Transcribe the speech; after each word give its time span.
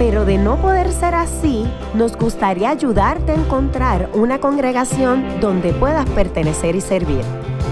pero 0.00 0.24
de 0.24 0.38
no 0.38 0.56
poder 0.56 0.90
ser 0.92 1.14
así, 1.14 1.66
nos 1.92 2.16
gustaría 2.16 2.70
ayudarte 2.70 3.32
a 3.32 3.34
encontrar 3.34 4.08
una 4.14 4.40
congregación 4.40 5.40
donde 5.42 5.74
puedas 5.74 6.08
pertenecer 6.08 6.74
y 6.74 6.80
servir. 6.80 7.20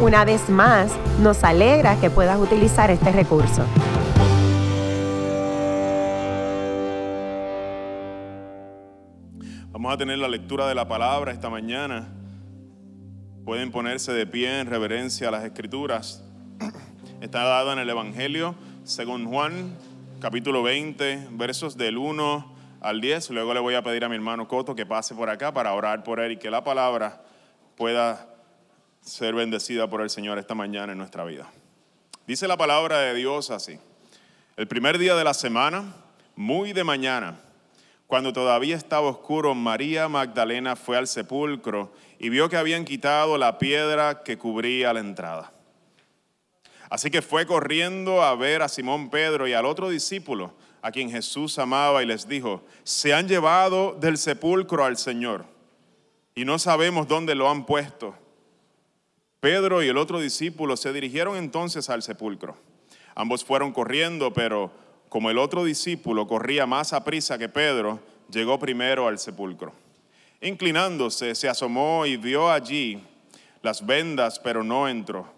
Una 0.03 0.27
vez 0.27 0.51
más, 0.51 0.95
nos 1.23 1.43
alegra 1.43 1.99
que 1.99 2.11
puedas 2.11 2.39
utilizar 2.39 2.91
este 2.91 3.13
recurso. 3.13 3.65
Vamos 9.71 9.95
a 9.95 9.97
tener 9.97 10.19
la 10.19 10.29
lectura 10.29 10.69
de 10.69 10.75
la 10.75 10.87
palabra 10.87 11.33
esta 11.33 11.49
mañana. 11.49 12.09
Pueden 13.47 13.71
ponerse 13.71 14.13
de 14.13 14.27
pie 14.27 14.61
en 14.61 14.67
reverencia 14.67 15.29
a 15.29 15.31
las 15.31 15.45
escrituras. 15.45 16.23
Está 17.23 17.45
dado 17.45 17.73
en 17.73 17.79
el 17.79 17.89
Evangelio 17.89 18.55
según 18.85 19.27
Juan, 19.27 19.75
capítulo 20.21 20.65
20, 20.65 21.29
versos 21.31 21.77
del 21.77 21.97
1 21.97 22.55
al 22.81 23.01
10. 23.01 23.31
Luego 23.31 23.55
le 23.55 23.61
voy 23.61 23.75
a 23.75 23.83
pedir 23.83 24.05
a 24.05 24.09
mi 24.09 24.17
hermano 24.17 24.49
Coto 24.49 24.75
que 24.75 24.85
pase 24.85 25.15
por 25.15 25.31
acá 25.31 25.53
para 25.53 25.73
orar 25.75 26.03
por 26.03 26.19
él 26.19 26.33
y 26.33 26.37
que 26.39 26.51
la 26.51 26.65
palabra 26.65 27.23
pueda 27.77 28.29
ser 29.01 29.35
bendecida 29.35 29.89
por 29.89 30.01
el 30.01 30.11
Señor 30.11 30.39
esta 30.39 30.57
mañana 30.57 30.93
en 30.93 30.99
nuestra 30.99 31.25
vida. 31.25 31.49
Dice 32.27 32.49
la 32.49 32.57
palabra 32.57 32.99
de 32.99 33.15
Dios 33.15 33.51
así. 33.51 33.79
El 34.57 34.67
primer 34.67 34.99
día 34.99 35.15
de 35.15 35.23
la 35.23 35.35
semana, 35.35 35.95
muy 36.35 36.73
de 36.73 36.83
mañana, 36.83 37.41
cuando 38.09 38.33
todavía 38.33 38.75
estaba 38.75 39.09
oscuro, 39.09 39.55
María 39.55 40.09
Magdalena 40.09 40.75
fue 40.75 40.97
al 40.97 41.07
sepulcro 41.07 41.93
y 42.19 42.29
vio 42.29 42.49
que 42.49 42.57
habían 42.57 42.85
quitado 42.85 43.39
la 43.39 43.59
piedra 43.59 44.25
que 44.25 44.37
cubría 44.37 44.93
la 44.93 45.01
entrada. 45.01 45.53
Así 46.91 47.11
que 47.11 47.23
fue 47.23 47.47
corriendo 47.47 48.23
a 48.23 48.35
ver 48.35 48.63
a 48.63 48.69
Simón 48.69 49.11
Pedro 49.11 49.47
y 49.47 49.53
al 49.53 49.67
otro 49.67 49.89
discípulo, 49.91 50.55
a 50.81 50.91
quien 50.91 51.11
Jesús 51.11 51.59
amaba, 51.59 52.03
y 52.03 52.07
les 52.07 52.29
dijo, 52.29 52.63
se 52.85 53.13
han 53.13 53.29
llevado 53.29 53.97
del 54.01 54.17
sepulcro 54.17 54.85
al 54.85 54.97
Señor 54.97 55.45
y 56.39 56.45
no 56.45 56.57
sabemos 56.61 57.09
dónde 57.09 57.35
lo 57.35 57.51
han 57.51 57.67
puesto. 57.67 58.15
Pedro 59.41 59.83
y 59.83 59.89
el 59.89 59.97
otro 59.97 60.21
discípulo 60.21 60.77
se 60.77 60.93
dirigieron 60.93 61.37
entonces 61.37 61.91
al 61.91 62.01
sepulcro. 62.01 62.57
Ambos 63.17 63.45
fueron 63.45 63.73
corriendo, 63.73 64.33
pero 64.33 64.71
como 65.09 65.31
el 65.31 65.39
otro 65.39 65.65
discípulo 65.65 66.29
corría 66.29 66.65
más 66.65 66.93
a 66.93 67.03
prisa 67.03 67.39
que 67.39 67.49
Pedro, 67.49 67.99
llegó 68.31 68.57
primero 68.57 69.09
al 69.09 69.19
sepulcro. 69.19 69.73
Inclinándose, 70.41 71.35
se 71.35 71.49
asomó 71.49 72.07
y 72.07 72.17
vio 72.17 72.49
allí 72.49 73.03
las 73.63 73.85
vendas, 73.85 74.39
pero 74.39 74.63
no 74.63 74.89
entró. 74.89 75.38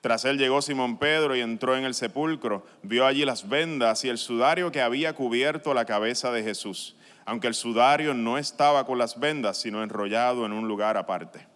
Tras 0.00 0.24
él 0.24 0.38
llegó 0.38 0.62
Simón 0.62 0.98
Pedro 0.98 1.34
y 1.34 1.40
entró 1.40 1.76
en 1.76 1.84
el 1.84 1.94
sepulcro, 1.94 2.64
vio 2.82 3.04
allí 3.04 3.24
las 3.24 3.48
vendas 3.48 4.04
y 4.04 4.08
el 4.08 4.18
sudario 4.18 4.70
que 4.70 4.80
había 4.80 5.12
cubierto 5.14 5.74
la 5.74 5.84
cabeza 5.84 6.30
de 6.30 6.44
Jesús, 6.44 6.96
aunque 7.24 7.48
el 7.48 7.54
sudario 7.54 8.14
no 8.14 8.38
estaba 8.38 8.86
con 8.86 8.98
las 8.98 9.18
vendas, 9.18 9.58
sino 9.58 9.82
enrollado 9.82 10.46
en 10.46 10.52
un 10.52 10.68
lugar 10.68 10.96
aparte. 10.96 11.46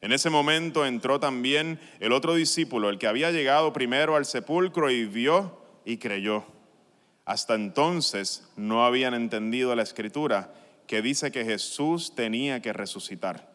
En 0.00 0.12
ese 0.12 0.30
momento 0.30 0.84
entró 0.84 1.20
también 1.20 1.80
el 2.00 2.12
otro 2.12 2.34
discípulo, 2.34 2.90
el 2.90 2.98
que 2.98 3.06
había 3.06 3.30
llegado 3.30 3.72
primero 3.72 4.16
al 4.16 4.26
sepulcro 4.26 4.90
y 4.90 5.04
vio 5.04 5.60
y 5.84 5.98
creyó. 5.98 6.44
Hasta 7.24 7.54
entonces 7.54 8.48
no 8.56 8.84
habían 8.84 9.14
entendido 9.14 9.74
la 9.74 9.82
escritura 9.82 10.52
que 10.86 11.02
dice 11.02 11.32
que 11.32 11.44
Jesús 11.44 12.14
tenía 12.14 12.60
que 12.60 12.72
resucitar. 12.72 13.48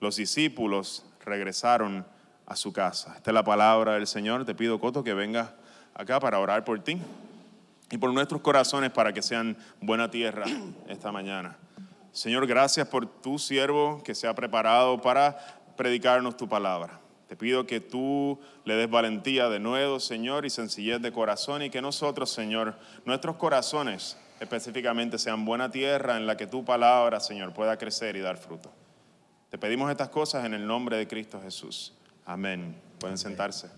Los 0.00 0.16
discípulos 0.16 1.04
regresaron 1.24 2.06
a 2.46 2.56
su 2.56 2.72
casa. 2.72 3.14
Esta 3.16 3.30
es 3.30 3.34
la 3.34 3.44
palabra 3.44 3.94
del 3.94 4.06
Señor. 4.06 4.44
Te 4.44 4.54
pido, 4.54 4.80
Coto, 4.80 5.02
que 5.02 5.14
vengas 5.14 5.50
acá 5.94 6.20
para 6.20 6.38
orar 6.38 6.64
por 6.64 6.78
ti 6.80 6.98
y 7.90 7.98
por 7.98 8.12
nuestros 8.12 8.40
corazones 8.40 8.90
para 8.90 9.12
que 9.12 9.22
sean 9.22 9.56
buena 9.80 10.10
tierra 10.10 10.44
esta 10.88 11.12
mañana. 11.12 11.56
Señor, 12.12 12.46
gracias 12.46 12.88
por 12.88 13.06
tu 13.06 13.38
siervo 13.38 14.02
que 14.02 14.14
se 14.14 14.26
ha 14.26 14.34
preparado 14.34 15.00
para 15.00 15.36
predicarnos 15.76 16.36
tu 16.36 16.48
palabra. 16.48 17.00
Te 17.28 17.36
pido 17.36 17.66
que 17.66 17.80
tú 17.80 18.38
le 18.64 18.74
des 18.76 18.88
valentía 18.88 19.48
de 19.48 19.58
nuevo, 19.58 19.98
Señor, 19.98 20.46
y 20.46 20.50
sencillez 20.50 21.02
de 21.02 21.12
corazón 21.12 21.62
y 21.62 21.70
que 21.70 21.82
nosotros, 21.82 22.30
Señor, 22.30 22.76
nuestros 23.04 23.36
corazones 23.36 24.16
específicamente 24.38 25.18
sean 25.18 25.44
buena 25.44 25.70
tierra 25.70 26.16
en 26.16 26.26
la 26.26 26.36
que 26.36 26.46
tu 26.46 26.64
palabra, 26.64 27.18
Señor, 27.18 27.52
pueda 27.52 27.76
crecer 27.76 28.16
y 28.16 28.20
dar 28.20 28.36
fruto. 28.36 28.70
Te 29.50 29.58
pedimos 29.58 29.90
estas 29.90 30.08
cosas 30.08 30.44
en 30.44 30.54
el 30.54 30.66
nombre 30.66 30.96
de 30.96 31.08
Cristo 31.08 31.40
Jesús. 31.42 31.95
Amén. 32.28 32.74
Pueden 32.98 33.16
sentarse. 33.16 33.68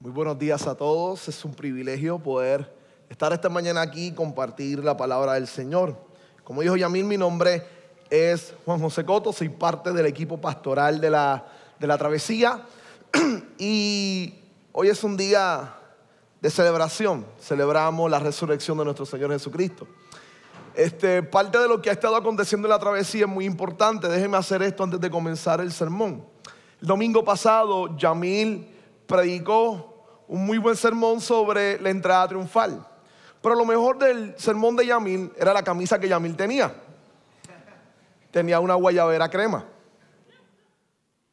Muy 0.00 0.12
buenos 0.12 0.38
días 0.38 0.66
a 0.66 0.74
todos. 0.74 1.28
Es 1.28 1.46
un 1.46 1.54
privilegio 1.54 2.18
poder 2.18 2.70
estar 3.08 3.32
esta 3.32 3.48
mañana 3.48 3.80
aquí 3.80 4.08
y 4.08 4.12
compartir 4.12 4.84
la 4.84 4.98
palabra 4.98 5.32
del 5.32 5.46
Señor. 5.46 5.96
Como 6.44 6.60
dijo 6.60 6.76
Yamil, 6.76 7.06
mi 7.06 7.16
nombre 7.16 7.62
es 8.10 8.52
Juan 8.66 8.80
José 8.80 9.06
Coto, 9.06 9.32
soy 9.32 9.48
parte 9.48 9.92
del 9.92 10.04
equipo 10.04 10.38
pastoral 10.38 11.00
de 11.00 11.08
la, 11.08 11.46
de 11.78 11.86
la 11.86 11.96
travesía 11.96 12.60
y 13.58 14.39
hoy 14.72 14.88
es 14.88 15.02
un 15.04 15.16
día 15.16 15.74
de 16.40 16.50
celebración. 16.50 17.26
Celebramos 17.40 18.10
la 18.10 18.18
resurrección 18.18 18.78
de 18.78 18.84
nuestro 18.84 19.06
Señor 19.06 19.30
Jesucristo. 19.30 19.86
Este, 20.74 21.22
parte 21.22 21.58
de 21.58 21.68
lo 21.68 21.82
que 21.82 21.90
ha 21.90 21.92
estado 21.92 22.16
aconteciendo 22.16 22.66
en 22.66 22.70
la 22.70 22.78
travesía 22.78 23.24
es 23.24 23.30
muy 23.30 23.44
importante. 23.44 24.08
Déjeme 24.08 24.36
hacer 24.36 24.62
esto 24.62 24.84
antes 24.84 25.00
de 25.00 25.10
comenzar 25.10 25.60
el 25.60 25.72
sermón. 25.72 26.24
El 26.80 26.88
domingo 26.88 27.24
pasado, 27.24 27.96
Yamil 27.96 28.68
predicó 29.06 30.24
un 30.28 30.46
muy 30.46 30.58
buen 30.58 30.76
sermón 30.76 31.20
sobre 31.20 31.80
la 31.80 31.90
entrada 31.90 32.28
triunfal. 32.28 32.86
Pero 33.42 33.54
lo 33.54 33.64
mejor 33.64 33.98
del 33.98 34.34
sermón 34.38 34.76
de 34.76 34.86
Yamil 34.86 35.32
era 35.36 35.52
la 35.52 35.64
camisa 35.64 35.98
que 35.98 36.08
Yamil 36.08 36.36
tenía. 36.36 36.74
Tenía 38.30 38.60
una 38.60 38.74
guayabera 38.74 39.28
crema. 39.28 39.64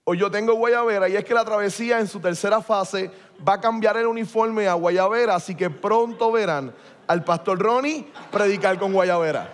Hoy 0.10 0.18
yo 0.18 0.32
tengo 0.32 0.54
guayabera 0.54 1.10
y 1.10 1.18
es 1.18 1.26
que 1.26 1.34
la 1.34 1.44
travesía 1.44 2.00
en 2.00 2.08
su 2.08 2.22
tercera 2.22 2.62
fase 2.62 3.12
va 3.46 3.54
a 3.54 3.62
cambiar 3.62 3.98
el 3.98 4.08
uniforme 4.08 4.68
a 4.68 4.74
guayabera, 4.74 5.36
así 5.36 5.56
que 5.56 5.70
pronto 5.70 6.32
verán 6.32 6.74
al 7.08 7.24
pastor 7.24 7.60
Ronnie 7.60 8.08
predicar 8.32 8.78
con 8.78 8.94
guayabera. 8.94 9.54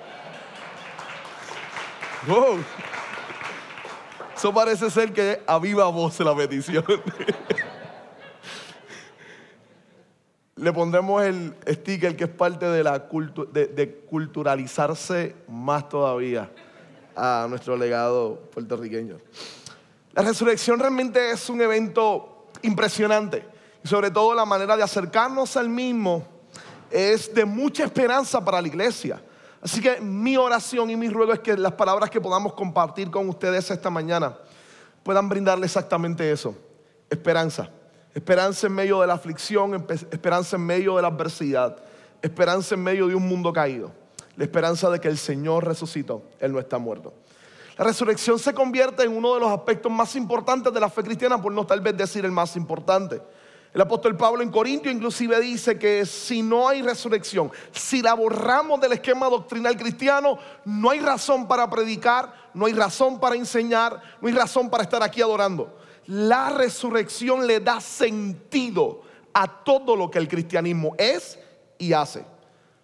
Wow. 2.27 2.59
Eso 4.35 4.53
parece 4.53 4.89
ser 4.89 5.13
que 5.13 5.41
a 5.45 5.59
viva 5.59 5.85
voz 5.85 6.19
la 6.19 6.35
petición. 6.35 6.83
Le 10.55 10.72
pondremos 10.72 11.23
el 11.23 11.55
sticker 11.67 12.16
que 12.16 12.25
es 12.25 12.29
parte 12.29 12.66
de, 12.66 12.83
la 12.83 12.99
de, 12.99 14.05
culturalizarse 14.09 15.35
más 15.47 15.89
todavía 15.89 16.49
a 17.16 17.47
nuestro 17.49 17.75
legado 17.75 18.39
puertorriqueño. 18.53 19.17
La 20.13 20.22
resurrección 20.22 20.79
realmente 20.79 21.31
es 21.31 21.49
un 21.49 21.61
evento 21.61 22.47
impresionante 22.61 23.53
sobre 23.84 24.12
todo 24.12 24.34
la 24.34 24.46
manera 24.46 24.78
de 24.78 24.84
acercarnos 24.84 25.58
al 25.58 25.70
mismo 25.70 26.26
es 26.90 27.34
de 27.34 27.46
mucha 27.46 27.84
esperanza 27.84 28.44
para 28.44 28.62
la 28.62 28.68
iglesia. 28.68 29.22
Así 29.62 29.82
que 29.82 30.00
mi 30.00 30.38
oración 30.38 30.90
y 30.90 30.96
mi 30.96 31.09
ruego 31.09 31.34
es 31.34 31.40
que 31.40 31.58
las 31.58 31.72
palabras 31.74 32.09
que 32.09 32.22
podamos 32.22 32.53
compartir 32.53 33.09
con 33.09 33.28
ustedes 33.30 33.72
esta 33.72 33.90
mañana 33.90 34.38
puedan 35.03 35.28
brindarle 35.28 35.66
exactamente 35.66 36.32
eso, 36.32 36.56
esperanza. 37.09 37.70
Esperanza 38.14 38.68
en 38.68 38.74
medio 38.74 39.02
de 39.02 39.08
la 39.08 39.14
aflicción, 39.14 39.88
esperanza 40.12 40.56
en 40.56 40.66
medio 40.66 40.97
de 40.97 41.02
la 41.02 41.08
adversidad, 41.08 41.78
esperanza 42.22 42.76
en 42.76 42.84
medio 42.84 43.08
de 43.08 43.16
un 43.16 43.28
mundo 43.28 43.52
caído, 43.52 43.91
la 44.35 44.44
esperanza 44.44 44.90
de 44.91 45.00
que 45.00 45.08
el 45.08 45.18
Señor 45.18 45.66
resucitó, 45.66 46.24
Él 46.40 46.52
no 46.52 46.59
está 46.59 46.78
muerto. 46.78 47.14
La 47.78 47.85
resurrección 47.85 48.38
se 48.38 48.53
convierte 48.53 49.03
en 49.03 49.18
uno 49.18 49.34
de 49.34 49.40
los 49.40 49.50
aspectos 49.50 49.91
más 49.91 50.16
importantes 50.16 50.72
de 50.72 50.80
la 50.80 50.90
fe 50.90 51.02
cristiana, 51.02 51.41
por 51.41 51.52
no 51.52 51.66
tal 51.66 51.82
vez 51.82 51.97
decir 51.97 52.24
el 52.24 52.32
más 52.32 52.56
importante. 52.56 53.20
El 53.73 53.81
apóstol 53.81 54.16
Pablo 54.16 54.43
en 54.43 54.52
Corintio 54.52 54.91
inclusive 54.91 55.40
dice 55.40 55.79
que 55.79 56.05
si 56.05 56.43
no 56.43 56.67
hay 56.67 56.84
resurrección, 56.84 57.52
si 57.72 58.03
la 58.03 58.14
borramos 58.14 58.79
del 58.79 58.93
esquema 58.93 59.28
doctrinal 59.29 59.75
cristiano, 59.75 60.37
no 60.64 60.91
hay 60.91 60.99
razón 60.99 61.47
para 61.47 61.67
predicar, 61.67 62.52
no 62.53 62.67
hay 62.67 62.73
razón 62.73 63.20
para 63.20 63.35
enseñar, 63.35 63.99
no 64.22 64.28
hay 64.28 64.34
razón 64.35 64.70
para 64.70 64.84
estar 64.84 65.02
aquí 65.02 65.22
adorando. 65.22 65.75
la 66.05 66.49
resurrección 66.49 67.47
le 67.47 67.61
da 67.61 67.79
sentido 67.79 69.02
a 69.34 69.47
todo 69.47 69.96
lo 69.96 70.11
que 70.11 70.20
el 70.20 70.28
cristianismo 70.28 70.93
es 70.97 71.40
y 71.78 71.93
hace. 71.93 72.25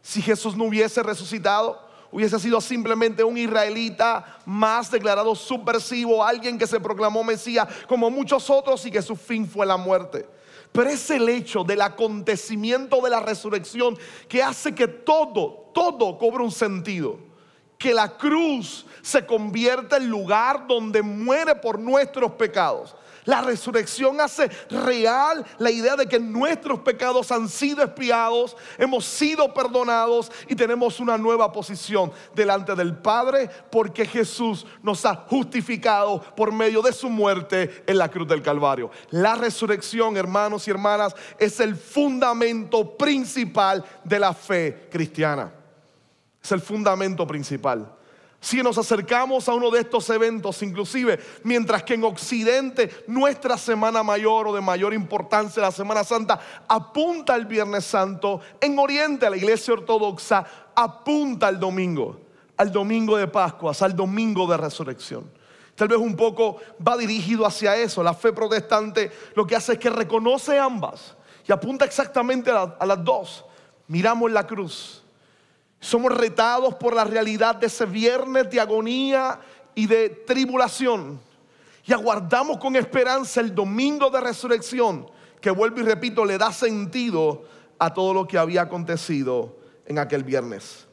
Si 0.01 0.21
Jesús 0.21 0.56
no 0.56 0.63
hubiese 0.63 1.03
resucitado, 1.03 1.80
hubiese 2.12 2.39
sido 2.39 2.59
simplemente 2.62 3.24
un 3.24 3.38
israelita 3.38 4.39
más 4.45 4.89
declarado 4.89 5.36
subversivo, 5.36 6.24
alguien 6.24 6.57
que 6.57 6.65
se 6.65 6.80
proclamó 6.80 7.24
Mesías 7.24 7.68
como 7.88 8.09
muchos 8.09 8.50
otros 8.50 8.83
y 8.86 8.91
que 8.91 9.01
su 9.01 9.15
fin 9.15 9.45
fue 9.47 9.65
la 9.65 9.77
muerte. 9.77 10.25
Pero 10.71 10.89
es 10.89 11.10
el 11.10 11.27
hecho 11.30 11.63
del 11.63 11.81
acontecimiento 11.81 13.01
de 13.01 13.10
la 13.10 13.19
resurrección 13.19 13.98
que 14.27 14.44
hace 14.44 14.75
que 14.75 14.88
todo, 14.88 15.71
todo 15.74 16.18
cobre 16.18 16.44
un 16.44 16.51
sentido. 16.51 17.19
Que 17.77 17.94
la 17.94 18.18
cruz 18.18 18.86
se 19.01 19.25
convierta 19.25 19.98
en 19.98 20.10
lugar 20.10 20.68
donde 20.68 21.01
muere 21.01 21.56
por 21.56 21.80
nuestros 21.80 22.31
pecados. 22.33 22.95
La 23.25 23.42
resurrección 23.42 24.19
hace 24.21 24.50
real 24.69 25.45
la 25.57 25.71
idea 25.71 25.95
de 25.95 26.07
que 26.07 26.19
nuestros 26.19 26.80
pecados 26.80 27.31
han 27.31 27.50
sido 27.50 27.83
espiados, 27.83 28.56
hemos 28.77 29.06
sido 29.06 29.54
perdonados 29.54 30.31
y 30.48 30.56
tenemos 30.56 31.00
una 31.00 31.18
nueva 31.18 31.51
posición 31.51 32.12
delante 32.33 32.75
del 32.75 32.98
Padre 32.98 33.50
porque 33.71 34.06
Jesús 34.06 34.66
nos 34.81 35.06
ha 35.06 35.16
justificado 35.16 36.21
por 36.36 36.51
medio 36.51 36.81
de 36.81 36.94
su 36.94 37.10
muerte 37.10 37.83
en 37.86 37.98
la 37.98 38.10
cruz 38.10 38.27
del 38.27 38.42
Calvario. 38.42 38.92
La 39.10 39.36
resurrección, 39.36 40.18
hermanos 40.18 40.68
y 40.68 40.72
hermanas, 40.72 41.15
es 41.38 41.60
el 41.60 41.75
fundamento 41.75 42.98
principal 42.98 43.83
de 44.04 44.19
la 44.19 44.33
fe 44.33 44.88
cristiana. 44.92 45.51
Es 46.42 46.51
el 46.51 46.62
fundamento 46.62 47.27
principal. 47.27 47.99
Si 48.41 48.63
nos 48.63 48.77
acercamos 48.77 49.50
a 49.50 49.53
uno 49.53 49.69
de 49.69 49.81
estos 49.81 50.09
eventos, 50.09 50.63
inclusive, 50.63 51.19
mientras 51.44 51.83
que 51.83 51.95
en 51.95 52.06
Occidente 52.06 53.03
nuestra 53.07 53.57
Semana 53.57 54.01
Mayor 54.01 54.47
o 54.47 54.56
de 54.56 54.62
mayor 54.62 54.94
importancia, 54.94 55.62
la 55.62 55.71
Semana 55.71 56.06
Santa, 56.06 56.39
apunta 56.68 57.33
al 57.33 57.45
Viernes 57.45 57.83
Santo, 57.83 58.39
en 58.62 58.80
Oriente 58.80 59.30
la 59.30 59.36
Iglesia 59.36 59.74
Ortodoxa 59.74 60.45
apunta 60.74 61.47
al 61.47 61.59
domingo, 61.59 62.18
al 62.56 62.71
domingo 62.71 63.18
de 63.18 63.27
Pascua, 63.27 63.74
al 63.77 63.95
domingo 63.95 64.47
de 64.47 64.56
resurrección. 64.56 65.30
Tal 65.75 65.89
vez 65.89 65.97
un 65.97 66.15
poco 66.15 66.57
va 66.86 66.95
dirigido 66.95 67.45
hacia 67.45 67.75
eso. 67.75 68.03
La 68.03 68.13
fe 68.13 68.31
protestante 68.31 69.12
lo 69.36 69.45
que 69.45 69.56
hace 69.56 69.74
es 69.74 69.80
que 69.80 69.89
reconoce 69.89 70.57
ambas 70.57 71.15
y 71.45 71.51
apunta 71.51 71.83
exactamente 71.83 72.51
a, 72.51 72.75
a 72.80 72.86
las 72.86 73.03
dos. 73.03 73.45
Miramos 73.88 74.31
la 74.31 74.45
cruz 74.45 74.99
somos 75.79 76.11
retados 76.15 76.75
por 76.75 76.95
la 76.95 77.03
realidad 77.03 77.55
de 77.55 77.67
ese 77.67 77.85
viernes 77.85 78.49
de 78.49 78.59
agonía 78.59 79.39
y 79.75 79.87
de 79.87 80.09
tribulación. 80.09 81.19
Y 81.85 81.93
aguardamos 81.93 82.57
con 82.57 82.75
esperanza 82.75 83.39
el 83.41 83.55
domingo 83.55 84.09
de 84.09 84.19
resurrección, 84.19 85.09
que 85.39 85.49
vuelvo 85.49 85.79
y 85.79 85.83
repito, 85.83 86.25
le 86.25 86.37
da 86.37 86.51
sentido 86.51 87.43
a 87.77 87.93
todo 87.93 88.13
lo 88.13 88.27
que 88.27 88.37
había 88.37 88.63
acontecido 88.63 89.55
en 89.85 89.97
aquel 89.97 90.23
viernes. 90.23 90.85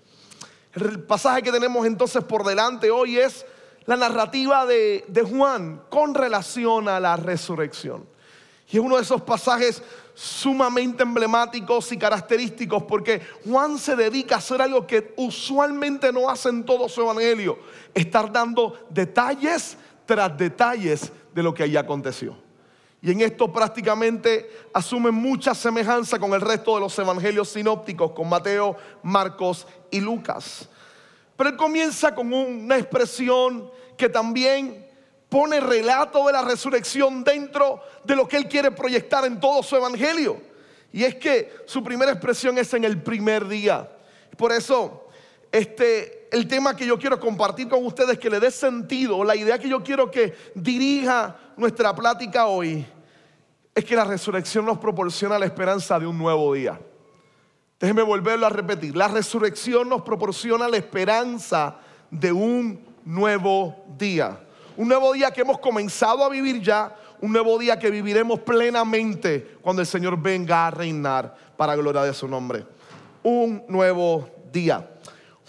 El 0.73 1.03
pasaje 1.03 1.43
que 1.43 1.53
tenemos 1.53 1.87
entonces 1.87 2.23
por 2.23 2.45
delante 2.45 2.91
hoy 2.91 3.19
es 3.19 3.45
la 3.87 3.97
narrativa 3.97 4.67
de, 4.67 5.05
de 5.09 5.23
Juan 5.23 5.83
con 5.91 6.15
relación 6.15 6.89
a 6.89 7.01
la 7.01 7.17
resurrección. 7.17 8.07
Y 8.69 8.77
es 8.77 8.83
uno 8.83 8.97
de 8.97 9.03
esos 9.03 9.23
pasajes 9.23 9.83
sumamente 10.19 11.03
emblemáticos 11.03 11.93
y 11.93 11.99
característicos 11.99 12.85
porque 12.85 13.21
Juan 13.45 13.77
se 13.77 13.95
dedica 13.95 14.37
a 14.37 14.39
hacer 14.39 14.63
algo 14.63 14.87
que 14.87 15.13
usualmente 15.19 16.11
no 16.11 16.31
hace 16.31 16.49
en 16.49 16.65
todo 16.65 16.89
su 16.89 17.03
evangelio, 17.03 17.59
estar 17.93 18.33
dando 18.33 18.87
detalles 18.89 19.77
tras 20.07 20.35
detalles 20.39 21.13
de 21.35 21.43
lo 21.43 21.53
que 21.53 21.65
allí 21.65 21.77
aconteció. 21.77 22.35
Y 23.03 23.11
en 23.11 23.21
esto 23.21 23.53
prácticamente 23.53 24.51
asume 24.73 25.11
mucha 25.11 25.55
semejanza 25.55 26.19
con 26.19 26.33
el 26.33 26.41
resto 26.41 26.77
de 26.77 26.81
los 26.81 26.99
evangelios 26.99 27.51
sinópticos, 27.51 28.13
con 28.13 28.27
Mateo, 28.27 28.75
Marcos 29.03 29.67
y 29.91 30.01
Lucas. 30.01 30.67
Pero 31.37 31.51
él 31.51 31.57
comienza 31.57 32.15
con 32.15 32.33
una 32.33 32.79
expresión 32.79 33.71
que 33.99 34.09
también 34.09 34.86
pone 35.37 35.61
relato 35.61 36.27
de 36.27 36.33
la 36.33 36.41
resurrección 36.41 37.23
dentro 37.23 37.83
de 38.05 38.17
lo 38.17 38.27
que 38.27 38.39
él 38.39 38.49
quiere 38.49 38.71
proyectar 38.71 39.27
en 39.27 39.39
todo 39.39 39.63
su 39.63 39.77
evangelio. 39.77 40.41
Y 40.95 41.05
es 41.05 41.17
que 41.17 41.53
su 41.67 41.85
primera 41.85 42.11
expresión 42.11 42.57
es 42.57 42.73
en 42.73 42.85
el 42.85 43.03
primer 43.03 43.47
día. 43.47 43.87
Por 44.39 44.51
eso, 44.51 45.11
este, 45.53 46.27
el 46.35 46.49
tema 46.49 46.75
que 46.75 46.87
yo 46.87 46.99
quiero 46.99 47.21
compartir 47.21 47.69
con 47.69 47.85
ustedes, 47.85 48.19
que 48.19 48.31
le 48.31 48.41
dé 48.41 48.51
sentido, 48.51 49.23
la 49.25 49.37
idea 49.37 49.59
que 49.59 49.69
yo 49.69 49.85
quiero 49.85 50.11
que 50.11 50.35
dirija 50.55 51.37
nuestra 51.59 51.95
plática 51.95 52.47
hoy, 52.47 52.87
es 53.75 53.85
que 53.85 53.95
la 53.95 54.05
resurrección 54.05 54.65
nos 54.65 54.79
proporciona 54.79 55.39
la 55.39 55.45
esperanza 55.45 55.99
de 55.99 56.07
un 56.07 56.17
nuevo 56.17 56.55
día. 56.55 56.81
Déjenme 57.79 58.05
volverlo 58.05 58.47
a 58.47 58.49
repetir. 58.49 58.97
La 58.97 59.09
resurrección 59.09 59.87
nos 59.87 60.01
proporciona 60.01 60.67
la 60.67 60.79
esperanza 60.79 61.77
de 62.11 62.33
un 62.33 62.83
nuevo 63.05 63.85
día. 63.99 64.41
Un 64.77 64.89
nuevo 64.89 65.13
día 65.13 65.31
que 65.31 65.41
hemos 65.41 65.59
comenzado 65.59 66.23
a 66.23 66.29
vivir 66.29 66.61
ya, 66.61 66.95
un 67.21 67.33
nuevo 67.33 67.59
día 67.59 67.79
que 67.79 67.91
viviremos 67.91 68.41
plenamente 68.41 69.57
cuando 69.63 69.81
el 69.81 69.89
Señor 69.89 70.21
venga 70.21 70.67
a 70.67 70.71
reinar 70.71 71.35
para 71.57 71.75
gloria 71.75 72.03
de 72.03 72.13
su 72.13 72.29
nombre. 72.29 72.67
Un 73.23 73.65
nuevo 73.69 74.29
día. 74.53 74.87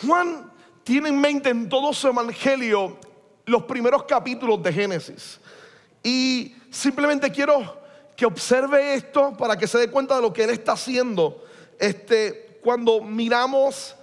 Juan 0.05 0.49
tiene 0.83 1.09
en 1.09 1.19
mente 1.19 1.49
en 1.49 1.67
todo 1.67 1.91
su 1.91 2.07
evangelio 2.07 2.97
los 3.45 3.63
primeros 3.63 4.03
capítulos 4.03 4.63
de 4.63 4.71
Génesis. 4.71 5.39
Y 6.01 6.55
simplemente 6.69 7.29
quiero 7.29 7.81
que 8.15 8.25
observe 8.25 8.93
esto 8.93 9.35
para 9.35 9.57
que 9.57 9.67
se 9.67 9.77
dé 9.77 9.89
cuenta 9.89 10.15
de 10.15 10.21
lo 10.21 10.31
que 10.31 10.45
él 10.45 10.51
está 10.51 10.71
haciendo. 10.71 11.43
Este, 11.77 12.59
cuando 12.63 13.01
miramos 13.01 13.95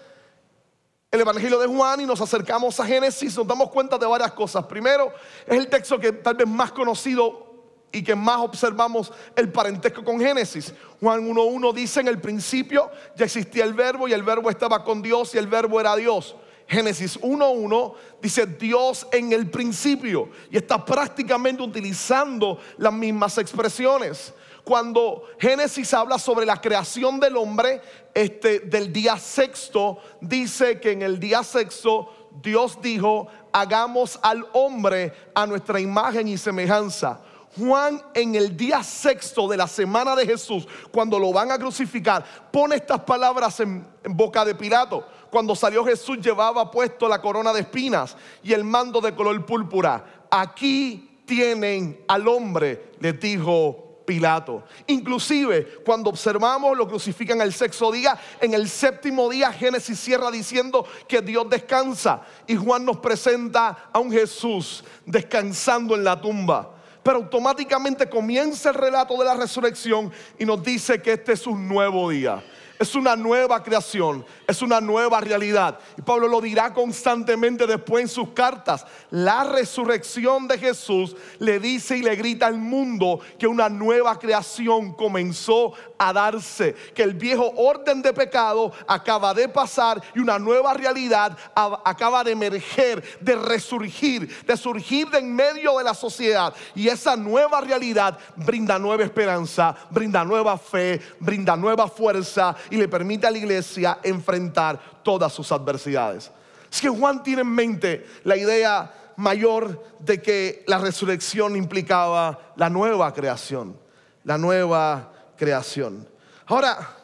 el 1.14 1.20
Evangelio 1.20 1.60
de 1.60 1.68
Juan 1.68 2.00
y 2.00 2.06
nos 2.06 2.20
acercamos 2.20 2.80
a 2.80 2.84
Génesis, 2.84 3.36
nos 3.36 3.46
damos 3.46 3.70
cuenta 3.70 3.96
de 3.96 4.04
varias 4.04 4.32
cosas. 4.32 4.64
Primero, 4.64 5.12
es 5.46 5.56
el 5.56 5.68
texto 5.68 5.96
que 5.96 6.10
tal 6.10 6.34
vez 6.34 6.48
más 6.48 6.72
conocido 6.72 7.46
y 7.92 8.02
que 8.02 8.16
más 8.16 8.38
observamos 8.38 9.12
el 9.36 9.52
parentesco 9.52 10.02
con 10.02 10.18
Génesis. 10.18 10.74
Juan 11.00 11.24
1.1 11.24 11.72
dice, 11.72 12.00
en 12.00 12.08
el 12.08 12.20
principio 12.20 12.90
ya 13.14 13.26
existía 13.26 13.62
el 13.62 13.74
verbo 13.74 14.08
y 14.08 14.12
el 14.12 14.24
verbo 14.24 14.50
estaba 14.50 14.82
con 14.82 15.02
Dios 15.02 15.32
y 15.36 15.38
el 15.38 15.46
verbo 15.46 15.80
era 15.80 15.94
Dios. 15.94 16.34
Génesis 16.66 17.20
1.1 17.20 17.94
dice 18.20 18.46
Dios 18.46 19.06
en 19.12 19.32
el 19.32 19.48
principio 19.48 20.30
y 20.50 20.56
está 20.56 20.84
prácticamente 20.84 21.62
utilizando 21.62 22.58
las 22.76 22.92
mismas 22.92 23.38
expresiones. 23.38 24.34
Cuando 24.64 25.24
Génesis 25.38 25.92
habla 25.92 26.18
sobre 26.18 26.46
la 26.46 26.58
creación 26.58 27.20
del 27.20 27.36
hombre, 27.36 27.82
este, 28.14 28.60
del 28.60 28.92
día 28.92 29.18
sexto, 29.18 29.98
dice 30.22 30.80
que 30.80 30.92
en 30.92 31.02
el 31.02 31.20
día 31.20 31.44
sexto 31.44 32.30
Dios 32.42 32.78
dijo, 32.80 33.28
hagamos 33.52 34.18
al 34.22 34.46
hombre 34.54 35.12
a 35.34 35.46
nuestra 35.46 35.78
imagen 35.78 36.28
y 36.28 36.38
semejanza. 36.38 37.20
Juan 37.58 38.02
en 38.14 38.34
el 38.34 38.56
día 38.56 38.82
sexto 38.82 39.46
de 39.46 39.58
la 39.58 39.68
semana 39.68 40.16
de 40.16 40.26
Jesús, 40.26 40.66
cuando 40.90 41.18
lo 41.18 41.30
van 41.30 41.52
a 41.52 41.58
crucificar, 41.58 42.24
pone 42.50 42.76
estas 42.76 43.00
palabras 43.00 43.60
en, 43.60 43.86
en, 44.02 44.16
boca 44.16 44.46
de 44.46 44.54
Pilato. 44.54 45.06
Cuando 45.30 45.54
salió 45.54 45.84
Jesús 45.84 46.18
llevaba 46.18 46.70
puesto 46.70 47.06
la 47.06 47.20
corona 47.20 47.52
de 47.52 47.60
espinas 47.60 48.16
y 48.42 48.54
el 48.54 48.64
mando 48.64 49.00
de 49.00 49.14
color 49.14 49.44
púrpura. 49.44 50.26
Aquí 50.30 51.20
tienen 51.26 52.02
al 52.08 52.26
hombre, 52.26 52.92
les 52.98 53.20
dijo 53.20 53.83
Pilato. 54.04 54.64
Inclusive 54.86 55.80
cuando 55.84 56.10
observamos 56.10 56.76
lo 56.76 56.86
crucifican 56.86 57.40
el 57.40 57.52
sexto 57.52 57.90
día, 57.90 58.18
en 58.40 58.54
el 58.54 58.68
séptimo 58.68 59.28
día 59.28 59.52
Génesis 59.52 59.98
cierra 59.98 60.30
diciendo 60.30 60.86
que 61.08 61.22
Dios 61.22 61.48
descansa 61.48 62.22
y 62.46 62.56
Juan 62.56 62.84
nos 62.84 62.98
presenta 62.98 63.88
a 63.92 63.98
un 63.98 64.10
Jesús 64.10 64.84
descansando 65.06 65.94
en 65.94 66.04
la 66.04 66.20
tumba. 66.20 66.70
Pero 67.02 67.18
automáticamente 67.18 68.08
comienza 68.08 68.70
el 68.70 68.76
relato 68.76 69.16
de 69.18 69.24
la 69.26 69.34
resurrección 69.34 70.10
y 70.38 70.44
nos 70.44 70.62
dice 70.62 71.02
que 71.02 71.12
este 71.12 71.32
es 71.32 71.46
un 71.46 71.68
nuevo 71.68 72.08
día 72.08 72.42
es 72.78 72.94
una 72.94 73.16
nueva 73.16 73.62
creación, 73.62 74.24
es 74.46 74.62
una 74.62 74.80
nueva 74.80 75.20
realidad. 75.20 75.78
Y 75.96 76.02
Pablo 76.02 76.28
lo 76.28 76.40
dirá 76.40 76.72
constantemente 76.72 77.66
después 77.66 78.02
en 78.02 78.08
sus 78.08 78.30
cartas. 78.30 78.86
La 79.10 79.44
resurrección 79.44 80.46
de 80.48 80.58
Jesús 80.58 81.16
le 81.38 81.58
dice 81.58 81.96
y 81.96 82.02
le 82.02 82.16
grita 82.16 82.46
al 82.46 82.58
mundo 82.58 83.20
que 83.38 83.46
una 83.46 83.68
nueva 83.68 84.18
creación 84.18 84.94
comenzó 84.94 85.72
a 85.98 86.12
darse, 86.12 86.74
que 86.94 87.02
el 87.02 87.14
viejo 87.14 87.52
orden 87.56 88.02
de 88.02 88.12
pecado 88.12 88.72
acaba 88.86 89.32
de 89.34 89.48
pasar 89.48 90.02
y 90.14 90.18
una 90.18 90.38
nueva 90.38 90.74
realidad 90.74 91.36
acaba 91.54 92.22
de 92.24 92.32
emerger, 92.32 93.02
de 93.20 93.36
resurgir, 93.36 94.44
de 94.44 94.56
surgir 94.56 95.08
de 95.10 95.18
en 95.18 95.34
medio 95.34 95.78
de 95.78 95.84
la 95.84 95.94
sociedad. 95.94 96.54
Y 96.74 96.88
esa 96.88 97.16
nueva 97.16 97.60
realidad 97.60 98.18
brinda 98.36 98.78
nueva 98.78 99.04
esperanza, 99.04 99.74
brinda 99.90 100.24
nueva 100.24 100.58
fe, 100.58 101.00
brinda 101.18 101.56
nueva 101.56 101.88
fuerza 101.88 102.54
y 102.70 102.76
le 102.76 102.88
permite 102.88 103.26
a 103.26 103.30
la 103.30 103.38
iglesia 103.38 103.98
enfrentar 104.02 105.02
todas 105.02 105.32
sus 105.32 105.50
adversidades. 105.52 106.30
Es 106.70 106.80
que 106.80 106.88
Juan 106.88 107.22
tiene 107.22 107.42
en 107.42 107.50
mente 107.50 108.06
la 108.24 108.36
idea 108.36 108.92
mayor 109.16 109.82
de 110.00 110.20
que 110.20 110.64
la 110.66 110.78
resurrección 110.78 111.56
implicaba 111.56 112.52
la 112.56 112.68
nueva 112.68 113.12
creación, 113.12 113.78
la 114.24 114.38
nueva 114.38 115.12
creación. 115.36 116.08
Ahora, 116.46 116.96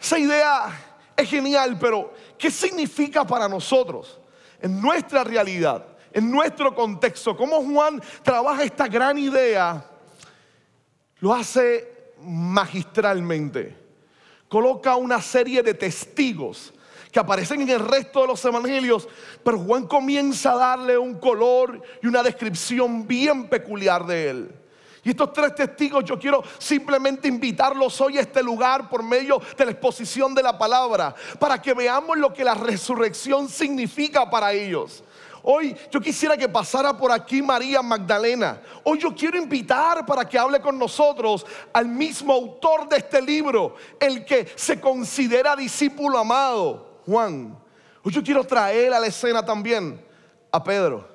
esa 0.00 0.18
idea 0.18 0.66
es 1.16 1.28
genial, 1.28 1.78
pero 1.78 2.12
¿qué 2.38 2.50
significa 2.50 3.26
para 3.26 3.48
nosotros 3.48 4.20
en 4.60 4.80
nuestra 4.80 5.24
realidad, 5.24 5.84
en 6.12 6.30
nuestro 6.30 6.74
contexto? 6.74 7.36
¿Cómo 7.36 7.62
Juan 7.62 8.00
trabaja 8.22 8.64
esta 8.64 8.86
gran 8.86 9.18
idea? 9.18 9.84
Lo 11.18 11.34
hace 11.34 12.14
magistralmente. 12.20 13.81
Coloca 14.52 14.96
una 14.96 15.22
serie 15.22 15.62
de 15.62 15.72
testigos 15.72 16.74
que 17.10 17.18
aparecen 17.18 17.62
en 17.62 17.70
el 17.70 17.80
resto 17.80 18.20
de 18.20 18.26
los 18.26 18.44
evangelios, 18.44 19.08
pero 19.42 19.58
Juan 19.58 19.86
comienza 19.86 20.52
a 20.52 20.56
darle 20.56 20.98
un 20.98 21.14
color 21.14 21.80
y 22.02 22.06
una 22.06 22.22
descripción 22.22 23.08
bien 23.08 23.48
peculiar 23.48 24.04
de 24.04 24.28
él. 24.28 24.54
Y 25.04 25.08
estos 25.08 25.32
tres 25.32 25.54
testigos 25.54 26.04
yo 26.04 26.18
quiero 26.18 26.44
simplemente 26.58 27.28
invitarlos 27.28 27.98
hoy 28.02 28.18
a 28.18 28.20
este 28.20 28.42
lugar 28.42 28.90
por 28.90 29.02
medio 29.02 29.40
de 29.56 29.64
la 29.64 29.70
exposición 29.70 30.34
de 30.34 30.42
la 30.42 30.58
palabra, 30.58 31.14
para 31.38 31.62
que 31.62 31.72
veamos 31.72 32.18
lo 32.18 32.30
que 32.30 32.44
la 32.44 32.52
resurrección 32.52 33.48
significa 33.48 34.28
para 34.28 34.52
ellos. 34.52 35.02
Hoy 35.44 35.76
yo 35.90 36.00
quisiera 36.00 36.36
que 36.36 36.48
pasara 36.48 36.96
por 36.96 37.10
aquí 37.10 37.42
María 37.42 37.82
Magdalena. 37.82 38.60
Hoy 38.84 38.98
yo 38.98 39.14
quiero 39.14 39.36
invitar 39.36 40.06
para 40.06 40.24
que 40.28 40.38
hable 40.38 40.60
con 40.60 40.78
nosotros 40.78 41.44
al 41.72 41.86
mismo 41.88 42.32
autor 42.32 42.88
de 42.88 42.98
este 42.98 43.20
libro, 43.20 43.74
el 43.98 44.24
que 44.24 44.52
se 44.54 44.80
considera 44.80 45.56
discípulo 45.56 46.18
amado, 46.18 47.00
Juan. 47.06 47.58
Hoy 48.04 48.12
yo 48.12 48.22
quiero 48.22 48.44
traer 48.44 48.92
a 48.92 49.00
la 49.00 49.08
escena 49.08 49.44
también 49.44 50.04
a 50.52 50.62
Pedro. 50.62 51.08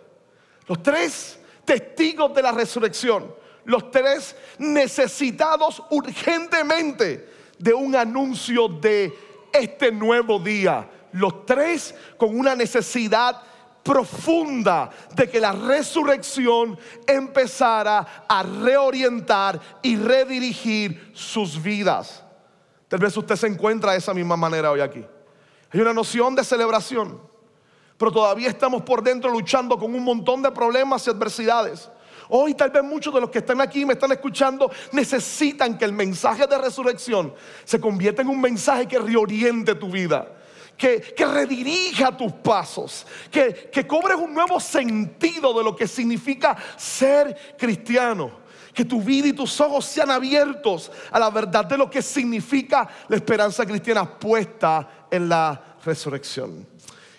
Los 0.67 0.83
tres 0.83 1.39
testigos 1.63 2.33
de 2.33 2.41
la 2.41 2.51
resurrección. 2.51 3.33
Los 3.63 3.91
tres 3.91 4.35
necesitados 4.57 5.83
urgentemente 5.89 7.29
de 7.59 7.73
un 7.73 7.95
anuncio 7.95 8.67
de 8.67 9.13
este 9.51 9.91
nuevo 9.91 10.39
día. 10.39 10.89
Los 11.11 11.45
tres 11.45 11.93
con 12.17 12.37
una 12.37 12.55
necesidad 12.55 13.41
profunda 13.87 14.89
de 15.15 15.29
que 15.29 15.39
la 15.39 15.53
resurrección 15.53 16.77
empezara 17.07 18.25
a 18.27 18.43
reorientar 18.43 19.59
y 19.81 19.95
redirigir 19.95 21.11
sus 21.13 21.61
vidas. 21.61 22.21
Tal 22.89 22.99
vez 22.99 23.15
usted 23.15 23.37
se 23.37 23.47
encuentra 23.47 23.93
de 23.93 23.99
esa 23.99 24.13
misma 24.13 24.35
manera 24.35 24.71
hoy 24.71 24.81
aquí. 24.81 25.05
Hay 25.71 25.79
una 25.79 25.93
noción 25.93 26.35
de 26.35 26.43
celebración, 26.43 27.19
pero 27.97 28.11
todavía 28.11 28.49
estamos 28.49 28.81
por 28.81 29.01
dentro 29.01 29.31
luchando 29.31 29.77
con 29.77 29.95
un 29.95 30.03
montón 30.03 30.41
de 30.41 30.51
problemas 30.51 31.07
y 31.07 31.09
adversidades. 31.09 31.89
Hoy 32.29 32.55
tal 32.55 32.71
vez 32.71 32.83
muchos 32.83 33.13
de 33.13 33.21
los 33.21 33.29
que 33.29 33.39
están 33.39 33.61
aquí 33.61 33.81
y 33.81 33.85
me 33.85 33.93
están 33.93 34.11
escuchando 34.11 34.69
necesitan 34.91 35.77
que 35.77 35.85
el 35.85 35.93
mensaje 35.93 36.45
de 36.45 36.57
resurrección 36.57 37.33
se 37.63 37.79
convierta 37.79 38.21
en 38.21 38.27
un 38.27 38.41
mensaje 38.41 38.85
que 38.85 38.99
reoriente 38.99 39.75
tu 39.75 39.89
vida. 39.89 40.36
Que, 40.77 41.01
que, 41.01 41.25
redirija 41.25 42.15
tus 42.15 42.31
pasos, 42.33 43.07
que, 43.31 43.71
que 43.73 43.87
cobres 43.87 44.15
un 44.15 44.31
nuevo 44.31 44.59
sentido 44.59 45.51
de 45.57 45.63
lo 45.63 45.75
que 45.75 45.87
significa 45.87 46.55
ser 46.77 47.55
cristiano 47.57 48.45
que 48.77 48.85
tu 48.85 49.01
vida 49.01 49.29
y 49.29 49.33
tus 49.33 49.59
ojos 49.59 49.85
sean 49.85 50.11
abiertos 50.11 50.91
a 51.09 51.17
la 51.17 51.31
verdad 51.31 51.65
de 51.65 51.79
lo 51.79 51.89
que 51.89 51.99
significa 52.03 52.87
la 53.07 53.15
esperanza 53.15 53.65
cristiana 53.65 54.19
puesta 54.19 55.07
en 55.09 55.27
la 55.27 55.77
resurrección. 55.83 56.67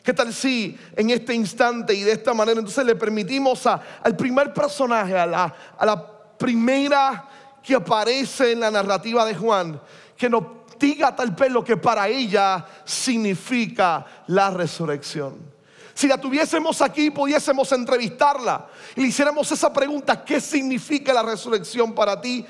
¿Qué 0.01 0.15
tal 0.15 0.33
si 0.33 0.79
en 0.95 1.11
este 1.11 1.35
instante 1.35 1.95
y 1.95 2.05
de 2.05 2.13
esta 2.13 2.33
manera 2.33 2.61
entonces 2.61 2.87
le 2.87 2.95
permitimos 2.95 3.67
al 3.67 4.17
primer 4.17 4.55
personaje, 4.55 5.19
a 5.19 5.27
la, 5.27 5.55
a 5.77 5.85
la 5.85 6.37
primera 6.39 7.29
que 7.61 7.75
aparece 7.75 8.53
en 8.53 8.61
la 8.61 8.71
narrativa 8.71 9.25
de 9.27 9.35
Juan, 9.35 9.81
que 10.17 10.31
nos 10.31 10.45
diga 10.79 11.15
tal 11.15 11.31
vez 11.33 11.51
lo 11.51 11.65
que 11.65 11.77
para 11.77 12.09
ella 12.09 12.65
significa 12.85 14.05
la 14.29 14.51
resurrección? 14.51 15.59
Si 15.99 16.07
la 16.07 16.17
tuviésemos 16.17 16.81
aquí, 16.81 17.11
pudiésemos 17.11 17.73
entrevistarla 17.73 18.69
y 18.95 19.01
le 19.01 19.09
hiciéramos 19.09 19.51
esa 19.51 19.73
pregunta, 19.73 20.25
¿qué 20.25 20.41
significa 20.41 21.13
la 21.13 21.25
resurrección 21.25 21.93
para 21.93 22.21
ti? 22.21 22.47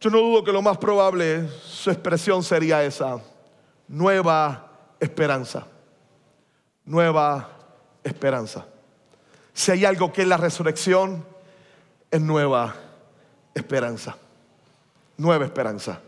Yo 0.00 0.08
no 0.08 0.18
dudo 0.18 0.44
que 0.44 0.52
lo 0.52 0.62
más 0.62 0.78
probable, 0.78 1.48
su 1.64 1.90
expresión 1.90 2.44
sería 2.44 2.84
esa, 2.84 3.20
nueva 3.88 4.68
esperanza, 5.00 5.66
nueva 6.84 7.48
esperanza. 8.04 8.66
Si 9.52 9.72
hay 9.72 9.84
algo 9.84 10.12
que 10.12 10.22
es 10.22 10.28
la 10.28 10.36
resurrección, 10.36 11.24
es 12.10 12.20
nueva 12.20 12.74
esperanza, 13.52 14.16
nueva 15.16 15.44
esperanza. 15.44 16.00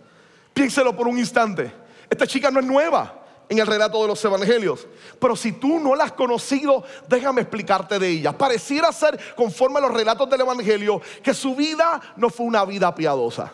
Piénselo 0.55 0.97
por 0.97 1.09
un 1.09 1.19
instante, 1.19 1.73
esta 2.09 2.27
chica 2.27 2.51
no 2.51 2.61
es 2.61 2.67
nueva 2.67 3.25
en 3.49 3.59
el 3.59 3.67
relato 3.67 4.01
de 4.03 4.09
los 4.09 4.25
evangelios. 4.25 4.87
Pero 5.19 5.35
si 5.35 5.53
tú 5.53 5.81
no 5.81 5.95
la 5.97 6.05
has 6.05 6.13
conocido, 6.13 6.85
déjame 7.09 7.43
explicarte 7.43 7.99
de 7.99 8.09
ella. 8.09 8.39
Pareciera 8.39 8.93
ser, 8.93 9.19
conforme 9.35 9.79
a 9.79 9.83
los 9.83 9.93
relatos 9.93 10.31
del 10.31 10.43
evangelio, 10.43 11.01
que 11.23 11.35
su 11.35 11.57
vida 11.57 12.01
no 12.17 12.31
fue 12.31 12.47
una 12.47 12.65
vida 12.65 12.95
piadosa. 12.95 13.53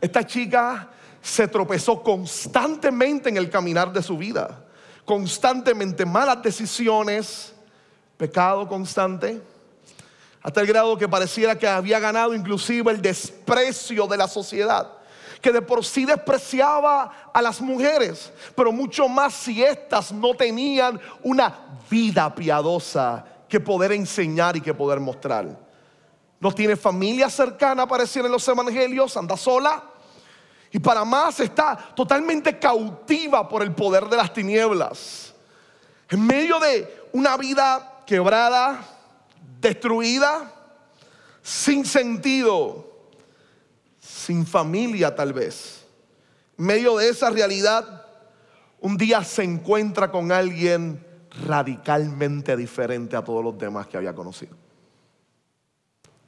Esta 0.00 0.26
chica 0.26 0.90
se 1.22 1.48
tropezó 1.48 2.02
constantemente 2.02 3.30
en 3.30 3.38
el 3.38 3.48
caminar 3.48 3.90
de 3.90 4.02
su 4.02 4.18
vida. 4.18 4.64
Constantemente 5.06 6.04
malas 6.04 6.42
decisiones, 6.42 7.54
pecado 8.18 8.68
constante. 8.68 9.40
Hasta 10.42 10.60
el 10.60 10.66
grado 10.66 10.98
que 10.98 11.08
pareciera 11.08 11.58
que 11.58 11.66
había 11.66 11.98
ganado 11.98 12.34
inclusive 12.34 12.92
el 12.92 13.00
desprecio 13.00 14.06
de 14.06 14.18
la 14.18 14.28
sociedad 14.28 14.98
que 15.44 15.52
de 15.52 15.60
por 15.60 15.84
sí 15.84 16.06
despreciaba 16.06 17.30
a 17.30 17.42
las 17.42 17.60
mujeres, 17.60 18.32
pero 18.56 18.72
mucho 18.72 19.06
más 19.08 19.34
si 19.34 19.62
éstas 19.62 20.10
no 20.10 20.32
tenían 20.32 20.98
una 21.22 21.54
vida 21.90 22.34
piadosa 22.34 23.22
que 23.46 23.60
poder 23.60 23.92
enseñar 23.92 24.56
y 24.56 24.62
que 24.62 24.72
poder 24.72 25.00
mostrar. 25.00 25.54
No 26.40 26.50
tiene 26.50 26.76
familia 26.76 27.28
cercana, 27.28 27.82
apareciera 27.82 28.24
en 28.24 28.32
los 28.32 28.48
evangelios, 28.48 29.18
anda 29.18 29.36
sola. 29.36 29.84
Y 30.70 30.78
para 30.78 31.04
más 31.04 31.38
está 31.40 31.76
totalmente 31.94 32.58
cautiva 32.58 33.46
por 33.46 33.62
el 33.62 33.74
poder 33.74 34.06
de 34.06 34.16
las 34.16 34.32
tinieblas. 34.32 35.34
En 36.08 36.26
medio 36.26 36.58
de 36.58 37.08
una 37.12 37.36
vida 37.36 38.00
quebrada, 38.06 38.82
destruida, 39.60 40.50
sin 41.42 41.84
sentido, 41.84 42.93
sin 44.24 44.46
familia 44.46 45.14
tal 45.14 45.32
vez. 45.32 45.84
En 46.58 46.64
medio 46.66 46.96
de 46.96 47.08
esa 47.08 47.30
realidad, 47.30 48.06
un 48.80 48.96
día 48.96 49.22
se 49.22 49.42
encuentra 49.42 50.10
con 50.10 50.32
alguien 50.32 51.04
radicalmente 51.46 52.56
diferente 52.56 53.16
a 53.16 53.24
todos 53.24 53.44
los 53.44 53.58
demás 53.58 53.86
que 53.86 53.96
había 53.96 54.14
conocido. 54.14 54.56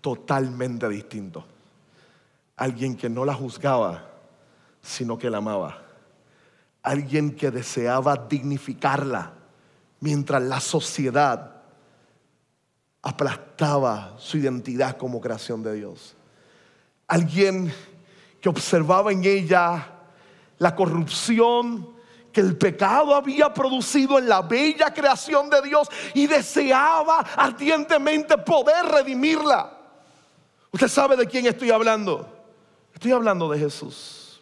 Totalmente 0.01 0.89
distinto. 0.89 1.45
Alguien 2.57 2.97
que 2.97 3.09
no 3.09 3.25
la 3.25 3.35
juzgaba, 3.35 4.11
sino 4.83 5.17
que 5.17 5.31
la 5.31 5.39
amaba. 5.39 5.83
Alguien 6.83 7.35
que 7.35 7.51
deseaba 7.51 8.27
dignificarla 8.29 9.33
mientras 10.01 10.43
la 10.43 10.61
sociedad 10.61 11.63
aplastaba 13.03 14.15
su 14.19 14.39
identidad 14.39 14.97
como 14.97 15.21
creación 15.21 15.63
de 15.63 15.75
Dios 15.75 16.16
alguien 17.09 17.73
que 18.41 18.49
observaba 18.49 19.13
en 19.13 19.25
ella 19.25 19.93
la 20.59 20.75
corrupción 20.75 21.95
que 22.33 22.41
el 22.41 22.57
pecado 22.57 23.15
había 23.15 23.53
producido 23.53 24.19
en 24.19 24.29
la 24.29 24.43
bella 24.43 24.93
creación 24.93 25.49
de 25.49 25.63
Dios 25.63 25.89
y 26.15 26.27
deseaba 26.27 27.19
ardientemente 27.19 28.37
poder 28.39 28.85
redimirla. 28.87 29.73
Usted 30.71 30.89
sabe 30.89 31.17
de 31.17 31.27
quién 31.27 31.47
estoy 31.47 31.71
hablando. 31.71 32.29
Estoy 32.93 33.13
hablando 33.13 33.49
de 33.49 33.59
Jesús. 33.59 34.41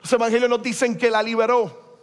Los 0.00 0.12
evangelios 0.12 0.48
nos 0.48 0.62
dicen 0.62 0.96
que 0.96 1.10
la 1.10 1.22
liberó 1.22 1.98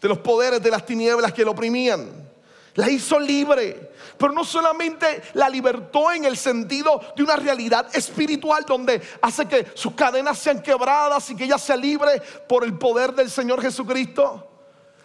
de 0.00 0.08
los 0.08 0.18
poderes 0.18 0.62
de 0.62 0.70
las 0.70 0.84
tinieblas 0.84 1.32
que 1.32 1.44
lo 1.44 1.50
oprimían 1.50 2.33
la 2.74 2.90
hizo 2.90 3.20
libre, 3.20 3.92
pero 4.18 4.32
no 4.32 4.44
solamente 4.44 5.22
la 5.34 5.48
libertó 5.48 6.10
en 6.10 6.24
el 6.24 6.36
sentido 6.36 7.00
de 7.16 7.22
una 7.22 7.36
realidad 7.36 7.94
espiritual 7.94 8.64
donde 8.66 9.00
hace 9.22 9.46
que 9.46 9.72
sus 9.74 9.94
cadenas 9.94 10.38
sean 10.38 10.60
quebradas 10.60 11.30
y 11.30 11.36
que 11.36 11.44
ella 11.44 11.58
sea 11.58 11.76
libre 11.76 12.20
por 12.48 12.64
el 12.64 12.76
poder 12.76 13.14
del 13.14 13.30
Señor 13.30 13.62
Jesucristo, 13.62 14.48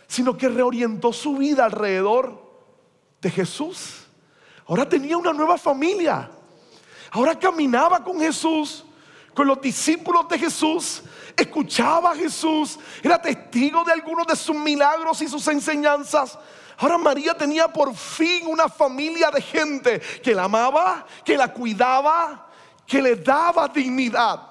sino 0.07 0.35
que 0.35 0.49
reorientó 0.49 1.13
su 1.13 1.37
vida 1.37 1.65
alrededor 1.65 2.49
de 3.21 3.29
Jesús. 3.29 4.07
Ahora 4.67 4.87
tenía 4.87 5.17
una 5.17 5.33
nueva 5.33 5.57
familia. 5.57 6.29
Ahora 7.11 7.37
caminaba 7.37 8.03
con 8.03 8.19
Jesús, 8.19 8.85
con 9.33 9.47
los 9.47 9.61
discípulos 9.61 10.27
de 10.27 10.37
Jesús, 10.37 11.03
escuchaba 11.35 12.11
a 12.11 12.15
Jesús, 12.15 12.77
era 13.01 13.21
testigo 13.21 13.83
de 13.83 13.93
algunos 13.93 14.27
de 14.27 14.35
sus 14.35 14.55
milagros 14.55 15.21
y 15.21 15.27
sus 15.27 15.47
enseñanzas. 15.47 16.37
Ahora 16.79 16.97
María 16.97 17.33
tenía 17.33 17.67
por 17.67 17.93
fin 17.93 18.47
una 18.47 18.69
familia 18.69 19.29
de 19.31 19.41
gente 19.41 19.99
que 20.23 20.33
la 20.33 20.45
amaba, 20.45 21.05
que 21.25 21.35
la 21.35 21.51
cuidaba, 21.51 22.47
que 22.87 23.01
le 23.01 23.17
daba 23.17 23.67
dignidad. 23.67 24.47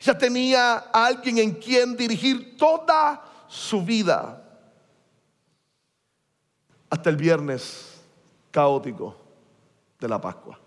Ella 0.00 0.18
tenía 0.18 0.74
a 0.92 1.06
alguien 1.06 1.38
en 1.38 1.54
quien 1.54 1.96
dirigir 1.96 2.56
toda 2.56 3.22
su 3.46 3.84
vida. 3.84 4.42
Hasta 6.90 7.08
el 7.08 7.16
viernes 7.16 8.00
caótico 8.50 9.16
de 10.00 10.08
la 10.08 10.20
Pascua. 10.20 10.58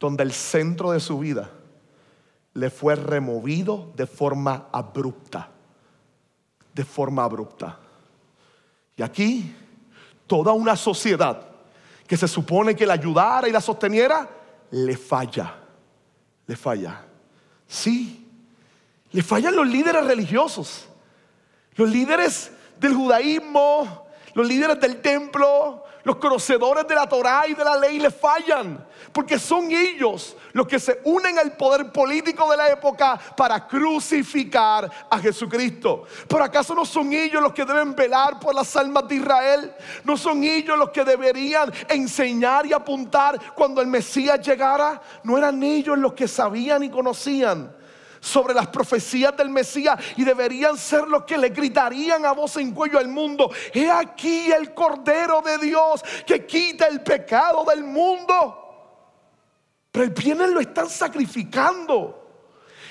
Donde 0.00 0.24
el 0.24 0.32
centro 0.32 0.90
de 0.90 0.98
su 0.98 1.16
vida 1.20 1.48
le 2.54 2.70
fue 2.70 2.96
removido 2.96 3.92
de 3.94 4.08
forma 4.08 4.66
abrupta. 4.72 5.48
De 6.74 6.84
forma 6.84 7.22
abrupta. 7.22 7.78
Y 8.96 9.02
aquí 9.02 9.54
toda 10.26 10.52
una 10.52 10.76
sociedad 10.76 11.46
que 12.06 12.16
se 12.16 12.28
supone 12.28 12.74
que 12.74 12.86
la 12.86 12.94
ayudara 12.94 13.48
y 13.48 13.52
la 13.52 13.60
sosteniera, 13.60 14.28
le 14.70 14.96
falla. 14.96 15.54
Le 16.46 16.56
falla. 16.56 17.04
Sí, 17.66 18.28
le 19.12 19.22
fallan 19.22 19.54
los 19.54 19.66
líderes 19.66 20.04
religiosos, 20.04 20.86
los 21.76 21.88
líderes 21.88 22.50
del 22.78 22.94
judaísmo, 22.94 24.06
los 24.34 24.46
líderes 24.46 24.80
del 24.80 25.00
templo, 25.00 25.84
los 26.04 26.16
conocedores 26.16 26.86
de 26.86 26.94
la 26.94 27.08
Torah 27.08 27.46
y 27.46 27.54
de 27.54 27.64
la 27.64 27.76
ley 27.76 27.98
le 27.98 28.10
fallan, 28.10 28.84
porque 29.12 29.38
son 29.38 29.70
ellos 29.70 30.36
los 30.52 30.66
que 30.66 30.78
se 30.78 31.00
unen 31.04 31.38
al 31.38 31.56
poder 31.56 31.92
político 31.92 32.50
de 32.50 32.56
la 32.56 32.70
época 32.70 33.18
para 33.36 33.66
crucificar 33.66 34.90
a 35.10 35.18
Jesucristo. 35.18 36.04
¿Por 36.28 36.42
acaso 36.42 36.74
no 36.74 36.84
son 36.84 37.12
ellos 37.12 37.42
los 37.42 37.52
que 37.52 37.64
deben 37.64 37.94
velar 37.94 38.40
por 38.40 38.54
las 38.54 38.74
almas 38.76 39.06
de 39.08 39.16
Israel? 39.16 39.72
¿No 40.04 40.16
son 40.16 40.42
ellos 40.44 40.78
los 40.78 40.90
que 40.90 41.04
deberían 41.04 41.72
enseñar 41.88 42.66
y 42.66 42.72
apuntar 42.72 43.38
cuando 43.54 43.80
el 43.80 43.86
Mesías 43.86 44.40
llegara? 44.40 45.00
¿No 45.22 45.36
eran 45.36 45.62
ellos 45.62 45.98
los 45.98 46.14
que 46.14 46.28
sabían 46.28 46.82
y 46.82 46.90
conocían? 46.90 47.79
Sobre 48.20 48.54
las 48.54 48.68
profecías 48.68 49.36
del 49.36 49.48
Mesías 49.48 49.98
y 50.16 50.24
deberían 50.24 50.76
ser 50.76 51.08
los 51.08 51.24
que 51.24 51.38
le 51.38 51.48
gritarían 51.48 52.24
a 52.26 52.32
voz 52.32 52.56
en 52.58 52.72
cuello 52.72 52.98
al 52.98 53.08
mundo, 53.08 53.50
he 53.72 53.90
aquí 53.90 54.52
el 54.52 54.74
Cordero 54.74 55.42
de 55.42 55.58
Dios 55.58 56.02
que 56.26 56.46
quita 56.46 56.86
el 56.86 57.02
pecado 57.02 57.64
del 57.64 57.82
mundo. 57.82 58.60
Pero 59.90 60.04
el 60.04 60.54
lo 60.54 60.60
están 60.60 60.88
sacrificando. 60.88 62.16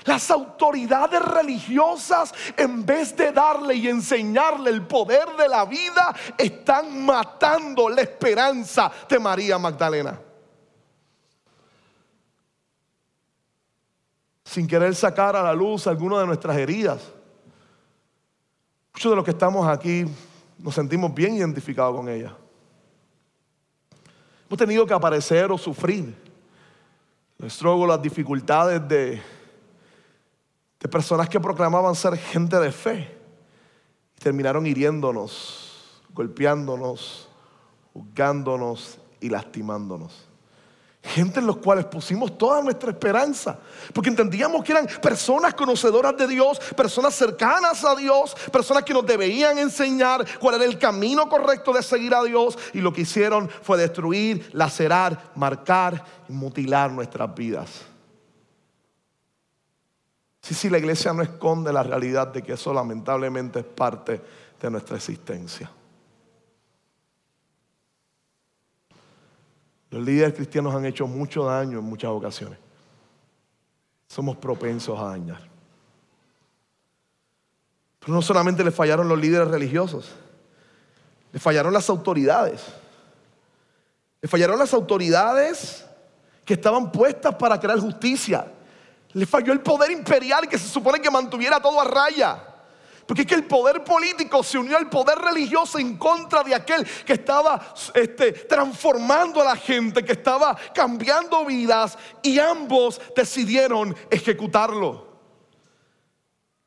Las 0.06 0.32
autoridades 0.32 1.22
religiosas, 1.22 2.34
en 2.58 2.86
vez 2.86 3.16
de 3.16 3.32
darle 3.32 3.76
y 3.76 3.88
enseñarle 3.90 4.70
el 4.70 4.88
poder 4.88 5.28
de 5.38 5.48
la 5.48 5.66
vida, 5.66 6.16
están 6.38 7.06
matando 7.06 7.90
la 7.90 8.02
esperanza 8.02 8.92
de 9.08 9.20
María 9.20 9.58
Magdalena. 9.58 10.20
Sin 14.50 14.66
querer 14.66 14.96
sacar 14.96 15.36
a 15.36 15.44
la 15.44 15.54
luz 15.54 15.86
alguna 15.86 16.20
de 16.20 16.26
nuestras 16.26 16.58
heridas. 16.58 17.14
Muchos 18.92 19.12
de 19.12 19.16
los 19.16 19.24
que 19.24 19.30
estamos 19.30 19.68
aquí 19.68 20.06
nos 20.58 20.74
sentimos 20.74 21.14
bien 21.14 21.36
identificados 21.36 21.96
con 21.96 22.10
ella. 22.10 22.36
Hemos 24.48 24.58
tenido 24.58 24.88
que 24.88 24.94
aparecer 24.96 25.52
o 25.52 25.58
sufrir 25.58 26.16
los 27.38 27.62
las 27.62 28.02
dificultades 28.02 28.86
de, 28.88 29.22
de 30.80 30.90
personas 30.90 31.30
que 31.30 31.40
proclamaban 31.40 31.94
ser 31.94 32.18
gente 32.18 32.58
de 32.58 32.72
fe 32.72 33.16
y 34.18 34.20
terminaron 34.20 34.66
hiriéndonos, 34.66 36.02
golpeándonos, 36.12 37.30
juzgándonos 37.94 38.98
y 39.22 39.30
lastimándonos. 39.30 40.29
Gente 41.02 41.40
en 41.40 41.48
los 41.48 41.58
cuales 41.58 41.86
pusimos 41.86 42.38
toda 42.38 42.62
nuestra 42.62 42.92
esperanza, 42.92 43.58
porque 43.94 44.10
entendíamos 44.10 44.64
que 44.64 44.74
eran 44.74 44.86
personas 45.02 45.54
conocedoras 45.54 46.16
de 46.18 46.28
Dios, 46.28 46.60
personas 46.76 47.16
cercanas 47.16 47.86
a 47.86 47.96
Dios, 47.96 48.36
personas 48.52 48.84
que 48.84 48.94
nos 48.94 49.06
debían 49.06 49.58
enseñar 49.58 50.26
cuál 50.40 50.56
era 50.56 50.66
el 50.66 50.78
camino 50.78 51.30
correcto 51.30 51.72
de 51.72 51.84
seguir 51.84 52.14
a 52.14 52.24
Dios, 52.24 52.58
y 52.74 52.82
lo 52.82 52.92
que 52.92 53.02
hicieron 53.02 53.50
fue 53.50 53.78
destruir, 53.78 54.50
lacerar, 54.52 55.32
marcar 55.36 56.04
y 56.28 56.34
mutilar 56.34 56.92
nuestras 56.92 57.34
vidas. 57.34 57.70
Sí, 60.42 60.54
sí, 60.54 60.70
la 60.70 60.80
iglesia 60.80 61.14
no 61.14 61.24
esconde 61.24 61.72
la 61.72 61.84
realidad 61.84 62.28
de 62.28 62.42
que 62.42 62.54
eso 62.54 62.74
lamentablemente 62.74 63.60
es 63.60 63.66
parte 63.66 64.22
de 64.62 64.70
nuestra 64.70 64.98
existencia. 64.98 65.72
Los 69.90 70.04
líderes 70.04 70.34
cristianos 70.34 70.74
han 70.76 70.86
hecho 70.86 71.08
mucho 71.08 71.46
daño 71.46 71.80
en 71.80 71.86
muchas 71.86 72.12
ocasiones. 72.12 72.60
Somos 74.08 74.38
propensos 74.38 75.00
a 75.00 75.06
dañar. 75.06 75.42
Pero 78.00 78.14
no 78.14 78.22
solamente 78.22 78.64
le 78.64 78.72
fallaron 78.72 79.08
los 79.08 79.20
líderes 79.20 79.48
religiosos, 79.48 80.12
le 81.32 81.40
fallaron 81.40 81.74
las 81.74 81.90
autoridades. 81.90 82.62
Le 84.22 84.28
fallaron 84.28 84.60
las 84.60 84.74
autoridades 84.74 85.86
que 86.44 86.54
estaban 86.54 86.92
puestas 86.92 87.36
para 87.36 87.60
crear 87.60 87.80
justicia. 87.80 88.52
Le 89.14 89.26
falló 89.26 89.54
el 89.54 89.62
poder 89.62 89.92
imperial 89.92 90.48
que 90.48 90.58
se 90.58 90.68
supone 90.68 91.00
que 91.00 91.10
mantuviera 91.10 91.60
todo 91.60 91.80
a 91.80 91.86
raya. 91.86 92.49
Porque 93.10 93.24
es 93.24 93.28
que 93.28 93.34
el 93.34 93.46
poder 93.46 93.84
político 93.84 94.44
se 94.44 94.60
unió 94.60 94.78
al 94.78 94.88
poder 94.88 95.18
religioso 95.18 95.80
en 95.80 95.98
contra 95.98 96.44
de 96.44 96.54
aquel 96.54 96.86
que 97.04 97.14
estaba 97.14 97.74
este, 97.96 98.34
transformando 98.34 99.42
a 99.42 99.46
la 99.46 99.56
gente, 99.56 100.06
que 100.06 100.12
estaba 100.12 100.56
cambiando 100.76 101.44
vidas 101.44 101.98
y 102.22 102.38
ambos 102.38 103.02
decidieron 103.16 103.96
ejecutarlo. 104.12 105.08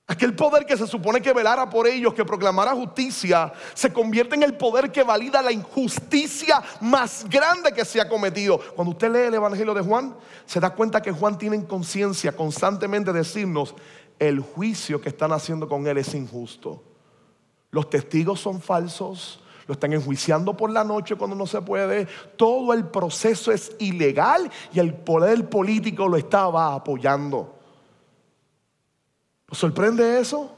Aquel 0.09 0.35
poder 0.35 0.66
que 0.66 0.76
se 0.76 0.88
supone 0.88 1.22
que 1.22 1.33
velara 1.33 1.70
por 1.70 1.87
ellos, 1.87 2.12
que 2.12 2.24
proclamara 2.24 2.72
justicia, 2.72 3.52
se 3.72 3.92
convierte 3.92 4.35
en 4.35 4.42
el 4.42 4.57
poder 4.57 4.90
que 4.90 5.05
valida 5.05 5.40
la 5.42 5.52
injusticia 5.52 6.61
más 6.81 7.24
grande 7.28 7.72
que 7.72 7.85
se 7.85 8.00
ha 8.00 8.09
cometido. 8.09 8.59
Cuando 8.74 8.90
usted 8.90 9.12
lee 9.12 9.28
el 9.28 9.35
Evangelio 9.35 9.74
de 9.74 9.81
Juan, 9.81 10.16
se 10.44 10.59
da 10.59 10.70
cuenta 10.70 11.00
que 11.00 11.12
Juan 11.12 11.38
tiene 11.38 11.55
en 11.55 11.66
conciencia 11.66 12.33
constantemente 12.33 13.12
decirnos 13.12 13.76
el 14.28 14.38
juicio 14.38 15.00
que 15.00 15.08
están 15.08 15.32
haciendo 15.32 15.68
con 15.68 15.85
él 15.87 15.98
es 15.98 16.14
injusto. 16.14 16.80
Los 17.72 17.90
testigos 17.90 18.38
son 18.38 18.61
falsos, 18.61 19.40
lo 19.66 19.74
están 19.74 19.92
enjuiciando 19.92 20.56
por 20.56 20.70
la 20.70 20.85
noche 20.85 21.16
cuando 21.16 21.35
no 21.35 21.46
se 21.46 21.61
puede. 21.61 22.06
Todo 22.37 22.72
el 22.72 22.87
proceso 22.87 23.50
es 23.50 23.72
ilegal 23.80 24.48
y 24.72 24.78
el 24.78 24.94
poder 24.94 25.48
político 25.48 26.06
lo 26.06 26.16
estaba 26.16 26.74
apoyando. 26.74 27.58
¿Nos 29.48 29.58
sorprende 29.58 30.20
eso? 30.20 30.56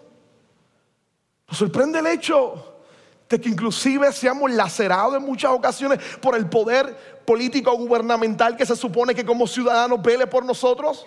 ¿Nos 1.49 1.57
sorprende 1.57 2.01
el 2.01 2.07
hecho 2.07 2.83
de 3.31 3.41
que 3.41 3.49
inclusive 3.49 4.13
seamos 4.13 4.51
lacerados 4.51 5.17
en 5.17 5.23
muchas 5.23 5.53
ocasiones 5.53 6.01
por 6.21 6.37
el 6.37 6.51
poder 6.51 7.23
político 7.25 7.75
gubernamental 7.77 8.57
que 8.57 8.67
se 8.67 8.77
supone 8.77 9.15
que 9.15 9.25
como 9.25 9.47
ciudadanos 9.47 10.03
vele 10.03 10.27
por 10.27 10.45
nosotros? 10.45 11.07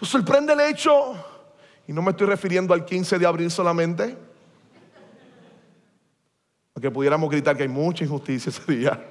¿Nos 0.00 0.08
sorprende 0.08 0.54
el 0.54 0.60
hecho 0.60 1.14
y 1.86 1.92
no 1.92 2.02
me 2.02 2.10
estoy 2.12 2.26
refiriendo 2.26 2.72
al 2.74 2.84
15 2.84 3.18
de 3.18 3.26
abril 3.26 3.50
solamente. 3.50 4.16
Aunque 6.74 6.90
pudiéramos 6.90 7.30
gritar 7.30 7.56
que 7.56 7.62
hay 7.62 7.68
mucha 7.68 8.04
injusticia 8.04 8.50
ese 8.50 8.72
día. 8.72 9.10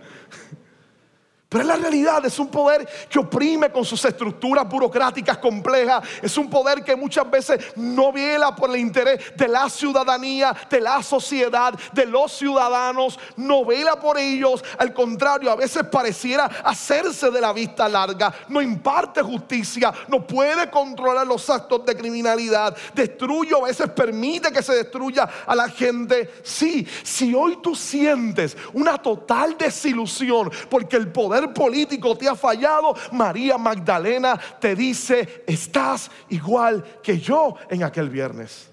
Pero 1.53 1.61
es 1.61 1.67
la 1.67 1.75
realidad, 1.75 2.25
es 2.25 2.39
un 2.39 2.47
poder 2.47 2.89
que 3.07 3.19
oprime 3.19 3.69
con 3.69 3.85
sus 3.85 4.03
estructuras 4.03 4.67
burocráticas 4.67 5.37
complejas. 5.37 6.03
Es 6.19 6.35
un 6.35 6.49
poder 6.49 6.83
que 6.83 6.95
muchas 6.95 7.29
veces 7.29 7.63
no 7.75 8.11
vela 8.11 8.55
por 8.55 8.71
el 8.71 8.77
interés 8.77 9.21
de 9.35 9.47
la 9.47 9.69
ciudadanía, 9.69 10.55
de 10.67 10.81
la 10.81 11.03
sociedad, 11.03 11.75
de 11.91 12.07
los 12.07 12.31
ciudadanos. 12.31 13.19
No 13.37 13.63
vela 13.65 13.99
por 13.99 14.17
ellos. 14.17 14.63
Al 14.79 14.95
contrario, 14.95 15.51
a 15.51 15.55
veces 15.55 15.83
pareciera 15.83 16.45
hacerse 16.45 17.29
de 17.29 17.39
la 17.39 17.53
vista 17.53 17.87
larga. 17.87 18.33
No 18.47 18.59
imparte 18.59 19.21
justicia, 19.21 19.93
no 20.07 20.25
puede 20.25 20.71
controlar 20.71 21.27
los 21.27 21.47
actos 21.51 21.85
de 21.85 21.95
criminalidad. 21.95 22.75
Destruye 22.95 23.55
a 23.55 23.63
veces 23.63 23.91
permite 23.91 24.51
que 24.51 24.63
se 24.63 24.73
destruya 24.73 25.29
a 25.45 25.55
la 25.55 25.69
gente. 25.69 26.33
Sí, 26.43 26.87
si 27.03 27.35
hoy 27.35 27.59
tú 27.61 27.75
sientes 27.75 28.57
una 28.73 28.97
total 28.97 29.55
desilusión 29.55 30.51
porque 30.67 30.95
el 30.95 31.11
poder 31.11 31.42
político 31.51 32.15
te 32.15 32.29
ha 32.29 32.35
fallado, 32.35 32.95
María 33.11 33.57
Magdalena 33.57 34.39
te 34.59 34.75
dice, 34.75 35.43
estás 35.47 36.11
igual 36.29 37.01
que 37.01 37.19
yo 37.19 37.55
en 37.69 37.83
aquel 37.83 38.09
viernes. 38.09 38.69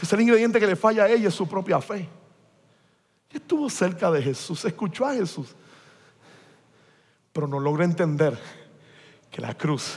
Es 0.00 0.12
el 0.12 0.20
ingrediente 0.20 0.60
que 0.60 0.66
le 0.66 0.76
falla 0.76 1.04
a 1.04 1.08
ella, 1.08 1.28
es 1.28 1.34
su 1.34 1.48
propia 1.48 1.80
fe. 1.80 2.06
Estuvo 3.32 3.70
cerca 3.70 4.10
de 4.10 4.20
Jesús, 4.20 4.64
escuchó 4.66 5.06
a 5.06 5.14
Jesús, 5.14 5.54
pero 7.32 7.48
no 7.48 7.58
logra 7.58 7.84
entender 7.84 8.38
que 9.30 9.40
la 9.40 9.56
cruz 9.56 9.96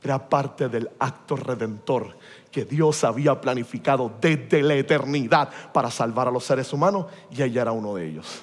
era 0.00 0.28
parte 0.28 0.68
del 0.68 0.88
acto 1.00 1.34
redentor 1.34 2.16
que 2.52 2.64
Dios 2.64 3.02
había 3.02 3.40
planificado 3.40 4.12
desde 4.20 4.62
la 4.62 4.74
eternidad 4.74 5.50
para 5.72 5.90
salvar 5.90 6.28
a 6.28 6.30
los 6.30 6.44
seres 6.44 6.72
humanos 6.72 7.06
y 7.30 7.42
ella 7.42 7.62
era 7.62 7.72
uno 7.72 7.96
de 7.96 8.06
ellos. 8.06 8.42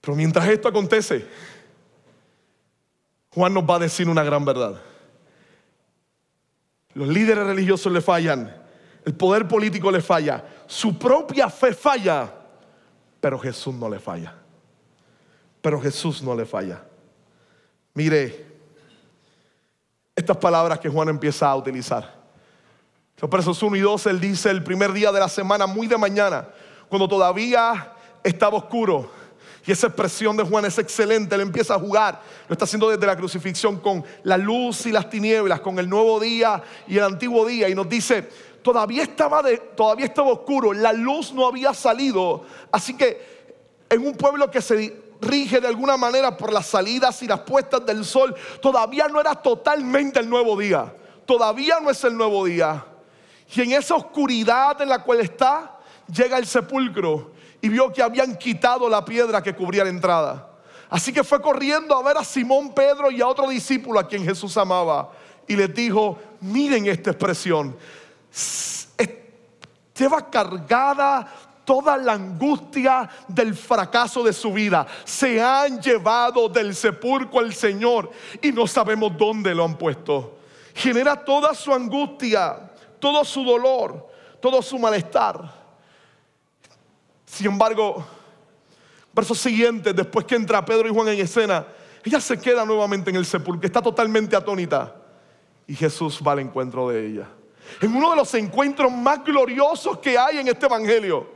Pero 0.00 0.16
mientras 0.16 0.48
esto 0.48 0.68
acontece, 0.68 1.26
Juan 3.34 3.54
nos 3.54 3.64
va 3.64 3.76
a 3.76 3.80
decir 3.80 4.08
una 4.08 4.24
gran 4.24 4.44
verdad. 4.44 4.80
Los 6.94 7.08
líderes 7.08 7.46
religiosos 7.46 7.92
le 7.92 8.00
fallan, 8.00 8.54
el 9.04 9.14
poder 9.14 9.46
político 9.46 9.90
le 9.90 10.00
falla, 10.00 10.44
su 10.66 10.98
propia 10.98 11.48
fe 11.48 11.72
falla, 11.72 12.32
pero 13.20 13.38
Jesús 13.38 13.74
no 13.74 13.88
le 13.88 13.98
falla. 13.98 14.34
Pero 15.60 15.80
Jesús 15.80 16.22
no 16.22 16.34
le 16.34 16.46
falla. 16.46 16.82
Mire 17.94 18.46
estas 20.16 20.36
palabras 20.36 20.78
que 20.80 20.88
Juan 20.88 21.08
empieza 21.08 21.48
a 21.48 21.56
utilizar. 21.56 22.20
Los 23.20 23.30
versos 23.30 23.62
1 23.62 23.76
y 23.76 23.80
2, 23.80 24.06
él 24.06 24.20
dice 24.20 24.50
el 24.50 24.64
primer 24.64 24.92
día 24.92 25.12
de 25.12 25.20
la 25.20 25.28
semana, 25.28 25.66
muy 25.66 25.86
de 25.86 25.98
mañana, 25.98 26.48
cuando 26.88 27.06
todavía 27.06 27.92
estaba 28.24 28.56
oscuro. 28.56 29.10
Y 29.66 29.72
esa 29.72 29.88
expresión 29.88 30.36
de 30.36 30.42
Juan 30.42 30.64
es 30.64 30.78
excelente. 30.78 31.34
Él 31.34 31.42
empieza 31.42 31.74
a 31.74 31.78
jugar. 31.78 32.20
Lo 32.48 32.54
está 32.54 32.64
haciendo 32.64 32.88
desde 32.88 33.06
la 33.06 33.16
crucifixión 33.16 33.78
con 33.78 34.04
la 34.22 34.36
luz 34.36 34.86
y 34.86 34.92
las 34.92 35.10
tinieblas, 35.10 35.60
con 35.60 35.78
el 35.78 35.88
nuevo 35.88 36.18
día 36.18 36.62
y 36.86 36.96
el 36.96 37.04
antiguo 37.04 37.44
día. 37.46 37.68
Y 37.68 37.74
nos 37.74 37.88
dice, 37.88 38.28
todavía 38.62 39.02
estaba, 39.02 39.42
de, 39.42 39.58
todavía 39.58 40.06
estaba 40.06 40.30
oscuro. 40.30 40.72
La 40.72 40.92
luz 40.92 41.32
no 41.32 41.46
había 41.46 41.74
salido. 41.74 42.44
Así 42.72 42.96
que 42.96 43.40
en 43.90 44.06
un 44.06 44.14
pueblo 44.14 44.50
que 44.50 44.62
se 44.62 44.96
rige 45.20 45.60
de 45.60 45.68
alguna 45.68 45.98
manera 45.98 46.36
por 46.36 46.52
las 46.52 46.66
salidas 46.66 47.22
y 47.22 47.26
las 47.26 47.40
puestas 47.40 47.84
del 47.84 48.04
sol, 48.04 48.34
todavía 48.62 49.08
no 49.08 49.20
era 49.20 49.34
totalmente 49.34 50.20
el 50.20 50.30
nuevo 50.30 50.58
día. 50.58 50.94
Todavía 51.26 51.80
no 51.80 51.90
es 51.90 52.02
el 52.04 52.16
nuevo 52.16 52.46
día. 52.46 52.86
Y 53.54 53.60
en 53.60 53.72
esa 53.72 53.94
oscuridad 53.94 54.80
en 54.80 54.88
la 54.88 55.02
cual 55.02 55.20
está, 55.20 55.78
llega 56.10 56.38
el 56.38 56.46
sepulcro 56.46 57.32
y 57.60 57.68
vio 57.68 57.92
que 57.92 58.02
habían 58.02 58.36
quitado 58.36 58.88
la 58.88 59.04
piedra 59.04 59.42
que 59.42 59.54
cubría 59.54 59.84
la 59.84 59.90
entrada. 59.90 60.48
Así 60.88 61.12
que 61.12 61.22
fue 61.22 61.40
corriendo 61.40 61.94
a 61.94 62.02
ver 62.02 62.16
a 62.16 62.24
Simón 62.24 62.74
Pedro 62.74 63.10
y 63.10 63.20
a 63.20 63.28
otro 63.28 63.48
discípulo 63.48 64.00
a 64.00 64.08
quien 64.08 64.24
Jesús 64.24 64.56
amaba. 64.56 65.12
Y 65.46 65.56
les 65.56 65.72
dijo, 65.72 66.18
miren 66.40 66.86
esta 66.86 67.10
expresión, 67.10 67.76
lleva 70.00 70.30
cargada 70.30 71.28
toda 71.64 71.96
la 71.96 72.14
angustia 72.14 73.08
del 73.28 73.54
fracaso 73.54 74.24
de 74.24 74.32
su 74.32 74.52
vida. 74.52 74.86
Se 75.04 75.40
han 75.40 75.80
llevado 75.80 76.48
del 76.48 76.74
sepulcro 76.74 77.38
al 77.38 77.54
Señor 77.54 78.10
y 78.42 78.50
no 78.50 78.66
sabemos 78.66 79.16
dónde 79.16 79.54
lo 79.54 79.64
han 79.64 79.76
puesto. 79.76 80.38
Genera 80.74 81.16
toda 81.24 81.54
su 81.54 81.72
angustia, 81.72 82.70
todo 82.98 83.24
su 83.24 83.44
dolor, 83.44 84.08
todo 84.40 84.62
su 84.62 84.78
malestar. 84.78 85.59
Sin 87.40 87.50
embargo, 87.50 88.04
verso 89.14 89.34
siguiente, 89.34 89.94
después 89.94 90.26
que 90.26 90.34
entra 90.34 90.62
Pedro 90.62 90.86
y 90.86 90.92
Juan 90.92 91.08
en 91.08 91.20
escena, 91.20 91.66
ella 92.04 92.20
se 92.20 92.38
queda 92.38 92.66
nuevamente 92.66 93.08
en 93.08 93.16
el 93.16 93.24
sepulcro, 93.24 93.66
está 93.66 93.80
totalmente 93.80 94.36
atónita. 94.36 94.94
Y 95.66 95.74
Jesús 95.74 96.20
va 96.20 96.32
al 96.32 96.40
encuentro 96.40 96.90
de 96.90 97.06
ella. 97.06 97.28
En 97.80 97.96
uno 97.96 98.10
de 98.10 98.16
los 98.16 98.34
encuentros 98.34 98.92
más 98.92 99.24
gloriosos 99.24 99.96
que 100.00 100.18
hay 100.18 100.36
en 100.36 100.48
este 100.48 100.66
evangelio. 100.66 101.30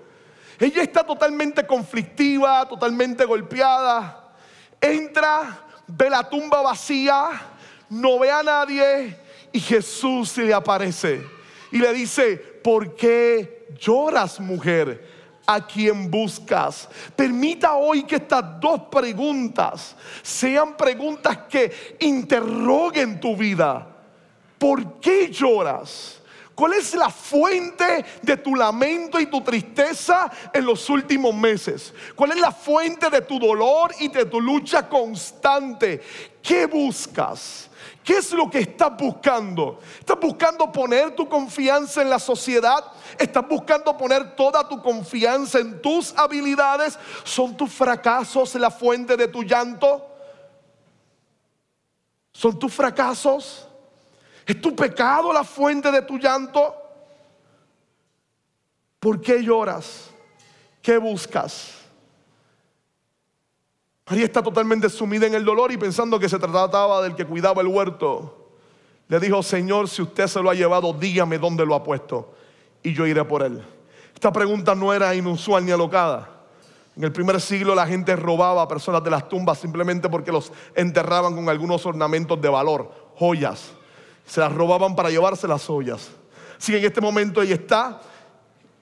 Ella 0.59 0.83
está 0.83 1.07
totalmente 1.07 1.67
conflictiva, 1.67 2.69
totalmente 2.69 3.25
golpeada. 3.25 4.35
Entra, 4.83 5.59
ve 5.87 6.11
la 6.11 6.29
tumba 6.29 6.61
vacía, 6.61 7.31
no 7.89 8.19
ve 8.19 8.31
a 8.31 8.43
nadie 8.43 9.19
y 9.53 9.59
Jesús 9.59 10.29
se 10.29 10.43
le 10.43 10.53
aparece 10.53 11.27
y 11.73 11.79
le 11.79 11.95
dice, 11.95 12.37
¿por 12.37 12.95
qué 12.95 13.69
lloras 13.81 14.39
mujer? 14.39 15.14
A 15.47 15.67
quien 15.67 16.11
buscas. 16.11 16.89
Permita 17.15 17.75
hoy 17.75 18.05
que 18.05 18.17
estas 18.17 18.61
dos 18.61 18.83
preguntas 18.91 19.95
sean 20.23 20.77
preguntas 20.77 21.39
que 21.49 21.97
interroguen 22.01 23.21
tu 23.21 23.37
vida. 23.37 23.87
¿Por 24.59 25.01
qué 25.01 25.29
lloras? 25.31 26.21
¿Cuál 26.55 26.75
es 26.75 26.95
la 26.95 27.11
fuente 27.11 28.05
de 28.23 28.37
tu 28.37 28.55
lamento 28.55 29.19
y 29.19 29.27
tu 29.27 29.41
tristeza 29.41 30.31
en 30.53 30.65
los 30.65 30.89
últimos 30.89 31.35
meses? 31.35 31.93
¿Cuál 32.15 32.33
es 32.33 32.39
la 32.39 32.53
fuente 32.53 33.11
de 33.11 33.23
tu 33.23 33.41
dolor 33.41 33.93
y 33.99 34.09
de 34.09 34.25
tu 34.27 34.41
lucha 34.41 34.89
constante? 34.89 36.01
¿Qué 36.41 36.67
buscas? 36.67 37.69
¿Qué 38.05 38.19
es 38.19 38.33
lo 38.33 38.51
que 38.51 38.59
estás 38.59 38.95
buscando? 38.99 39.81
¿Estás 39.99 40.21
buscando 40.21 40.71
poner 40.71 41.17
tu 41.17 41.27
confianza 41.27 42.03
en 42.03 42.11
la 42.11 42.19
sociedad? 42.19 42.85
¿Estás 43.19 43.49
buscando 43.49 43.97
poner 43.97 44.37
toda 44.37 44.69
tu 44.69 44.83
confianza 44.83 45.59
en 45.59 45.81
tus 45.81 46.13
habilidades? 46.15 46.99
¿Son 47.25 47.57
tus 47.57 47.73
fracasos 47.73 48.55
la 48.57 48.71
fuente 48.71 49.17
de 49.17 49.27
tu 49.27 49.43
llanto? 49.43 50.07
¿Son 52.31 52.59
tus 52.59 52.75
fracasos? 52.75 53.67
¿Es 54.45 54.61
tu 54.61 54.77
pecado 54.77 55.33
la 55.33 55.43
fuente 55.43 55.91
de 55.91 56.03
tu 56.03 56.19
llanto? 56.19 56.77
¿Por 59.01 59.19
qué 59.23 59.43
lloras? 59.43 60.11
¿Qué 60.83 60.99
buscas? 60.99 61.84
María 64.07 64.27
está 64.27 64.43
totalmente 64.43 64.91
sumida 64.91 65.27
en 65.27 65.35
el 65.35 65.45
dolor 65.45 65.73
y 65.73 65.79
pensando 65.79 66.19
que 66.19 66.29
se 66.29 66.39
trataba 66.39 67.01
del 67.03 67.15
que 67.15 67.25
cuidaba 67.25 67.63
el 67.63 67.69
huerto. 67.69 68.51
Le 69.09 69.19
dijo, 69.19 69.43
Señor, 69.43 69.89
si 69.89 70.03
usted 70.03 70.27
se 70.27 70.43
lo 70.43 70.51
ha 70.51 70.55
llevado, 70.55 70.93
dígame 70.93 71.39
dónde 71.39 71.65
lo 71.65 71.75
ha 71.75 71.83
puesto 71.83 72.35
y 72.83 72.93
yo 72.93 73.07
iré 73.07 73.25
por 73.25 73.43
él. 73.43 73.65
Esta 74.13 74.31
pregunta 74.31 74.75
no 74.75 74.93
era 74.93 75.15
inusual 75.15 75.65
ni 75.65 75.73
alocada. 75.73 76.29
En 76.97 77.03
el 77.03 77.13
primer 77.13 77.41
siglo 77.41 77.75
la 77.75 77.87
gente 77.87 78.15
robaba 78.15 78.63
a 78.63 78.69
personas 78.69 79.03
de 79.03 79.11
las 79.11 79.29
tumbas 79.29 79.59
simplemente 79.59 80.09
porque 80.09 80.31
los 80.31 80.53
enterraban 80.75 81.35
con 81.35 81.49
algunos 81.49 81.85
ornamentos 81.87 82.41
de 82.41 82.49
valor, 82.49 82.93
joyas. 83.17 83.73
Se 84.27 84.41
las 84.41 84.53
robaban 84.53 84.95
para 84.95 85.11
llevarse 85.11 85.49
las 85.49 85.65
joyas. 85.65 86.11
Así 86.59 86.77
en 86.77 86.85
este 86.85 87.01
momento 87.01 87.41
ella 87.41 87.55
está 87.55 88.01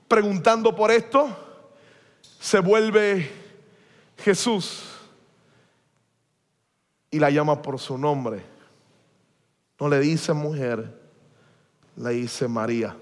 preguntando 0.08 0.74
por 0.74 0.90
esto. 0.90 1.28
Se 2.40 2.58
vuelve 2.58 3.30
Jesús 4.18 4.91
y 7.12 7.18
la 7.18 7.30
llama 7.30 7.62
por 7.62 7.78
su 7.78 7.96
nombre. 7.96 8.42
No 9.78 9.88
le 9.88 10.00
dice 10.00 10.32
mujer, 10.32 10.98
le 11.96 12.10
dice 12.10 12.48
María. 12.48 12.96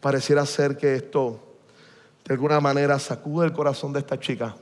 Pareciera 0.00 0.46
ser 0.46 0.76
que 0.76 0.94
esto 0.94 1.44
de 2.24 2.34
alguna 2.34 2.60
manera 2.60 2.98
sacude 3.00 3.46
el 3.46 3.52
corazón 3.52 3.92
de 3.92 3.98
esta 3.98 4.18
chica, 4.18 4.54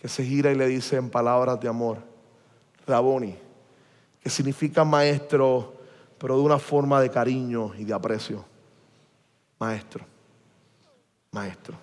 que 0.00 0.08
se 0.08 0.24
gira 0.24 0.50
y 0.50 0.54
le 0.54 0.66
dice 0.66 0.96
en 0.96 1.10
palabras 1.10 1.60
de 1.60 1.68
amor, 1.68 1.98
Raboni, 2.86 3.36
que 4.22 4.30
significa 4.30 4.82
maestro, 4.82 5.74
pero 6.18 6.36
de 6.36 6.42
una 6.42 6.58
forma 6.58 7.02
de 7.02 7.10
cariño 7.10 7.74
y 7.76 7.84
de 7.84 7.92
aprecio. 7.92 8.44
Maestro, 9.58 10.06
maestro. 11.32 11.76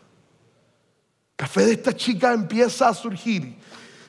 La 1.37 1.45
fe 1.45 1.65
de 1.67 1.73
esta 1.73 1.95
chica 1.95 2.33
empieza 2.33 2.89
a 2.89 2.93
surgir 2.95 3.55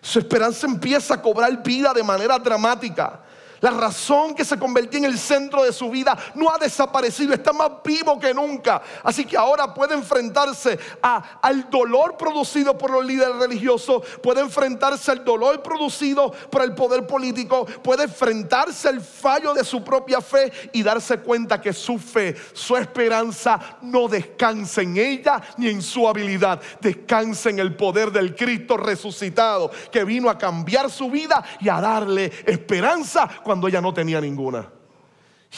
su 0.09 0.19
esperanza 0.19 0.67
empieza 0.67 1.13
a 1.13 1.21
cobrar 1.21 1.63
vida 1.63 1.93
de 1.93 2.03
manera 2.03 2.39
dramática. 2.39 3.21
La 3.61 3.71
razón 3.71 4.35
que 4.35 4.45
se 4.45 4.59
convirtió 4.59 4.99
en 4.99 5.07
el 5.07 5.19
centro 5.19 5.65
de 5.65 5.73
su 5.73 5.91
vida 5.91 6.17
no 6.35 6.51
ha 6.51 6.59
desaparecido, 6.59 7.35
está 7.35 7.53
más 7.53 7.71
vivo 7.85 8.19
que 8.19 8.33
nunca. 8.33 8.83
Así 9.03 9.25
que 9.25 9.37
ahora 9.37 9.75
puede 9.75 9.95
enfrentarse 9.95 10.79
al 11.03 11.69
dolor 11.71 12.17
producido 12.17 12.77
por 12.79 12.91
los 12.91 13.05
líderes 13.05 13.37
religiosos, 13.37 14.03
puede 14.23 14.41
enfrentarse 14.41 15.11
al 15.11 15.25
dolor 15.25 15.63
producido 15.63 16.31
por 16.51 16.63
el 16.63 16.75
poder 16.75 17.07
político, 17.07 17.67
puede 17.83 18.05
enfrentarse 18.05 18.89
al 18.89 19.01
fallo 19.01 19.55
de 19.55 19.65
su 19.65 19.83
propia 19.83 20.21
fe 20.21 20.53
y 20.73 20.83
darse 20.83 21.19
cuenta 21.19 21.61
que 21.61 21.73
su 21.73 21.99
fe, 21.99 22.37
su 22.53 22.77
esperanza 22.77 23.59
no 23.83 24.09
descansa 24.09 24.83
en 24.83 24.97
ella 24.97 25.41
ni 25.57 25.69
en 25.69 25.83
su 25.83 26.07
habilidad, 26.09 26.61
descansa 26.81 27.51
en 27.51 27.59
el 27.59 27.75
poder 27.75 28.13
del 28.13 28.37
Cristo 28.37 28.77
resucitado 28.77 29.71
que 29.91 30.05
vino 30.05 30.31
a 30.31 30.39
cambiar 30.39 30.91
su 30.91 31.11
vida 31.11 31.43
y 31.61 31.69
a 31.69 31.81
darle 31.81 32.33
esperanza 32.47 33.29
cuando 33.49 33.67
ella 33.67 33.81
no 33.81 33.95
tenía 33.95 34.21
ninguna. 34.21 34.69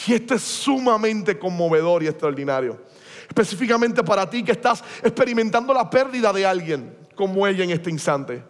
Y 0.07 0.13
esto 0.13 0.35
es 0.35 0.41
sumamente 0.41 1.37
conmovedor 1.37 2.01
y 2.01 2.07
extraordinario. 2.07 2.79
Específicamente 3.27 4.01
para 4.01 4.29
ti 4.29 4.45
que 4.45 4.53
estás 4.53 4.81
experimentando 5.03 5.73
la 5.73 5.89
pérdida 5.89 6.31
de 6.31 6.45
alguien 6.45 6.95
como 7.15 7.45
ella 7.45 7.65
en 7.65 7.71
este 7.71 7.89
instante. 7.89 8.41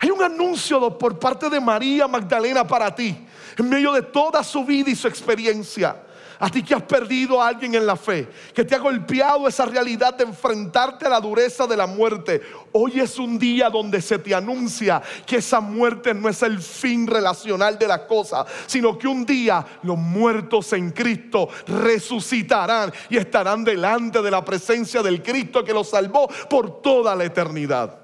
Hay 0.00 0.08
un 0.08 0.22
anuncio 0.22 0.96
por 0.96 1.18
parte 1.18 1.50
de 1.50 1.60
María 1.60 2.08
Magdalena 2.08 2.66
para 2.66 2.94
ti, 2.94 3.14
en 3.58 3.68
medio 3.68 3.92
de 3.92 4.00
toda 4.00 4.42
su 4.42 4.64
vida 4.64 4.88
y 4.88 4.96
su 4.96 5.06
experiencia. 5.06 6.04
A 6.40 6.48
ti 6.48 6.62
que 6.62 6.74
has 6.74 6.82
perdido 6.82 7.42
a 7.42 7.48
alguien 7.48 7.74
en 7.74 7.84
la 7.84 7.96
fe, 7.96 8.28
que 8.54 8.64
te 8.64 8.76
ha 8.76 8.78
golpeado 8.78 9.48
esa 9.48 9.66
realidad 9.66 10.14
de 10.14 10.24
enfrentarte 10.24 11.06
a 11.06 11.08
la 11.08 11.20
dureza 11.20 11.66
de 11.66 11.76
la 11.76 11.86
muerte. 11.86 12.40
Hoy 12.72 13.00
es 13.00 13.18
un 13.18 13.38
día 13.38 13.68
donde 13.68 14.00
se 14.00 14.18
te 14.18 14.34
anuncia 14.34 15.02
que 15.26 15.36
esa 15.36 15.60
muerte 15.60 16.14
no 16.14 16.28
es 16.28 16.42
el 16.42 16.60
fin 16.60 17.08
relacional 17.08 17.76
de 17.76 17.88
las 17.88 18.00
cosas, 18.00 18.46
sino 18.66 18.96
que 18.96 19.08
un 19.08 19.26
día 19.26 19.66
los 19.82 19.98
muertos 19.98 20.72
en 20.74 20.92
Cristo 20.92 21.48
resucitarán 21.66 22.92
y 23.10 23.16
estarán 23.16 23.64
delante 23.64 24.22
de 24.22 24.30
la 24.30 24.44
presencia 24.44 25.02
del 25.02 25.22
Cristo 25.22 25.64
que 25.64 25.74
los 25.74 25.90
salvó 25.90 26.28
por 26.48 26.80
toda 26.80 27.16
la 27.16 27.24
eternidad. 27.24 27.98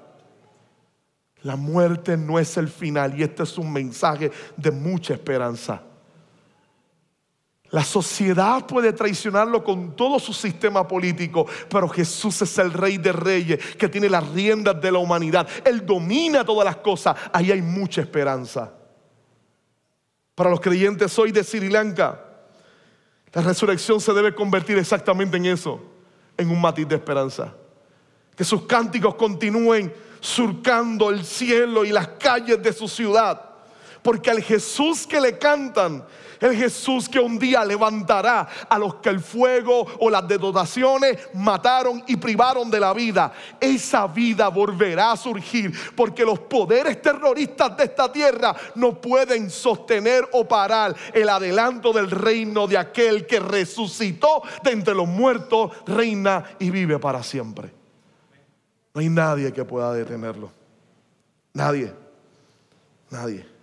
La 1.43 1.55
muerte 1.55 2.17
no 2.17 2.37
es 2.39 2.57
el 2.57 2.67
final 2.67 3.17
y 3.17 3.23
este 3.23 3.43
es 3.43 3.57
un 3.57 3.71
mensaje 3.71 4.31
de 4.57 4.71
mucha 4.71 5.13
esperanza. 5.13 5.81
La 7.71 7.83
sociedad 7.83 8.65
puede 8.65 8.93
traicionarlo 8.93 9.63
con 9.63 9.95
todo 9.95 10.19
su 10.19 10.33
sistema 10.33 10.87
político, 10.87 11.47
pero 11.69 11.89
Jesús 11.89 12.41
es 12.41 12.57
el 12.57 12.71
rey 12.71 12.97
de 12.97 13.11
reyes 13.11 13.75
que 13.75 13.89
tiene 13.89 14.07
las 14.07 14.27
riendas 14.29 14.79
de 14.79 14.91
la 14.91 14.99
humanidad. 14.99 15.47
Él 15.65 15.85
domina 15.85 16.45
todas 16.45 16.65
las 16.65 16.77
cosas. 16.77 17.17
Ahí 17.33 17.51
hay 17.51 17.61
mucha 17.61 18.01
esperanza. 18.01 18.71
Para 20.35 20.49
los 20.49 20.61
creyentes 20.61 21.17
hoy 21.17 21.31
de 21.31 21.43
Sri 21.43 21.69
Lanka, 21.69 22.21
la 23.33 23.41
resurrección 23.41 23.99
se 23.99 24.13
debe 24.13 24.35
convertir 24.35 24.77
exactamente 24.77 25.37
en 25.37 25.47
eso, 25.47 25.81
en 26.37 26.49
un 26.49 26.61
matiz 26.61 26.87
de 26.87 26.95
esperanza. 26.95 27.53
Que 28.35 28.43
sus 28.43 28.65
cánticos 28.65 29.15
continúen 29.15 29.93
surcando 30.19 31.09
el 31.09 31.25
cielo 31.25 31.83
y 31.83 31.89
las 31.89 32.09
calles 32.09 32.61
de 32.61 32.71
su 32.73 32.87
ciudad. 32.87 33.41
Porque 34.01 34.29
al 34.29 34.41
Jesús 34.41 35.07
que 35.07 35.19
le 35.19 35.37
cantan 35.37 36.05
el 36.45 36.55
Jesús 36.55 37.09
que 37.09 37.19
un 37.19 37.39
día 37.39 37.65
levantará 37.65 38.47
a 38.69 38.77
los 38.77 38.95
que 38.95 39.09
el 39.09 39.19
fuego 39.19 39.87
o 39.99 40.09
las 40.09 40.27
detonaciones 40.27 41.17
mataron 41.33 42.03
y 42.07 42.15
privaron 42.17 42.69
de 42.69 42.79
la 42.79 42.93
vida. 42.93 43.33
Esa 43.59 44.07
vida 44.07 44.47
volverá 44.49 45.11
a 45.11 45.17
surgir 45.17 45.73
porque 45.95 46.23
los 46.23 46.39
poderes 46.39 47.01
terroristas 47.01 47.75
de 47.77 47.85
esta 47.85 48.11
tierra 48.11 48.55
no 48.75 48.99
pueden 49.01 49.49
sostener 49.49 50.27
o 50.33 50.47
parar 50.47 50.95
el 51.13 51.29
adelanto 51.29 51.91
del 51.91 52.11
reino 52.11 52.67
de 52.67 52.77
aquel 52.77 53.25
que 53.25 53.39
resucitó 53.39 54.43
de 54.63 54.71
entre 54.71 54.93
los 54.93 55.07
muertos, 55.07 55.71
reina 55.87 56.43
y 56.59 56.69
vive 56.69 56.99
para 56.99 57.23
siempre. 57.23 57.71
No 58.93 59.01
hay 59.01 59.09
nadie 59.09 59.51
que 59.51 59.65
pueda 59.65 59.91
detenerlo. 59.93 60.51
Nadie. 61.53 61.91
Nadie. 63.09 63.54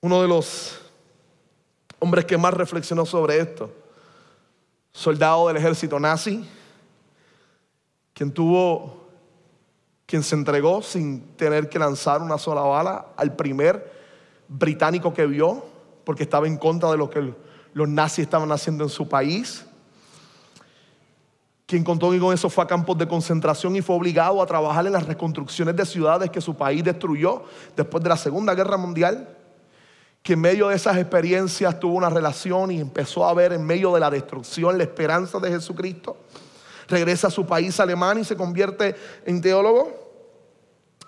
Uno 0.00 0.22
de 0.22 0.28
los 0.28 0.78
hombres 1.98 2.24
que 2.24 2.38
más 2.38 2.54
reflexionó 2.54 3.04
sobre 3.04 3.40
esto, 3.40 3.72
soldado 4.92 5.48
del 5.48 5.56
ejército 5.56 5.98
nazi, 5.98 6.48
quien 8.14 8.30
tuvo, 8.30 9.08
quien 10.06 10.22
se 10.22 10.36
entregó 10.36 10.82
sin 10.82 11.36
tener 11.36 11.68
que 11.68 11.80
lanzar 11.80 12.22
una 12.22 12.38
sola 12.38 12.60
bala 12.60 13.06
al 13.16 13.34
primer 13.34 13.92
británico 14.46 15.12
que 15.12 15.26
vio, 15.26 15.64
porque 16.04 16.22
estaba 16.22 16.46
en 16.46 16.58
contra 16.58 16.92
de 16.92 16.96
lo 16.96 17.10
que 17.10 17.34
los 17.74 17.88
nazis 17.88 18.20
estaban 18.20 18.52
haciendo 18.52 18.84
en 18.84 18.90
su 18.90 19.08
país. 19.08 19.66
Quien 21.66 21.82
contó 21.82 22.08
con 22.20 22.32
eso 22.32 22.48
fue 22.48 22.62
a 22.62 22.68
campos 22.68 22.96
de 22.98 23.08
concentración 23.08 23.74
y 23.74 23.82
fue 23.82 23.96
obligado 23.96 24.40
a 24.40 24.46
trabajar 24.46 24.86
en 24.86 24.92
las 24.92 25.06
reconstrucciones 25.06 25.74
de 25.74 25.84
ciudades 25.84 26.30
que 26.30 26.40
su 26.40 26.54
país 26.54 26.84
destruyó 26.84 27.42
después 27.76 28.02
de 28.02 28.08
la 28.08 28.16
Segunda 28.16 28.54
Guerra 28.54 28.76
Mundial 28.76 29.37
que 30.22 30.34
en 30.34 30.40
medio 30.40 30.68
de 30.68 30.76
esas 30.76 30.96
experiencias 30.96 31.78
tuvo 31.78 31.94
una 31.94 32.10
relación 32.10 32.70
y 32.70 32.80
empezó 32.80 33.26
a 33.26 33.34
ver 33.34 33.52
en 33.52 33.64
medio 33.64 33.94
de 33.94 34.00
la 34.00 34.10
destrucción 34.10 34.76
la 34.76 34.84
esperanza 34.84 35.38
de 35.38 35.50
Jesucristo. 35.50 36.16
Regresa 36.88 37.28
a 37.28 37.30
su 37.30 37.46
país 37.46 37.78
alemán 37.80 38.18
y 38.18 38.24
se 38.24 38.36
convierte 38.36 38.94
en 39.24 39.40
teólogo. 39.40 39.92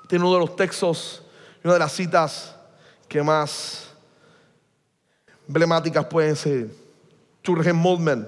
Tiene 0.08 0.24
uno 0.24 0.34
de 0.34 0.40
los 0.40 0.56
textos, 0.56 1.22
una 1.64 1.74
de 1.74 1.78
las 1.78 1.92
citas 1.92 2.54
que 3.08 3.22
más 3.22 3.90
emblemáticas 5.46 6.04
pueden 6.06 6.36
ser. 6.36 6.68
Jürgen 7.44 7.76
Moltmann 7.76 8.26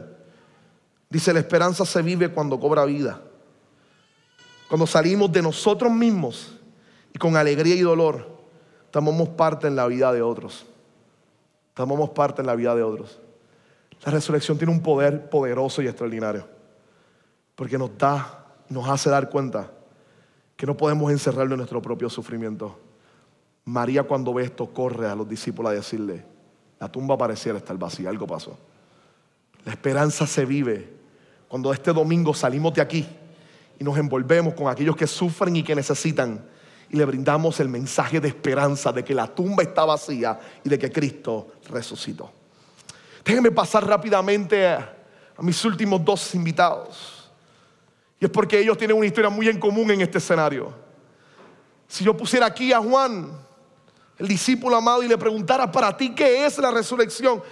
dice, 1.09 1.33
la 1.33 1.41
esperanza 1.41 1.85
se 1.85 2.03
vive 2.03 2.31
cuando 2.31 2.59
cobra 2.59 2.85
vida. 2.85 3.21
Cuando 4.69 4.87
salimos 4.87 5.31
de 5.31 5.43
nosotros 5.43 5.93
mismos 5.93 6.55
y 7.15 7.19
con 7.19 7.37
alegría 7.37 7.75
y 7.75 7.81
dolor, 7.81 8.27
tomamos 8.91 9.29
parte 9.31 9.67
en 9.67 9.77
la 9.77 9.87
vida 9.87 10.13
de 10.13 10.23
otros 10.23 10.67
tomamos 11.75 12.11
parte 12.11 12.43
en 12.43 12.47
la 12.47 12.55
vida 12.55 12.75
de 12.75 12.83
otros. 12.83 13.21
La 14.05 14.13
resurrección 14.13 14.59
tiene 14.59 14.73
un 14.73 14.83
poder 14.83 15.31
poderoso 15.31 15.83
y 15.83 15.87
extraordinario, 15.87 16.47
porque 17.55 17.79
nos 17.79 17.97
da, 17.97 18.47
nos 18.69 18.89
hace 18.89 19.11
dar 19.11 19.31
cuenta 19.31 19.71
que 20.57 20.67
no 20.67 20.77
podemos 20.77 21.11
encerrarlo 21.11 21.55
en 21.55 21.59
nuestro 21.59 21.81
propio 21.81 22.11
sufrimiento. 22.11 22.79
María 23.65 24.03
cuando 24.03 24.35
ve 24.35 24.45
esto 24.45 24.67
corre 24.67 25.09
a 25.09 25.15
los 25.15 25.29
discípulos 25.29 25.71
a 25.71 25.75
decirle, 25.75 26.25
la 26.81 26.91
tumba 26.91 27.17
pareciera 27.17 27.59
estar 27.59 27.79
vacía, 27.79 28.09
algo 28.09 28.27
pasó. 28.27 28.59
La 29.65 29.73
esperanza 29.73 30.27
se 30.27 30.45
vive 30.45 30.93
cuando 31.47 31.73
este 31.73 31.93
domingo 31.93 32.35
salimos 32.35 32.75
de 32.75 32.81
aquí 32.81 33.07
y 33.79 33.85
nos 33.85 33.97
envolvemos 33.99 34.55
con 34.55 34.69
aquellos 34.69 34.97
que 34.97 35.07
sufren 35.07 35.55
y 35.55 35.63
que 35.63 35.77
necesitan 35.77 36.45
y 36.93 36.97
le 36.97 37.07
brindamos 37.07 37.59
el 37.59 37.71
mensaje 37.71 38.21
de 38.21 38.29
esperanza 38.29 38.93
de 38.93 39.03
que 39.03 39.15
la 39.15 39.27
tumba 39.27 39.63
está 39.63 39.87
vacía 39.87 40.39
y 40.63 40.69
de 40.69 40.79
que 40.79 40.93
Cristo 40.93 41.55
resucitó. 41.71 42.31
Déjenme 43.25 43.51
pasar 43.51 43.87
rápidamente 43.87 44.69
a, 44.69 44.95
mis 45.39 45.65
últimos 45.65 46.05
dos 46.05 46.35
invitados. 46.35 47.31
Y 48.21 48.27
es 48.27 48.31
porque 48.31 48.61
ellos 48.61 48.77
tienen 48.77 48.97
una 48.97 49.07
historia 49.07 49.31
muy 49.31 49.49
en 49.49 49.59
común 49.59 49.91
en 49.91 50.03
este 50.03 50.19
escenario. 50.19 50.73
Si 51.89 52.05
yo 52.05 52.15
pusiera 52.15 52.45
aquí 52.45 52.75
a 52.75 52.79
Juan, 52.79 53.33
el 54.19 54.29
discípulo 54.29 54.77
amado, 54.77 55.03
y 55.03 55.09
le 55.09 55.17
preguntara 55.17 55.73
para 55.73 55.97
ti 55.97 56.15
qué 56.15 56.45
es 56.45 56.59
la 56.59 56.71
resurrección, 56.71 57.43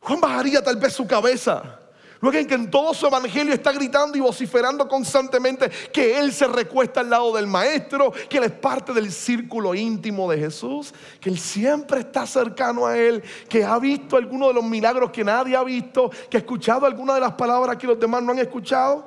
Juan 0.00 0.20
bajaría 0.20 0.64
tal 0.64 0.76
vez 0.76 0.94
su 0.94 1.06
cabeza 1.06 1.81
Luego 2.22 2.38
en 2.38 2.46
que 2.46 2.54
en 2.54 2.70
todo 2.70 2.94
su 2.94 3.04
evangelio 3.04 3.52
está 3.52 3.72
gritando 3.72 4.16
y 4.16 4.20
vociferando 4.20 4.86
constantemente 4.86 5.68
que 5.92 6.20
Él 6.20 6.32
se 6.32 6.46
recuesta 6.46 7.00
al 7.00 7.10
lado 7.10 7.34
del 7.34 7.48
Maestro, 7.48 8.12
que 8.30 8.38
Él 8.38 8.44
es 8.44 8.52
parte 8.52 8.92
del 8.92 9.10
círculo 9.10 9.74
íntimo 9.74 10.30
de 10.30 10.38
Jesús, 10.38 10.94
que 11.20 11.28
Él 11.28 11.36
siempre 11.36 11.98
está 11.98 12.24
cercano 12.24 12.86
a 12.86 12.96
Él, 12.96 13.24
que 13.48 13.64
ha 13.64 13.76
visto 13.80 14.16
algunos 14.16 14.48
de 14.50 14.54
los 14.54 14.62
milagros 14.62 15.10
que 15.10 15.24
nadie 15.24 15.56
ha 15.56 15.64
visto, 15.64 16.10
que 16.30 16.36
ha 16.36 16.40
escuchado 16.40 16.86
algunas 16.86 17.16
de 17.16 17.22
las 17.22 17.32
palabras 17.32 17.76
que 17.76 17.88
los 17.88 17.98
demás 17.98 18.22
no 18.22 18.30
han 18.30 18.38
escuchado. 18.38 19.04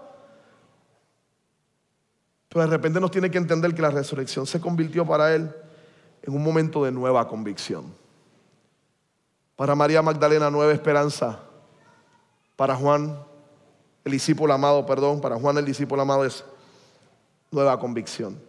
Pero 2.49 2.65
de 2.65 2.67
repente 2.67 2.99
nos 2.99 3.11
tiene 3.11 3.31
que 3.31 3.37
entender 3.37 3.73
que 3.73 3.81
la 3.81 3.91
resurrección 3.91 4.45
se 4.45 4.59
convirtió 4.59 5.07
para 5.07 5.33
Él 5.33 5.55
en 6.21 6.35
un 6.35 6.43
momento 6.43 6.83
de 6.83 6.91
nueva 6.91 7.25
convicción. 7.29 7.95
Para 9.55 9.73
María 9.73 10.01
Magdalena, 10.01 10.51
nueva 10.51 10.73
esperanza 10.73 11.39
para 12.55 12.75
Juan, 12.75 13.17
el 14.03 14.11
discípulo 14.11 14.53
amado, 14.53 14.85
perdón, 14.85 15.19
para 15.19 15.35
Juan 15.37 15.57
el 15.57 15.65
discípulo 15.65 16.01
amado 16.01 16.25
es 16.25 16.43
nueva 17.51 17.79
convicción. 17.79 18.39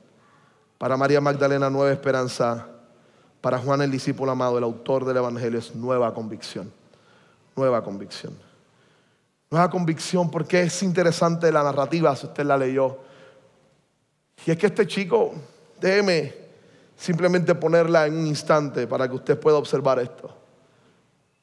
Para 0.79 0.97
María 0.97 1.21
Magdalena, 1.21 1.71
nueva 1.71 1.93
esperanza. 1.93 2.67
Para 3.41 3.59
Juan 3.59 3.83
el 3.83 3.91
discípulo 3.91 4.33
amado, 4.33 4.59
el 4.59 4.65
autor 4.65 5.05
del 5.05 5.17
Evangelio, 5.17 5.59
es 5.59 5.75
nueva 5.75 6.13
convicción. 6.13 6.73
Nueva 7.55 7.83
convicción. 7.83 8.37
Nueva 9.51 9.71
convicción 9.71 10.31
porque 10.31 10.63
es 10.63 10.83
interesante 10.83 11.51
la 11.51 11.63
narrativa, 11.63 12.15
si 12.15 12.27
usted 12.27 12.45
la 12.45 12.59
leyó. 12.59 12.99
Y 14.45 14.51
es 14.51 14.59
que 14.59 14.67
este 14.67 14.87
chico, 14.87 15.33
déjeme 15.81 16.35
simplemente 16.97 17.55
ponerla 17.55 18.07
en 18.07 18.19
un 18.19 18.27
instante 18.27 18.87
para 18.87 19.09
que 19.09 19.15
usted 19.15 19.39
pueda 19.39 19.57
observar 19.57 19.99
esto. 20.01 20.36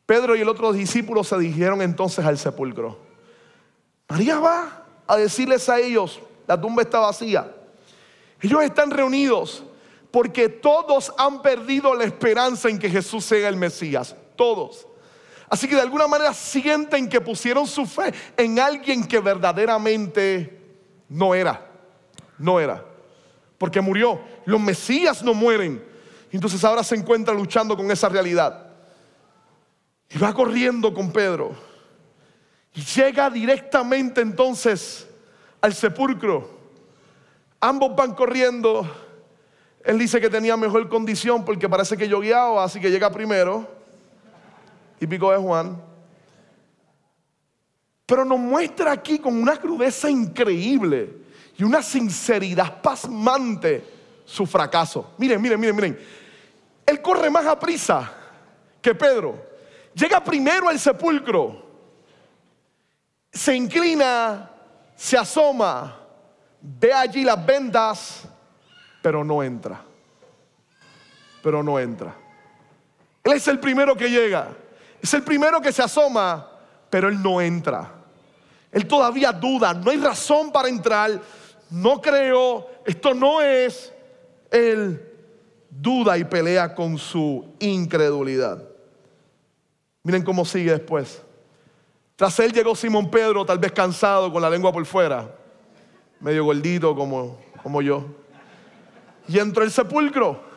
Pedro 0.05 0.35
y 0.35 0.41
el 0.41 0.49
otro 0.49 0.73
discípulo 0.73 1.23
se 1.23 1.37
dirigieron 1.37 1.81
entonces 1.81 2.25
al 2.25 2.37
sepulcro. 2.37 2.97
María 4.09 4.39
va 4.39 4.85
a 5.07 5.17
decirles 5.17 5.67
a 5.69 5.79
ellos, 5.79 6.19
la 6.47 6.59
tumba 6.59 6.81
está 6.81 6.99
vacía. 6.99 7.51
Ellos 8.41 8.61
están 8.63 8.91
reunidos 8.91 9.63
porque 10.11 10.49
todos 10.49 11.13
han 11.17 11.41
perdido 11.41 11.95
la 11.95 12.03
esperanza 12.03 12.69
en 12.69 12.77
que 12.77 12.89
Jesús 12.89 13.25
sea 13.25 13.49
el 13.49 13.55
Mesías. 13.55 14.15
Todos. 14.35 14.85
Así 15.49 15.67
que 15.67 15.75
de 15.75 15.81
alguna 15.81 16.07
manera 16.07 16.33
sienten 16.33 17.07
que 17.07 17.21
pusieron 17.21 17.65
su 17.65 17.85
fe 17.85 18.13
en 18.37 18.59
alguien 18.59 19.05
que 19.05 19.19
verdaderamente 19.19 20.61
no 21.09 21.33
era. 21.33 21.65
No 22.37 22.59
era. 22.59 22.83
Porque 23.57 23.79
murió. 23.79 24.19
Los 24.45 24.59
Mesías 24.59 25.23
no 25.23 25.33
mueren. 25.33 25.83
Entonces 26.31 26.63
ahora 26.63 26.83
se 26.83 26.95
encuentra 26.95 27.33
luchando 27.33 27.77
con 27.77 27.89
esa 27.89 28.09
realidad. 28.09 28.62
Y 30.09 30.17
va 30.17 30.33
corriendo 30.33 30.93
con 30.93 31.11
Pedro. 31.11 31.55
Y 32.75 32.81
llega 32.81 33.29
directamente 33.29 34.21
entonces 34.21 35.07
al 35.61 35.73
sepulcro. 35.73 36.49
Ambos 37.59 37.95
van 37.95 38.13
corriendo. 38.13 38.89
Él 39.83 39.99
dice 39.99 40.19
que 40.19 40.29
tenía 40.29 40.57
mejor 40.57 40.87
condición 40.89 41.45
porque 41.45 41.69
parece 41.69 41.97
que 41.97 42.07
yo 42.07 42.19
guiaba, 42.19 42.63
así 42.63 42.79
que 42.79 42.89
llega 42.89 43.11
primero. 43.11 43.67
típico 44.99 45.31
de 45.31 45.37
Juan. 45.37 45.81
Pero 48.05 48.25
nos 48.25 48.39
muestra 48.39 48.91
aquí 48.91 49.19
con 49.19 49.35
una 49.41 49.57
crudeza 49.57 50.09
increíble 50.09 51.09
y 51.57 51.63
una 51.63 51.81
sinceridad 51.81 52.81
pasmante 52.81 53.83
su 54.25 54.45
fracaso. 54.45 55.13
Miren, 55.17 55.41
miren, 55.41 55.59
miren, 55.59 55.75
miren. 55.75 55.99
Él 56.85 57.01
corre 57.01 57.29
más 57.29 57.45
a 57.45 57.59
prisa 57.59 58.11
que 58.81 58.93
Pedro. 58.93 59.52
Llega 59.93 60.23
primero 60.23 60.69
al 60.69 60.79
sepulcro. 60.79 61.61
Se 63.31 63.55
inclina, 63.55 64.49
se 64.95 65.17
asoma, 65.17 65.99
ve 66.61 66.93
allí 66.93 67.23
las 67.23 67.43
vendas, 67.45 68.23
pero 69.01 69.23
no 69.23 69.43
entra. 69.43 69.81
Pero 71.41 71.61
no 71.63 71.79
entra. 71.79 72.15
Él 73.23 73.33
es 73.33 73.47
el 73.47 73.59
primero 73.59 73.95
que 73.95 74.09
llega. 74.09 74.49
Es 75.01 75.13
el 75.13 75.23
primero 75.23 75.61
que 75.61 75.71
se 75.71 75.81
asoma, 75.81 76.49
pero 76.89 77.09
él 77.09 77.21
no 77.21 77.41
entra. 77.41 77.91
Él 78.71 78.87
todavía 78.87 79.31
duda, 79.31 79.73
no 79.73 79.91
hay 79.91 79.97
razón 79.97 80.51
para 80.51 80.69
entrar. 80.69 81.19
No 81.69 82.01
creo, 82.01 82.69
esto 82.85 83.13
no 83.13 83.41
es. 83.41 83.93
Él 84.49 85.11
duda 85.69 86.17
y 86.17 86.23
pelea 86.23 86.73
con 86.73 86.97
su 86.97 87.55
incredulidad. 87.59 88.72
Miren 90.03 90.23
cómo 90.23 90.43
sigue 90.43 90.71
después. 90.71 91.21
Tras 92.15 92.37
él 92.39 92.53
llegó 92.53 92.75
Simón 92.75 93.09
Pedro, 93.09 93.45
tal 93.45 93.57
vez 93.57 93.71
cansado, 93.71 94.31
con 94.31 94.41
la 94.41 94.49
lengua 94.49 94.71
por 94.71 94.85
fuera, 94.85 95.33
medio 96.19 96.45
gordito 96.45 96.95
como, 96.95 97.39
como 97.61 97.81
yo. 97.81 98.05
Y 99.27 99.39
entró 99.39 99.63
el 99.63 99.71
sepulcro. 99.71 100.53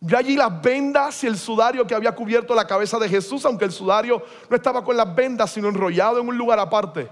Vio 0.00 0.18
allí 0.18 0.36
las 0.36 0.60
vendas 0.60 1.24
y 1.24 1.26
el 1.26 1.38
sudario 1.38 1.86
que 1.86 1.94
había 1.94 2.14
cubierto 2.14 2.54
la 2.54 2.66
cabeza 2.66 2.98
de 2.98 3.08
Jesús, 3.08 3.44
aunque 3.46 3.64
el 3.64 3.72
sudario 3.72 4.22
no 4.50 4.56
estaba 4.56 4.84
con 4.84 4.96
las 4.96 5.14
vendas, 5.14 5.50
sino 5.50 5.68
enrollado 5.68 6.20
en 6.20 6.28
un 6.28 6.36
lugar 6.36 6.58
aparte. 6.58 7.08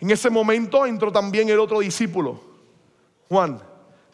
En 0.00 0.10
ese 0.10 0.30
momento 0.30 0.86
entró 0.86 1.10
también 1.10 1.48
el 1.48 1.58
otro 1.58 1.80
discípulo, 1.80 2.40
Juan. 3.28 3.60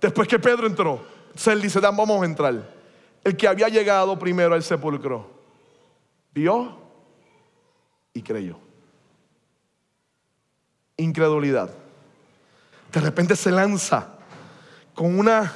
Después 0.00 0.26
que 0.26 0.38
Pedro 0.38 0.66
entró, 0.66 1.00
él 1.46 1.60
dice, 1.60 1.80
vamos 1.80 2.22
a 2.22 2.24
entrar. 2.24 2.74
El 3.22 3.36
que 3.36 3.46
había 3.46 3.68
llegado 3.68 4.18
primero 4.18 4.54
al 4.54 4.62
sepulcro, 4.62 5.28
vio 6.32 6.83
y 8.14 8.22
creyó. 8.22 8.56
Incredulidad. 10.96 11.70
De 12.92 13.00
repente 13.00 13.34
se 13.34 13.50
lanza 13.50 14.14
con 14.94 15.18
una 15.18 15.52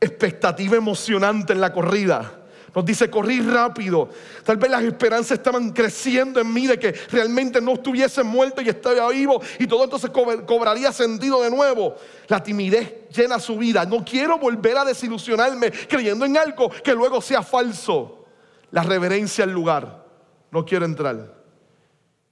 expectativa 0.00 0.76
emocionante 0.76 1.52
en 1.52 1.60
la 1.60 1.72
corrida. 1.72 2.36
Nos 2.74 2.84
dice, 2.84 3.10
corrí 3.10 3.40
rápido. 3.40 4.08
Tal 4.44 4.56
vez 4.56 4.70
las 4.70 4.82
esperanzas 4.82 5.38
estaban 5.38 5.70
creciendo 5.70 6.40
en 6.40 6.52
mí 6.52 6.66
de 6.66 6.78
que 6.78 6.92
realmente 7.10 7.60
no 7.60 7.74
estuviese 7.74 8.22
muerto 8.22 8.60
y 8.60 8.68
estaba 8.68 9.08
vivo 9.10 9.40
y 9.58 9.66
todo 9.66 9.84
entonces 9.84 10.10
cobraría 10.10 10.92
sentido 10.92 11.42
de 11.42 11.50
nuevo. 11.50 11.96
La 12.28 12.42
timidez 12.42 13.08
llena 13.10 13.40
su 13.40 13.56
vida. 13.56 13.84
No 13.84 14.04
quiero 14.04 14.38
volver 14.38 14.78
a 14.78 14.84
desilusionarme 14.84 15.70
creyendo 15.70 16.24
en 16.24 16.36
algo 16.36 16.70
que 16.70 16.94
luego 16.94 17.20
sea 17.20 17.42
falso. 17.42 18.24
La 18.70 18.82
reverencia 18.82 19.44
al 19.44 19.50
lugar. 19.50 20.06
No 20.52 20.64
quiero 20.64 20.84
entrar. 20.84 21.39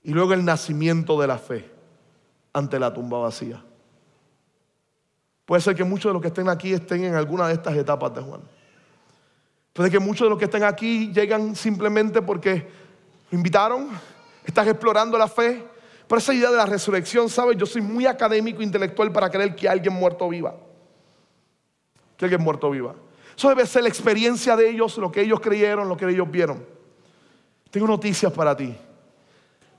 Y 0.03 0.13
luego 0.13 0.33
el 0.33 0.45
nacimiento 0.45 1.21
de 1.21 1.27
la 1.27 1.39
fe 1.39 1.71
ante 2.53 2.79
la 2.79 2.93
tumba 2.93 3.19
vacía. 3.19 3.63
Puede 5.45 5.63
ser 5.63 5.75
que 5.75 5.85
muchos 5.85 6.11
de 6.11 6.13
los 6.13 6.23
que 6.23 6.29
estén 6.29 6.49
aquí 6.49 6.73
estén 6.73 7.05
en 7.05 7.15
alguna 7.15 7.49
de 7.49 7.55
estas 7.55 7.75
etapas 7.77 8.15
de 8.15 8.21
Juan. 8.21 8.43
Puede 9.73 9.91
que 9.91 9.99
muchos 9.99 10.27
de 10.27 10.31
los 10.31 10.39
que 10.39 10.45
estén 10.45 10.65
aquí 10.65 11.13
llegan 11.13 11.55
simplemente 11.55 12.21
porque 12.21 12.69
invitaron, 13.31 13.89
estás 14.45 14.67
explorando 14.67 15.17
la 15.17 15.29
fe. 15.29 15.65
Por 16.07 16.19
esa 16.19 16.35
idea 16.35 16.51
de 16.51 16.57
la 16.57 16.67
resurrección, 16.67 17.29
¿sabes? 17.29 17.57
Yo 17.57 17.65
soy 17.65 17.81
muy 17.81 18.07
académico, 18.07 18.63
intelectual 18.63 19.13
para 19.13 19.31
creer 19.31 19.55
que 19.55 19.69
alguien 19.69 19.95
muerto 19.95 20.29
viva. 20.29 20.55
Que 22.17 22.25
alguien 22.25 22.43
muerto 22.43 22.71
viva. 22.71 22.95
Eso 23.37 23.49
debe 23.49 23.65
ser 23.67 23.85
la 23.85 23.89
experiencia 23.89 24.57
de 24.57 24.69
ellos, 24.69 24.99
lo 24.99 25.13
que 25.13 25.21
ellos 25.21 25.39
creyeron, 25.41 25.89
lo 25.89 25.97
que 25.97 26.07
ellos 26.07 26.31
vieron. 26.31 26.65
Tengo 27.71 27.87
noticias 27.87 28.33
para 28.33 28.57
ti. 28.57 28.77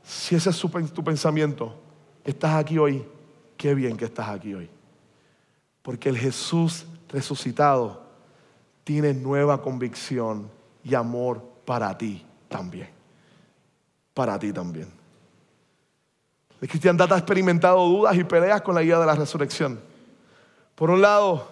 Si 0.10 0.34
ese 0.34 0.50
es 0.50 0.58
tu 0.58 1.04
pensamiento, 1.04 1.76
estás 2.24 2.56
aquí 2.56 2.80
hoy, 2.80 3.06
qué 3.56 3.76
bien 3.76 3.96
que 3.96 4.06
estás 4.06 4.28
aquí 4.28 4.56
hoy. 4.56 4.68
Porque 5.84 6.10
el 6.10 6.18
Jesús 6.18 6.88
resucitado 7.10 8.02
tiene 8.84 9.14
nueva 9.14 9.62
convicción 9.62 10.50
y 10.84 10.96
amor 10.96 11.44
para 11.64 11.96
ti 11.96 12.26
también. 12.48 12.90
Para 14.16 14.40
ti 14.40 14.52
también. 14.52 14.92
La 16.60 16.68
cristiandad 16.68 17.14
ha 17.14 17.18
experimentado 17.18 17.86
dudas 17.86 18.18
y 18.18 18.24
peleas 18.24 18.64
con 18.64 18.74
la 18.74 18.82
idea 18.82 18.98
de 18.98 19.06
la 19.06 19.14
resurrección. 19.14 19.80
Por 20.74 20.90
un 20.90 21.04
lado, 21.04 21.48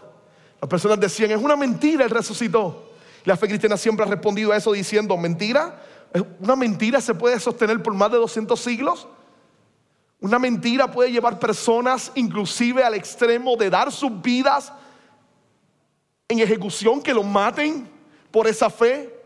las 0.59 0.67
personas 0.67 0.99
decían, 0.99 1.29
es 1.29 1.37
una 1.37 1.55
mentira, 1.55 2.05
Él 2.05 2.09
resucitó. 2.09 2.89
La 3.23 3.37
fe 3.37 3.47
cristiana 3.47 3.77
siempre 3.77 4.03
ha 4.03 4.09
respondido 4.09 4.51
a 4.51 4.57
eso 4.57 4.71
diciendo, 4.71 5.15
mentira, 5.15 5.79
una 6.39 6.55
mentira 6.55 7.01
se 7.01 7.13
puede 7.13 7.39
sostener 7.39 7.81
por 7.81 7.93
más 7.93 8.11
de 8.11 8.17
200 8.17 8.59
siglos. 8.59 9.07
Una 10.19 10.39
mentira 10.39 10.89
puede 10.89 11.11
llevar 11.11 11.39
personas 11.39 12.11
inclusive 12.15 12.83
al 12.83 12.93
extremo 12.93 13.55
de 13.55 13.69
dar 13.69 13.91
sus 13.91 14.21
vidas 14.21 14.73
en 16.27 16.39
ejecución, 16.39 17.01
que 17.01 17.13
lo 17.13 17.23
maten 17.23 17.89
por 18.31 18.47
esa 18.47 18.69
fe 18.69 19.16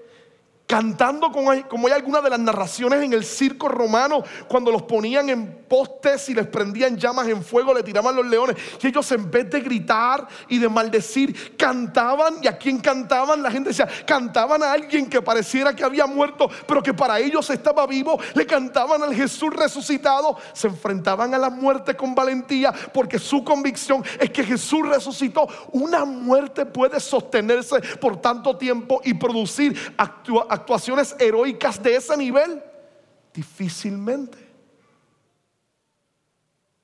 cantando 0.72 1.34
como 1.34 1.52
hay, 1.52 1.64
como 1.64 1.88
algunas 1.88 2.24
de 2.24 2.30
las 2.30 2.40
narraciones 2.40 3.04
en 3.04 3.12
el 3.12 3.26
circo 3.26 3.68
romano, 3.68 4.24
cuando 4.48 4.72
los 4.72 4.84
ponían 4.84 5.30
en 5.30 5.66
postes 5.68 6.30
y 6.30 6.34
les 6.34 6.48
prendían 6.48 6.96
llamas 6.96 7.28
en 7.28 7.44
fuego, 7.44 7.74
le 7.74 7.84
tiraban 7.84 8.16
los 8.16 8.26
leones, 8.26 8.56
y 8.82 8.88
ellos 8.88 9.12
en 9.12 9.30
vez 9.30 9.50
de 9.50 9.60
gritar 9.60 10.26
y 10.48 10.60
de 10.60 10.70
maldecir, 10.70 11.58
cantaban, 11.58 12.36
y 12.42 12.48
a 12.48 12.58
quien 12.58 12.80
cantaban, 12.80 13.44
la 13.44 13.52
gente 13.52 13.72
decía, 13.72 13.90
cantaban 14.06 14.64
a 14.64 14.72
alguien 14.72 15.10
que 15.10 15.22
pareciera 15.22 15.76
que 15.76 15.84
había 15.84 16.06
muerto, 16.06 16.50
pero 16.66 16.82
que 16.82 16.94
para 16.94 17.20
ellos 17.20 17.50
estaba 17.50 17.86
vivo, 17.86 18.18
le 18.34 18.46
cantaban 18.46 19.04
al 19.04 19.14
Jesús 19.14 19.54
resucitado, 19.54 20.38
se 20.54 20.68
enfrentaban 20.68 21.34
a 21.34 21.38
la 21.38 21.50
muerte 21.50 21.98
con 21.98 22.16
valentía, 22.16 22.72
porque 22.94 23.20
su 23.20 23.44
convicción 23.44 24.06
es 24.18 24.30
que 24.30 24.46
Jesús 24.46 24.88
resucitó, 24.88 25.50
una 25.74 26.06
muerte 26.06 26.66
puede 26.66 27.02
sostenerse 27.02 27.82
por 28.00 28.22
tanto 28.22 28.56
tiempo 28.56 29.02
y 29.04 29.14
producir 29.14 29.94
actua 29.98 30.48
actuaciones 30.62 31.16
heroicas 31.20 31.82
de 31.82 31.96
ese 31.96 32.16
nivel? 32.16 32.64
Difícilmente. 33.34 34.38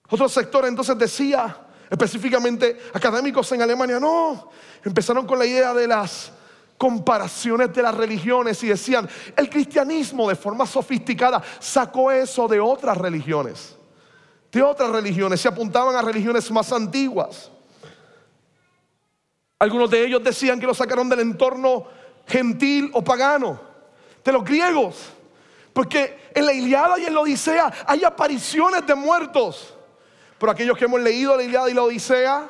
Otro 0.09 0.29
sector 0.29 0.65
entonces 0.65 0.97
decía, 0.97 1.57
específicamente 1.89 2.79
académicos 2.93 3.51
en 3.51 3.61
Alemania, 3.61 3.99
no, 3.99 4.49
empezaron 4.83 5.25
con 5.25 5.37
la 5.37 5.45
idea 5.45 5.73
de 5.73 5.87
las 5.87 6.31
comparaciones 6.77 7.73
de 7.73 7.81
las 7.81 7.95
religiones 7.95 8.63
y 8.63 8.67
decían, 8.67 9.09
el 9.35 9.49
cristianismo 9.49 10.29
de 10.29 10.35
forma 10.35 10.65
sofisticada 10.65 11.41
sacó 11.59 12.11
eso 12.11 12.47
de 12.47 12.59
otras 12.59 12.97
religiones, 12.97 13.75
de 14.51 14.61
otras 14.61 14.89
religiones, 14.91 15.41
se 15.41 15.47
apuntaban 15.47 15.95
a 15.95 16.01
religiones 16.01 16.49
más 16.51 16.71
antiguas. 16.71 17.51
Algunos 19.59 19.89
de 19.89 20.05
ellos 20.05 20.23
decían 20.23 20.59
que 20.59 20.67
lo 20.67 20.73
sacaron 20.73 21.09
del 21.09 21.21
entorno 21.21 21.87
gentil 22.27 22.91
o 22.93 23.03
pagano 23.03 23.66
de 24.27 24.33
los 24.33 24.43
griegos. 24.43 25.13
Porque 25.71 26.31
en 26.35 26.45
la 26.45 26.51
Iliada 26.51 26.99
y 26.99 27.05
en 27.05 27.13
la 27.13 27.21
Odisea 27.21 27.71
hay 27.85 28.03
apariciones 28.03 28.85
de 28.85 28.93
muertos. 28.93 29.73
Pero 30.37 30.51
aquellos 30.51 30.77
que 30.77 30.83
hemos 30.83 30.99
leído 30.99 31.35
la 31.37 31.43
Iliada 31.43 31.69
y 31.69 31.73
la 31.73 31.83
Odisea, 31.83 32.49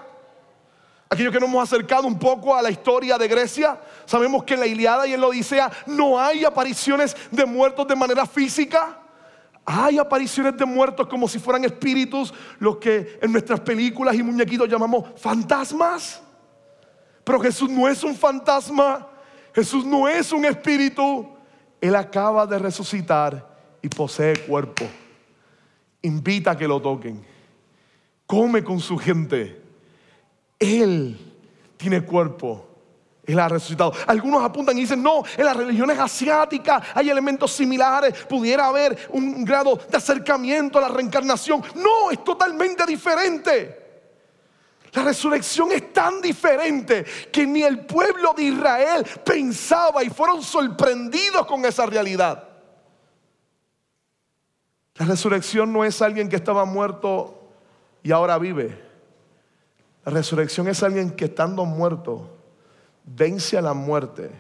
aquellos 1.08 1.32
que 1.32 1.40
nos 1.40 1.48
hemos 1.48 1.72
acercado 1.72 2.08
un 2.08 2.18
poco 2.18 2.56
a 2.56 2.64
la 2.64 2.72
historia 2.72 3.16
de 3.18 3.28
Grecia, 3.28 3.80
sabemos 4.06 4.44
que 4.44 4.56
en 4.56 4.62
la 4.62 4.66
Iliada 4.66 5.06
y 5.06 5.14
en 5.14 5.22
la 5.22 5.28
Odisea 5.28 5.72
no 5.86 6.20
hay 6.20 6.44
apariciones 6.46 7.16
de 7.30 7.46
muertos 7.46 7.88
de 7.88 7.96
manera 7.96 8.26
física. 8.26 8.98
Hay 9.64 10.00
apariciones 10.00 10.58
de 10.58 10.66
muertos 10.66 11.06
como 11.08 11.28
si 11.28 11.38
fueran 11.38 11.64
espíritus, 11.64 12.34
los 12.58 12.78
que 12.78 13.20
en 13.22 13.32
nuestras 13.32 13.60
películas 13.60 14.16
y 14.16 14.24
muñequitos 14.24 14.68
llamamos 14.68 15.10
fantasmas. 15.20 16.22
Pero 17.24 17.40
Jesús 17.40 17.70
no 17.70 17.88
es 17.88 18.04
un 18.04 18.16
fantasma, 18.16 19.08
Jesús 19.54 19.86
no 19.86 20.08
es 20.08 20.32
un 20.32 20.46
espíritu, 20.46 21.37
él 21.82 21.96
acaba 21.96 22.46
de 22.46 22.60
resucitar 22.60 23.58
y 23.82 23.90
posee 23.90 24.36
cuerpo. 24.46 24.86
Invita 26.02 26.52
a 26.52 26.58
que 26.58 26.68
lo 26.68 26.82
toquen. 26.82 27.24
Come 28.26 28.64
con 28.64 28.80
su 28.80 28.98
gente. 28.98 29.62
Él 30.60 31.18
tiene 31.78 32.02
cuerpo. 32.02 32.66
Él 33.26 33.40
ha 33.40 33.50
resucitado. 33.50 33.94
Algunos 34.08 34.44
apuntan 34.44 34.78
y 34.78 34.82
dicen, 34.82 35.04
no, 35.04 35.24
en 35.38 35.46
las 35.46 35.56
religiones 35.56 36.00
asiáticas 36.00 36.82
hay 36.94 37.10
elementos 37.10 37.52
similares. 37.52 38.26
Pudiera 38.26 38.68
haber 38.68 38.98
un 39.12 39.44
grado 39.44 39.76
de 39.76 39.98
acercamiento 39.98 40.80
a 40.80 40.84
la 40.84 40.88
reencarnación. 40.88 41.62
No, 41.76 42.10
es 42.10 42.24
totalmente 42.24 42.86
diferente. 42.86 43.87
La 44.94 45.04
resurrección 45.04 45.72
es 45.72 45.94
tan 45.94 46.22
diferente 46.22 47.06
que 47.32 47.46
ni 47.46 47.64
el 47.64 47.86
pueblo 47.86 48.34
de 48.36 48.44
Israel 48.44 49.06
pensaba 49.26 50.04
y 50.04 50.10
fueron 50.10 50.42
sorprendidos 50.42 51.46
con 51.46 51.66
esa 51.66 51.86
realidad. 51.86 52.48
La 54.96 55.06
resurrección 55.06 55.72
no 55.72 55.84
es 55.84 56.02
alguien 56.02 56.30
que 56.30 56.38
estaba 56.38 56.66
muerto 56.66 57.50
y 58.02 58.12
ahora 58.12 58.38
vive. 58.38 58.84
La 60.06 60.12
resurrección 60.12 60.68
es 60.68 60.82
alguien 60.82 61.12
que 61.12 61.26
estando 61.26 61.66
muerto 61.66 62.32
vence 63.04 63.58
a 63.58 63.62
la 63.62 63.74
muerte, 63.74 64.32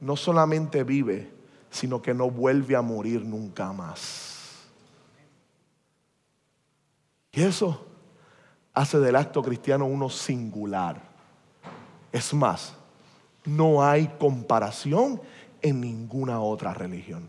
no 0.00 0.16
solamente 0.16 0.82
vive, 0.82 1.30
sino 1.70 2.02
que 2.02 2.14
no 2.14 2.30
vuelve 2.30 2.74
a 2.76 2.82
morir 2.82 3.24
nunca 3.24 3.72
más. 3.72 4.32
Y 7.32 7.42
eso 7.42 7.93
hace 8.74 8.98
del 8.98 9.16
acto 9.16 9.42
cristiano 9.42 9.86
uno 9.86 10.10
singular. 10.10 11.00
Es 12.12 12.34
más, 12.34 12.74
no 13.44 13.84
hay 13.84 14.08
comparación 14.18 15.20
en 15.62 15.80
ninguna 15.80 16.40
otra 16.40 16.74
religión. 16.74 17.28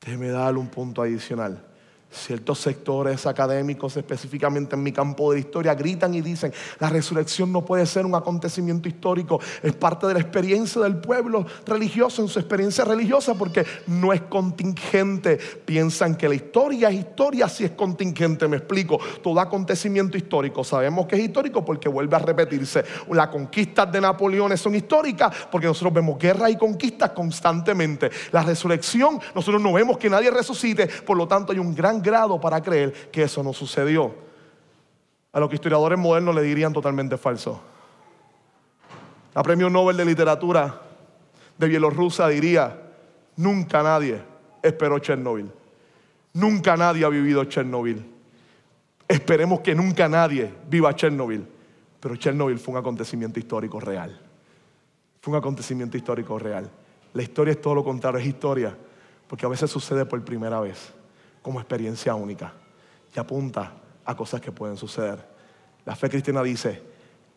Déjeme 0.00 0.28
darle 0.28 0.60
un 0.60 0.68
punto 0.68 1.02
adicional. 1.02 1.64
Ciertos 2.12 2.58
sectores 2.58 3.26
académicos, 3.26 3.96
específicamente 3.96 4.76
en 4.76 4.82
mi 4.82 4.92
campo 4.92 5.32
de 5.32 5.40
historia, 5.40 5.74
gritan 5.74 6.14
y 6.14 6.20
dicen, 6.20 6.52
la 6.78 6.90
resurrección 6.90 7.50
no 7.50 7.64
puede 7.64 7.86
ser 7.86 8.04
un 8.04 8.14
acontecimiento 8.14 8.88
histórico, 8.88 9.40
es 9.62 9.72
parte 9.72 10.06
de 10.06 10.14
la 10.14 10.20
experiencia 10.20 10.82
del 10.82 10.96
pueblo 10.96 11.46
religioso, 11.66 12.22
en 12.22 12.28
su 12.28 12.38
experiencia 12.38 12.84
religiosa, 12.84 13.34
porque 13.34 13.64
no 13.86 14.12
es 14.12 14.22
contingente. 14.22 15.38
Piensan 15.64 16.16
que 16.16 16.28
la 16.28 16.34
historia 16.34 16.90
es 16.90 16.96
historia 16.96 17.48
si 17.48 17.64
es 17.64 17.70
contingente, 17.72 18.46
me 18.46 18.58
explico. 18.58 18.98
Todo 19.22 19.40
acontecimiento 19.40 20.16
histórico, 20.16 20.64
sabemos 20.64 21.06
que 21.06 21.16
es 21.16 21.22
histórico 21.22 21.64
porque 21.64 21.88
vuelve 21.88 22.16
a 22.16 22.18
repetirse. 22.18 22.84
Las 23.10 23.28
conquistas 23.28 23.90
de 23.90 24.00
Napoleón 24.00 24.56
son 24.58 24.74
históricas 24.74 25.34
porque 25.50 25.66
nosotros 25.66 25.94
vemos 25.94 26.18
guerras 26.18 26.50
y 26.50 26.56
conquistas 26.56 27.10
constantemente. 27.10 28.10
La 28.32 28.42
resurrección, 28.42 29.20
nosotros 29.34 29.62
no 29.62 29.72
vemos 29.72 29.96
que 29.96 30.10
nadie 30.10 30.30
resucite, 30.30 30.86
por 30.86 31.16
lo 31.16 31.26
tanto 31.26 31.52
hay 31.52 31.58
un 31.58 31.74
gran 31.74 32.01
grado 32.02 32.40
para 32.40 32.60
creer 32.60 33.10
que 33.10 33.22
eso 33.22 33.42
no 33.42 33.52
sucedió. 33.52 34.14
A 35.32 35.40
lo 35.40 35.48
que 35.48 35.54
historiadores 35.54 35.98
modernos 35.98 36.34
le 36.34 36.42
dirían 36.42 36.72
totalmente 36.72 37.16
falso. 37.16 37.60
La 39.34 39.42
premio 39.42 39.70
Nobel 39.70 39.96
de 39.96 40.04
Literatura 40.04 40.80
de 41.56 41.68
Bielorrusia 41.68 42.28
diría, 42.28 42.78
nunca 43.36 43.82
nadie 43.82 44.20
esperó 44.62 44.98
Chernobyl. 44.98 45.50
Nunca 46.34 46.76
nadie 46.76 47.04
ha 47.04 47.08
vivido 47.08 47.44
Chernobyl. 47.44 48.04
Esperemos 49.08 49.60
que 49.60 49.74
nunca 49.74 50.08
nadie 50.08 50.52
viva 50.68 50.94
Chernobyl. 50.94 51.46
Pero 51.98 52.16
Chernobyl 52.16 52.58
fue 52.58 52.72
un 52.72 52.80
acontecimiento 52.80 53.38
histórico 53.38 53.80
real. 53.80 54.18
Fue 55.20 55.32
un 55.32 55.38
acontecimiento 55.38 55.96
histórico 55.96 56.38
real. 56.38 56.68
La 57.14 57.22
historia 57.22 57.52
es 57.52 57.60
todo 57.60 57.74
lo 57.74 57.84
contrario, 57.84 58.18
es 58.18 58.26
historia, 58.26 58.76
porque 59.28 59.46
a 59.46 59.48
veces 59.48 59.70
sucede 59.70 60.04
por 60.04 60.22
primera 60.24 60.60
vez 60.60 60.92
como 61.42 61.60
experiencia 61.60 62.14
única 62.14 62.52
y 63.14 63.18
apunta 63.18 63.74
a 64.04 64.16
cosas 64.16 64.40
que 64.40 64.52
pueden 64.52 64.76
suceder. 64.76 65.18
La 65.84 65.96
fe 65.96 66.08
cristiana 66.08 66.42
dice, 66.42 66.82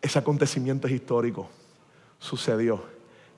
ese 0.00 0.18
acontecimiento 0.18 0.86
es 0.86 0.94
histórico, 0.94 1.48
sucedió, 2.18 2.84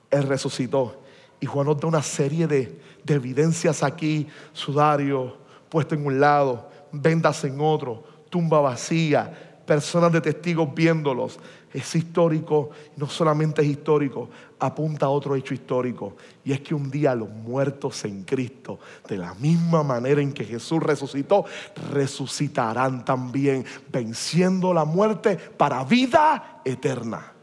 Él 0.09 0.23
resucitó. 0.23 1.01
Y 1.41 1.45
Juan 1.45 1.67
nos 1.67 1.79
da 1.79 1.87
una 1.87 2.03
serie 2.03 2.47
de, 2.47 2.81
de 3.03 3.13
evidencias 3.13 3.81
aquí, 3.81 4.27
sudario 4.53 5.39
puesto 5.69 5.95
en 5.95 6.05
un 6.05 6.19
lado, 6.19 6.69
vendas 6.91 7.43
en 7.43 7.61
otro, 7.61 8.03
tumba 8.29 8.59
vacía, 8.59 9.61
personas 9.65 10.11
de 10.11 10.21
testigos 10.21 10.73
viéndolos. 10.73 11.39
Es 11.71 11.95
histórico, 11.95 12.71
no 12.97 13.07
solamente 13.07 13.61
es 13.61 13.67
histórico, 13.67 14.29
apunta 14.57 15.05
a 15.05 15.09
otro 15.09 15.35
hecho 15.35 15.53
histórico. 15.53 16.15
Y 16.43 16.51
es 16.51 16.61
que 16.61 16.73
un 16.73 16.89
día 16.89 17.13
los 17.13 17.29
muertos 17.29 18.03
en 18.05 18.23
Cristo, 18.23 18.79
de 19.07 19.17
la 19.17 19.35
misma 19.35 19.83
manera 19.83 20.21
en 20.21 20.33
que 20.33 20.45
Jesús 20.45 20.81
resucitó, 20.81 21.45
resucitarán 21.91 23.05
también, 23.05 23.65
venciendo 23.91 24.73
la 24.73 24.85
muerte 24.85 25.37
para 25.37 25.83
vida 25.83 26.61
eterna. 26.65 27.33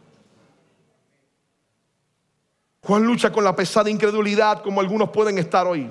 Juan 2.83 3.05
lucha 3.05 3.33
con 3.33 3.45
la 3.45 3.55
pesada 3.55 3.91
incredulidad 3.91 4.63
como 4.63 4.81
algunos 4.81 5.11
pueden 5.11 5.39
estar 5.39 5.67
hoy. 5.67 5.91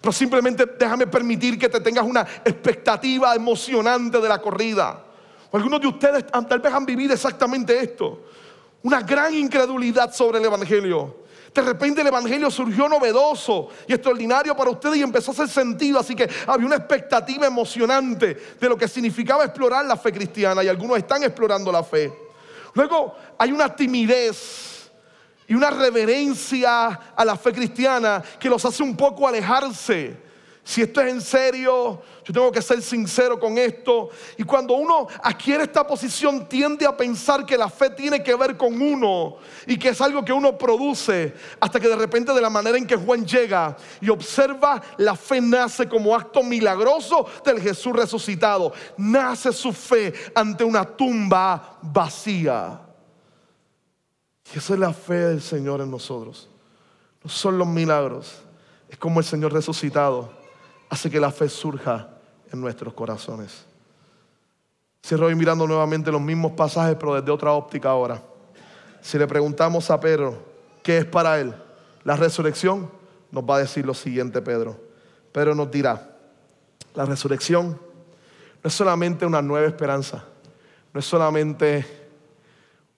Pero 0.00 0.12
simplemente 0.12 0.64
déjame 0.78 1.06
permitir 1.06 1.58
que 1.58 1.68
te 1.68 1.80
tengas 1.80 2.04
una 2.04 2.22
expectativa 2.44 3.34
emocionante 3.34 4.20
de 4.20 4.28
la 4.28 4.40
corrida. 4.40 5.04
Algunos 5.52 5.80
de 5.80 5.86
ustedes 5.86 6.26
tal 6.26 6.60
vez 6.60 6.72
han 6.72 6.84
vivido 6.84 7.14
exactamente 7.14 7.78
esto. 7.78 8.24
Una 8.82 9.00
gran 9.00 9.34
incredulidad 9.34 10.12
sobre 10.12 10.38
el 10.38 10.44
Evangelio. 10.44 11.16
De 11.54 11.62
repente 11.62 12.02
el 12.02 12.06
Evangelio 12.06 12.50
surgió 12.50 12.88
novedoso 12.88 13.68
y 13.86 13.94
extraordinario 13.94 14.54
para 14.54 14.70
ustedes 14.70 14.98
y 14.98 15.02
empezó 15.02 15.30
a 15.30 15.34
hacer 15.34 15.48
sentido. 15.48 15.98
Así 15.98 16.14
que 16.14 16.28
había 16.46 16.66
una 16.66 16.76
expectativa 16.76 17.46
emocionante 17.46 18.34
de 18.60 18.68
lo 18.68 18.76
que 18.76 18.86
significaba 18.86 19.44
explorar 19.44 19.84
la 19.86 19.96
fe 19.96 20.12
cristiana 20.12 20.62
y 20.62 20.68
algunos 20.68 20.98
están 20.98 21.22
explorando 21.22 21.72
la 21.72 21.82
fe. 21.82 22.12
Luego 22.74 23.16
hay 23.38 23.50
una 23.50 23.74
timidez 23.74 24.90
y 25.46 25.54
una 25.54 25.70
reverencia 25.70 26.88
a 27.16 27.24
la 27.24 27.36
fe 27.36 27.52
cristiana 27.52 28.22
que 28.38 28.50
los 28.50 28.62
hace 28.64 28.82
un 28.82 28.94
poco 28.94 29.26
alejarse 29.26 30.27
si 30.68 30.82
esto 30.82 31.00
es 31.00 31.10
en 31.10 31.22
serio, 31.22 32.02
yo 32.22 32.34
tengo 32.34 32.52
que 32.52 32.60
ser 32.60 32.82
sincero 32.82 33.40
con 33.40 33.56
esto. 33.56 34.10
Y 34.36 34.42
cuando 34.42 34.74
uno 34.74 35.06
adquiere 35.22 35.62
esta 35.62 35.86
posición, 35.86 36.46
tiende 36.46 36.84
a 36.84 36.94
pensar 36.94 37.46
que 37.46 37.56
la 37.56 37.70
fe 37.70 37.88
tiene 37.88 38.22
que 38.22 38.34
ver 38.34 38.54
con 38.54 38.78
uno 38.78 39.38
y 39.66 39.78
que 39.78 39.88
es 39.88 40.00
algo 40.02 40.22
que 40.22 40.32
uno 40.34 40.58
produce, 40.58 41.32
hasta 41.58 41.80
que 41.80 41.88
de 41.88 41.96
repente 41.96 42.34
de 42.34 42.42
la 42.42 42.50
manera 42.50 42.76
en 42.76 42.86
que 42.86 42.96
Juan 42.96 43.24
llega 43.24 43.78
y 44.02 44.10
observa, 44.10 44.82
la 44.98 45.16
fe 45.16 45.40
nace 45.40 45.88
como 45.88 46.14
acto 46.14 46.42
milagroso 46.42 47.26
del 47.42 47.62
Jesús 47.62 47.94
resucitado. 47.96 48.74
Nace 48.98 49.54
su 49.54 49.72
fe 49.72 50.12
ante 50.34 50.64
una 50.64 50.84
tumba 50.84 51.78
vacía. 51.80 52.78
Y 54.54 54.58
esa 54.58 54.74
es 54.74 54.78
la 54.78 54.92
fe 54.92 55.14
del 55.14 55.40
Señor 55.40 55.80
en 55.80 55.90
nosotros. 55.90 56.50
No 57.24 57.30
son 57.30 57.56
los 57.56 57.66
milagros, 57.66 58.42
es 58.90 58.98
como 58.98 59.20
el 59.20 59.24
Señor 59.24 59.54
resucitado 59.54 60.36
hace 60.88 61.10
que 61.10 61.20
la 61.20 61.30
fe 61.30 61.48
surja 61.48 62.08
en 62.52 62.60
nuestros 62.60 62.94
corazones. 62.94 63.64
Cierro 65.04 65.26
hoy 65.26 65.34
mirando 65.34 65.66
nuevamente 65.66 66.10
los 66.10 66.20
mismos 66.20 66.52
pasajes, 66.52 66.96
pero 66.98 67.14
desde 67.14 67.30
otra 67.30 67.52
óptica 67.52 67.90
ahora. 67.90 68.22
Si 69.00 69.18
le 69.18 69.26
preguntamos 69.26 69.90
a 69.90 70.00
Pedro 70.00 70.38
qué 70.82 70.98
es 70.98 71.04
para 71.04 71.40
él 71.40 71.54
la 72.04 72.16
resurrección, 72.16 72.90
nos 73.30 73.44
va 73.44 73.56
a 73.56 73.60
decir 73.60 73.84
lo 73.84 73.94
siguiente 73.94 74.40
Pedro. 74.42 74.80
Pedro 75.32 75.54
nos 75.54 75.70
dirá, 75.70 76.16
la 76.94 77.04
resurrección 77.04 77.78
no 78.62 78.68
es 78.68 78.74
solamente 78.74 79.24
una 79.24 79.42
nueva 79.42 79.66
esperanza, 79.66 80.24
no 80.92 81.00
es 81.00 81.06
solamente 81.06 81.86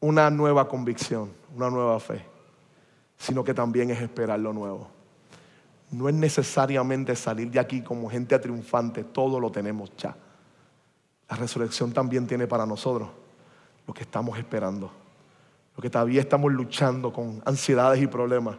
una 0.01 0.31
nueva 0.31 0.67
convicción, 0.69 1.31
una 1.55 1.69
nueva 1.69 2.01
fe, 2.01 2.25
sino 3.19 3.45
que 3.45 3.53
también 3.53 3.91
es 3.91 4.01
esperar 4.01 4.41
lo 4.41 4.53
nuevo 4.53 5.00
no 5.91 6.09
es 6.09 6.15
necesariamente 6.15 7.17
salir 7.17 7.51
de 7.51 7.59
aquí 7.59 7.83
como 7.83 8.09
gente 8.09 8.39
triunfante, 8.39 9.05
todo 9.05 9.41
lo 9.41 9.51
tenemos 9.51 9.91
ya. 9.97 10.17
La 11.29 11.37
resurrección 11.37 11.93
también 11.93 12.27
tiene 12.27 12.47
para 12.47 12.65
nosotros 12.65 13.09
lo 13.87 13.95
que 13.95 14.03
estamos 14.03 14.39
esperando, 14.39 14.91
lo 15.77 15.83
que 15.83 15.91
todavía 15.91 16.21
estamos 16.21 16.53
luchando 16.53 17.13
con 17.13 17.43
ansiedades 17.45 18.01
y 18.01 18.07
problemas. 18.07 18.57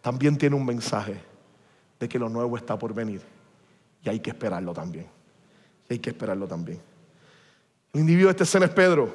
También 0.00 0.36
tiene 0.36 0.56
un 0.56 0.64
mensaje 0.64 1.20
de 1.98 2.08
que 2.08 2.18
lo 2.18 2.28
nuevo 2.28 2.56
está 2.56 2.78
por 2.78 2.92
venir 2.92 3.22
y 4.02 4.08
hay 4.08 4.20
que 4.20 4.30
esperarlo 4.30 4.72
también. 4.72 5.06
Hay 5.90 5.98
que 5.98 6.10
esperarlo 6.10 6.46
también. 6.46 6.80
El 7.92 8.00
individuo 8.00 8.28
de 8.28 8.32
este 8.32 8.44
escena 8.44 8.66
es 8.66 8.72
Pedro. 8.72 9.12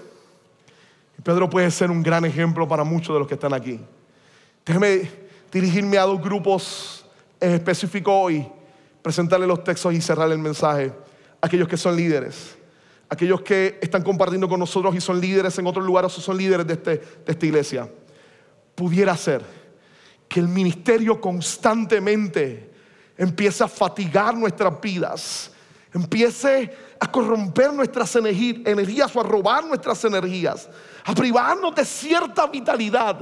Pedro 1.23 1.49
puede 1.49 1.69
ser 1.71 1.91
un 1.91 2.01
gran 2.03 2.25
ejemplo 2.25 2.67
para 2.67 2.83
muchos 2.83 3.13
de 3.13 3.19
los 3.19 3.27
que 3.27 3.35
están 3.35 3.53
aquí. 3.53 3.79
Déjeme 4.65 5.09
dirigirme 5.51 5.97
a 5.97 6.03
dos 6.03 6.21
grupos 6.21 7.02
en 7.43 7.51
específico 7.51 8.17
hoy 8.17 8.47
presentarle 9.01 9.45
los 9.45 9.65
textos 9.65 9.93
y 9.93 9.99
cerrar 9.99 10.31
el 10.31 10.39
mensaje 10.39 10.93
a 11.41 11.47
aquellos 11.47 11.67
que 11.67 11.75
son 11.75 11.93
líderes, 11.93 12.55
aquellos 13.09 13.41
que 13.41 13.79
están 13.81 14.01
compartiendo 14.01 14.47
con 14.47 14.61
nosotros 14.61 14.95
y 14.95 15.01
son 15.01 15.19
líderes 15.19 15.57
en 15.59 15.67
otros 15.67 15.85
lugares 15.85 16.17
o 16.17 16.21
son 16.21 16.37
líderes 16.37 16.65
de, 16.65 16.73
este, 16.73 16.97
de 16.97 17.25
esta 17.27 17.45
iglesia. 17.45 17.89
Pudiera 18.73 19.17
ser 19.17 19.41
que 20.29 20.39
el 20.39 20.47
ministerio 20.47 21.19
constantemente 21.19 22.71
empiece 23.17 23.61
a 23.61 23.67
fatigar 23.67 24.33
nuestras 24.37 24.79
vidas, 24.79 25.51
empiece 25.93 26.73
a 26.97 27.11
corromper 27.11 27.73
nuestras 27.73 28.15
energías 28.15 29.13
o 29.13 29.19
a 29.19 29.23
robar 29.23 29.65
nuestras 29.65 30.01
energías, 30.05 30.69
a 31.03 31.13
privarnos 31.13 31.75
de 31.75 31.83
cierta 31.83 32.47
vitalidad 32.47 33.19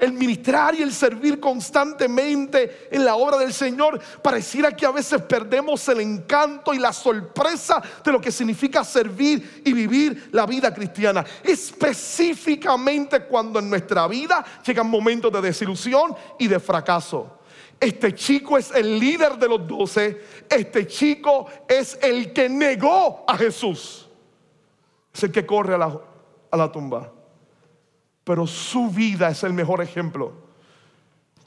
el 0.00 0.12
ministrar 0.12 0.74
y 0.74 0.82
el 0.82 0.92
servir 0.92 1.40
constantemente 1.40 2.88
en 2.90 3.04
la 3.04 3.16
obra 3.16 3.38
del 3.38 3.52
Señor, 3.52 4.00
pareciera 4.22 4.72
que 4.72 4.86
a 4.86 4.90
veces 4.90 5.22
perdemos 5.22 5.88
el 5.88 6.00
encanto 6.00 6.74
y 6.74 6.78
la 6.78 6.92
sorpresa 6.92 7.82
de 8.04 8.12
lo 8.12 8.20
que 8.20 8.32
significa 8.32 8.84
servir 8.84 9.62
y 9.64 9.72
vivir 9.72 10.30
la 10.32 10.46
vida 10.46 10.72
cristiana. 10.72 11.24
Específicamente 11.42 13.24
cuando 13.24 13.58
en 13.58 13.70
nuestra 13.70 14.06
vida 14.06 14.44
llegan 14.64 14.88
momentos 14.88 15.32
de 15.32 15.40
desilusión 15.40 16.14
y 16.38 16.48
de 16.48 16.60
fracaso. 16.60 17.38
Este 17.80 18.14
chico 18.14 18.58
es 18.58 18.72
el 18.72 18.98
líder 18.98 19.36
de 19.38 19.48
los 19.48 19.66
doce. 19.66 20.20
Este 20.48 20.86
chico 20.86 21.46
es 21.68 21.98
el 22.02 22.32
que 22.32 22.48
negó 22.48 23.24
a 23.26 23.36
Jesús. 23.36 24.08
Es 25.14 25.22
el 25.22 25.30
que 25.30 25.46
corre 25.46 25.74
a 25.74 25.78
la, 25.78 26.00
a 26.50 26.56
la 26.56 26.72
tumba. 26.72 27.12
Pero 28.28 28.46
su 28.46 28.90
vida 28.90 29.30
es 29.30 29.42
el 29.42 29.54
mejor 29.54 29.80
ejemplo 29.80 30.32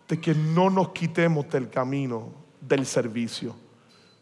de 0.07 0.19
que 0.19 0.33
no 0.33 0.71
nos 0.71 0.89
quitemos 0.89 1.47
del 1.47 1.69
camino 1.69 2.29
del 2.59 2.87
servicio. 2.87 3.55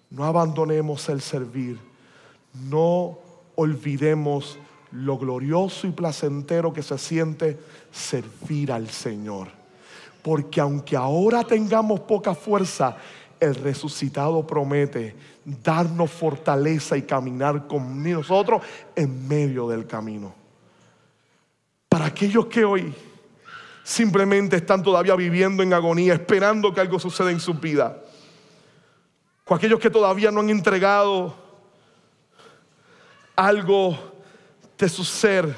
No 0.09 0.25
abandonemos 0.25 1.07
el 1.07 1.21
servir. 1.21 1.79
No 2.69 3.17
olvidemos 3.55 4.59
lo 4.91 5.17
glorioso 5.17 5.87
y 5.87 5.91
placentero 5.91 6.73
que 6.73 6.83
se 6.83 6.97
siente 6.97 7.57
servir 7.93 8.73
al 8.73 8.89
Señor. 8.89 9.47
Porque 10.21 10.59
aunque 10.59 10.97
ahora 10.97 11.45
tengamos 11.45 12.01
poca 12.01 12.35
fuerza, 12.35 12.97
el 13.39 13.55
resucitado 13.55 14.45
promete 14.45 15.15
darnos 15.63 16.11
fortaleza 16.11 16.97
y 16.97 17.03
caminar 17.03 17.67
con 17.67 18.03
nosotros 18.03 18.61
en 18.97 19.29
medio 19.29 19.69
del 19.69 19.87
camino. 19.87 20.38
Para 21.89 22.05
aquellos 22.05 22.45
que 22.45 22.63
hoy 22.63 22.93
simplemente 23.83 24.55
están 24.55 24.83
todavía 24.83 25.15
viviendo 25.15 25.63
en 25.63 25.73
agonía, 25.73 26.13
esperando 26.13 26.73
que 26.73 26.79
algo 26.79 26.99
suceda 26.99 27.31
en 27.31 27.39
su 27.39 27.55
vida. 27.55 28.01
Con 29.43 29.57
aquellos 29.57 29.79
que 29.79 29.89
todavía 29.89 30.29
no 30.29 30.41
han 30.41 30.51
entregado 30.51 31.35
algo 33.35 33.97
de 34.77 34.87
su 34.87 35.03
ser 35.03 35.55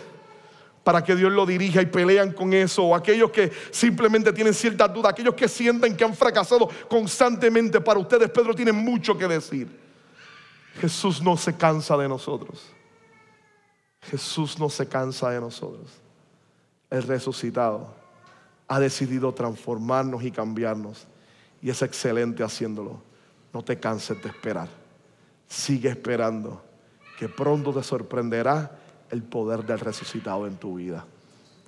para 0.84 1.03
que 1.03 1.15
Dios 1.15 1.32
lo 1.32 1.45
dirija 1.45 1.82
y 1.82 1.86
pelean 1.86 2.32
con 2.32 2.53
eso, 2.53 2.84
o 2.84 2.95
aquellos 2.95 3.29
que 3.32 3.51
simplemente 3.69 4.34
tienen 4.34 4.53
cierta 4.53 4.88
duda, 4.88 5.09
aquellos 5.09 5.36
que 5.36 5.47
sienten 5.47 5.95
que 5.95 6.03
han 6.03 6.15
fracasado 6.15 6.69
constantemente, 6.88 7.82
para 7.82 7.99
ustedes 7.99 8.29
Pedro 8.32 8.55
tiene 8.55 8.71
mucho 8.71 9.17
que 9.17 9.27
decir. 9.27 9.67
Jesús 10.79 11.21
no 11.21 11.38
se 11.38 11.55
cansa 11.55 11.97
de 11.97 12.07
nosotros. 12.07 12.63
Jesús 14.09 14.57
no 14.57 14.69
se 14.69 14.88
cansa 14.88 15.29
de 15.29 15.39
nosotros. 15.39 16.01
El 16.92 17.04
resucitado 17.04 17.88
ha 18.68 18.80
decidido 18.80 19.34
transformarnos 19.34 20.24
y 20.24 20.32
cambiarnos 20.32 21.08
y 21.62 21.70
es 21.70 21.82
excelente 21.82 22.44
haciéndolo. 22.44 23.02
No 23.54 23.64
te 23.64 23.80
canses 23.80 24.22
de 24.22 24.30
esperar. 24.30 24.68
Sigue 25.48 25.89
esperando 25.89 26.64
que 27.18 27.28
pronto 27.28 27.74
te 27.74 27.82
sorprenderá 27.84 28.72
el 29.10 29.24
poder 29.24 29.66
del 29.66 29.80
resucitado 29.80 30.48
en 30.48 30.58
tu 30.58 30.76
vida, 30.76 31.06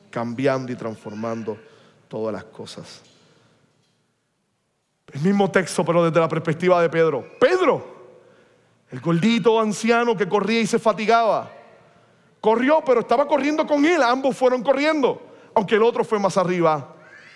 cambiando 0.09 0.71
y 0.71 0.75
transformando 0.75 1.57
todas 2.07 2.33
las 2.33 2.45
cosas. 2.45 3.01
El 5.11 5.21
mismo 5.21 5.51
texto, 5.51 5.83
pero 5.85 6.03
desde 6.03 6.19
la 6.19 6.29
perspectiva 6.29 6.81
de 6.81 6.89
Pedro. 6.89 7.25
Pedro, 7.39 7.85
el 8.89 8.99
gordito 8.99 9.59
anciano 9.59 10.15
que 10.15 10.27
corría 10.27 10.61
y 10.61 10.67
se 10.67 10.79
fatigaba, 10.79 11.51
corrió, 12.43 12.83
pero 12.85 12.99
estaba 12.99 13.25
corriendo 13.25 13.65
con 13.65 13.85
él, 13.85 14.03
ambos 14.03 14.35
fueron 14.35 14.61
corriendo, 14.61 15.21
aunque 15.53 15.75
el 15.75 15.83
otro 15.83 16.03
fue 16.03 16.19
más 16.19 16.35
arriba. 16.35 16.93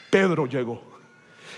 Pedro 0.10 0.45
llegó. 0.45 0.82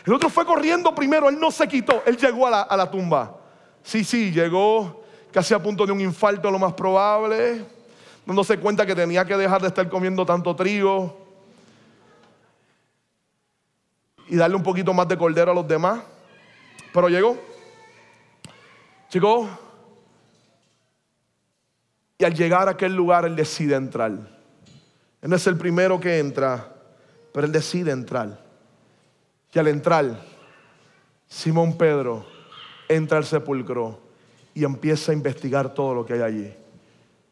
El 0.05 0.13
otro 0.13 0.29
fue 0.29 0.45
corriendo 0.45 0.93
primero, 0.93 1.29
él 1.29 1.39
no 1.39 1.49
se 1.49 1.67
quitó, 1.67 2.03
él 2.05 2.15
llegó 2.15 2.45
a 2.45 2.77
la, 2.77 2.91
tumba. 2.91 3.37
Sí, 3.81 4.03
sí, 4.03 4.31
llegó 4.31 5.01
casi 5.31 5.55
a 5.55 5.63
punto 5.63 5.83
de 5.83 5.91
un 5.91 5.99
infarto, 5.99 6.51
lo 6.51 6.59
más 6.59 6.73
probable 6.73 7.65
dándose 8.23 8.59
cuenta 8.59 8.85
que 8.85 8.93
tenía 8.93 9.25
que 9.25 9.35
dejar 9.35 9.59
de 9.59 9.69
estar 9.69 9.89
comiendo 9.89 10.23
tanto 10.23 10.55
trigo 10.55 11.17
y 14.27 14.35
darle 14.35 14.57
un 14.57 14.61
poquito 14.61 14.93
más 14.93 15.07
de 15.07 15.17
cordero 15.17 15.49
a 15.49 15.55
los 15.55 15.67
demás. 15.67 16.01
Pero 16.93 17.09
llegó, 17.09 17.35
llegó 19.11 19.49
y 22.19 22.23
al 22.23 22.35
llegar 22.35 22.67
a 22.67 22.71
aquel 22.71 22.93
lugar 22.93 23.25
él 23.25 23.35
decide 23.35 23.75
entrar. 23.75 24.11
Él 24.11 25.29
no 25.29 25.35
es 25.35 25.47
el 25.47 25.57
primero 25.57 25.99
que 25.99 26.19
entra, 26.19 26.71
pero 27.33 27.47
él 27.47 27.51
decide 27.51 27.89
entrar. 27.89 28.39
Y 29.51 29.57
al 29.57 29.67
entrar, 29.67 30.21
Simón 31.27 31.75
Pedro 31.75 32.27
entra 32.87 33.17
al 33.17 33.25
sepulcro 33.25 33.99
y 34.53 34.63
empieza 34.63 35.11
a 35.11 35.15
investigar 35.15 35.73
todo 35.73 35.95
lo 35.95 36.05
que 36.05 36.13
hay 36.13 36.21
allí 36.21 36.53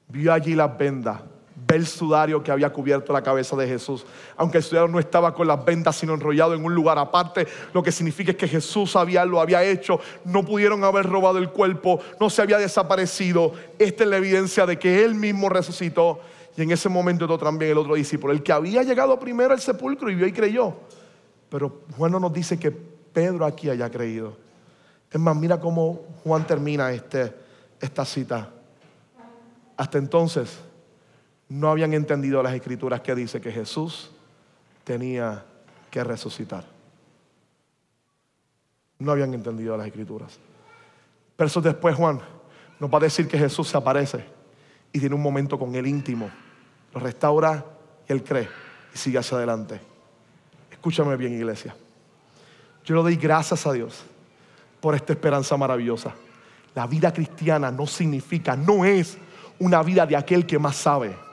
vio 0.08 0.34
allí 0.34 0.56
las 0.56 0.78
vendas, 0.78 1.22
ve 1.66 1.76
el 1.76 1.88
sudario 1.88 2.44
que 2.44 2.52
había 2.52 2.72
cubierto 2.72 3.12
la 3.12 3.24
cabeza 3.24 3.56
de 3.56 3.68
Jesús. 3.68 4.06
Aunque 4.36 4.60
el 4.60 4.64
sudario 4.64 4.88
no 4.88 5.00
estaba 5.00 5.34
con 5.34 5.48
las 5.48 5.64
vendas, 5.66 5.96
sino 5.96 6.14
enrollado 6.14 6.54
en 6.54 6.64
un 6.64 6.74
lugar 6.76 6.98
aparte, 7.00 7.48
lo 7.74 7.82
que 7.82 7.92
significa 7.92 8.32
es 8.32 8.38
que 8.38 8.48
Jesús 8.48 8.96
había, 8.96 9.26
lo 9.26 9.42
había 9.42 9.64
hecho, 9.64 10.00
no 10.24 10.44
pudieron 10.44 10.84
haber 10.84 11.06
robado 11.08 11.40
el 11.40 11.50
cuerpo, 11.50 12.00
no 12.20 12.30
se 12.30 12.42
había 12.42 12.60
desaparecido. 12.60 13.54
Esta 13.80 14.04
es 14.04 14.10
la 14.10 14.18
evidencia 14.18 14.66
de 14.66 14.78
que 14.78 15.04
Él 15.04 15.16
mismo 15.16 15.50
resucitó. 15.50 16.20
Y 16.56 16.62
en 16.62 16.72
ese 16.72 16.90
momento 16.90 17.38
también 17.38 17.72
el 17.72 17.78
otro 17.78 17.96
discípulo, 17.96 18.34
el 18.34 18.44
que 18.44 18.52
había 18.52 18.84
llegado 18.84 19.20
primero 19.20 19.54
al 19.54 19.60
sepulcro 19.60 20.10
y 20.12 20.16
vio 20.16 20.28
y 20.28 20.34
creyó. 20.34 20.76
Pero 21.50 21.82
Juan 21.98 22.12
no 22.12 22.20
nos 22.20 22.34
dice 22.34 22.60
que 22.60 22.72
Pedro 22.72 23.46
aquí 23.46 23.70
haya 23.70 23.90
creído. 23.90 24.38
Es 25.12 25.20
más, 25.20 25.36
mira 25.36 25.60
cómo 25.60 26.02
Juan 26.24 26.46
termina 26.46 26.92
este, 26.92 27.34
esta 27.80 28.06
cita. 28.06 28.50
Hasta 29.78 29.98
entonces 29.98 30.58
no 31.50 31.70
habían 31.70 31.94
entendido 31.94 32.44
las 32.44 32.54
escrituras 32.54 33.02
que 33.02 33.16
dice 33.16 33.40
que 33.40 33.52
Jesús 33.52 34.12
tenía 34.84 35.46
que 35.90 36.04
resucitar. 36.04 36.66
No 39.00 39.12
habían 39.12 39.34
entendido 39.34 39.78
las 39.78 39.88
escrituras. 39.88 40.40
Versos 41.38 41.64
después 41.64 41.96
Juan 41.96 42.20
nos 42.80 42.92
va 42.92 42.98
a 42.98 43.02
decir 43.02 43.28
que 43.28 43.38
Jesús 43.38 43.68
se 43.68 43.78
aparece 43.78 44.26
y 44.92 45.00
tiene 45.00 45.16
un 45.16 45.22
momento 45.22 45.58
con 45.58 45.76
él 45.76 45.88
íntimo. 45.88 46.30
Lo 46.94 47.00
restaura 47.00 47.64
y 48.08 48.12
él 48.12 48.24
cree 48.24 48.50
y 48.94 48.98
sigue 48.98 49.18
hacia 49.18 49.38
adelante. 49.38 49.80
Escúchame 50.72 51.16
bien 51.16 51.34
iglesia. 51.34 51.76
Yo 52.84 52.96
le 52.96 53.02
doy 53.02 53.16
gracias 53.16 53.66
a 53.68 53.74
Dios 53.74 54.04
por 54.80 54.96
esta 54.96 55.14
esperanza 55.14 55.56
maravillosa. 55.58 56.14
La 56.74 56.88
vida 56.88 57.12
cristiana 57.12 57.72
no 57.72 57.86
significa, 57.86 58.56
no 58.56 58.86
es 58.86 59.18
una 59.60 59.84
vida 59.84 60.06
de 60.06 60.16
aquel 60.16 60.46
que 60.46 60.60
más 60.60 60.76
sabe. 60.76 61.27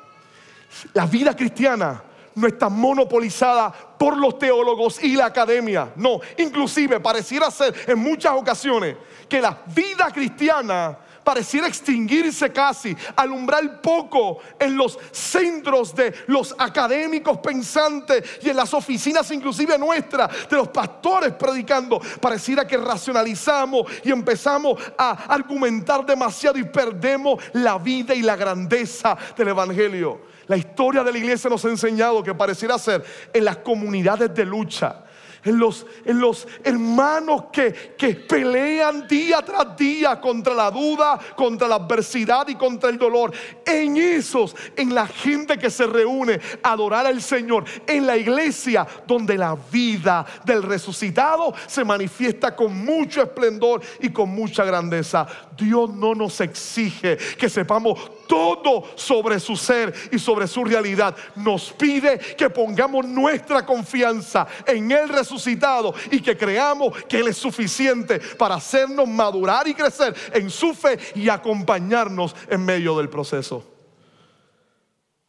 La 0.93 1.07
vida 1.07 1.35
cristiana 1.35 2.03
no 2.35 2.47
está 2.47 2.69
monopolizada 2.69 3.73
por 3.73 4.17
los 4.17 4.39
teólogos 4.39 5.03
y 5.03 5.15
la 5.17 5.27
academia. 5.27 5.93
No, 5.97 6.21
inclusive 6.39 7.01
pareciera 7.01 7.51
ser 7.51 7.75
en 7.87 7.99
muchas 7.99 8.33
ocasiones 8.33 8.97
que 9.29 9.41
la 9.41 9.63
vida 9.75 10.11
cristiana 10.13 10.99
pareciera 11.23 11.67
extinguirse 11.67 12.53
casi, 12.53 12.95
alumbrar 13.17 13.81
poco 13.81 14.41
en 14.59 14.77
los 14.77 14.99
centros 15.11 15.95
de 15.95 16.15
los 16.27 16.55
académicos 16.59 17.39
pensantes 17.39 18.41
y 18.43 18.51
en 18.51 18.57
las 18.57 18.75
oficinas 18.75 19.31
inclusive 19.31 19.79
nuestras, 19.79 20.49
de 20.49 20.57
los 20.57 20.69
pastores 20.69 21.33
predicando. 21.33 21.99
Pareciera 22.21 22.67
que 22.67 22.77
racionalizamos 22.77 23.91
y 24.05 24.11
empezamos 24.11 24.79
a 24.99 25.33
argumentar 25.33 26.05
demasiado 26.05 26.59
y 26.59 26.65
perdemos 26.65 27.43
la 27.55 27.79
vida 27.79 28.15
y 28.15 28.21
la 28.21 28.37
grandeza 28.37 29.17
del 29.35 29.49
Evangelio. 29.49 30.34
La 30.47 30.57
historia 30.57 31.03
de 31.03 31.13
la 31.13 31.19
iglesia 31.19 31.51
nos 31.51 31.65
ha 31.65 31.69
enseñado 31.69 32.23
que 32.23 32.35
pareciera 32.35 32.79
ser 32.79 33.05
en 33.33 33.45
las 33.45 33.59
comunidades 33.59 34.35
de 34.35 34.45
lucha 34.45 35.05
en 35.45 35.59
los, 35.59 35.87
en 36.05 36.21
los 36.21 36.47
hermanos 36.63 37.45
que, 37.53 37.95
que 37.97 38.15
pelean 38.15 39.07
día 39.07 39.43
tras 39.43 39.77
día 39.77 40.21
contra 40.21 40.55
la 40.55 40.71
duda, 40.71 41.19
contra 41.37 41.69
la 41.69 41.77
adversidad 41.77 42.49
y 42.49 42.55
contra 42.55 42.91
el 42.91 42.99
dolor. 42.99 43.33
En 43.65 43.97
esos, 43.97 44.57
en 44.77 44.95
la 44.95 45.07
gente 45.07 45.59
que 45.59 45.71
se 45.71 45.87
reúne 45.87 46.41
a 46.63 46.73
adorar 46.73 47.07
al 47.07 47.21
Señor, 47.21 47.65
en 47.87 48.07
la 48.07 48.17
iglesia 48.17 48.87
donde 49.07 49.37
la 49.37 49.57
vida 49.71 50.25
del 50.45 50.63
resucitado 50.63 51.55
se 51.67 51.85
manifiesta 51.85 52.57
con 52.57 52.85
mucho 52.85 53.23
esplendor 53.23 53.83
y 54.01 54.11
con 54.11 54.31
mucha 54.31 54.65
grandeza. 54.65 55.27
Dios 55.57 55.91
no 55.91 56.15
nos 56.15 56.41
exige 56.41 57.17
que 57.39 57.49
sepamos 57.49 58.11
todo 58.27 58.85
sobre 58.97 59.41
su 59.41 59.57
ser 59.57 59.95
y 60.13 60.19
sobre 60.19 60.47
su 60.47 60.65
realidad. 60.65 61.17
Nos 61.37 61.73
pide 61.73 62.19
que 62.19 62.51
pongamos 62.51 63.07
nuestra 63.07 63.65
confianza 63.65 64.47
en 64.67 64.91
el 64.91 65.09
resucitado 65.09 65.95
y 66.11 66.21
que 66.21 66.37
creamos 66.37 67.05
que 67.05 67.19
Él 67.19 67.29
es 67.29 67.37
suficiente 67.37 68.21
para 68.39 68.57
hacernos 68.57 69.09
madurar 69.09 69.67
y 69.69 69.75
crecer 69.75 70.15
en 70.33 70.51
su 70.51 70.75
fe 70.75 70.99
y 71.15 71.29
acompañarnos 71.29 72.35
en 72.49 72.65
medio 72.65 72.97
del 72.97 73.09
proceso. 73.09 73.65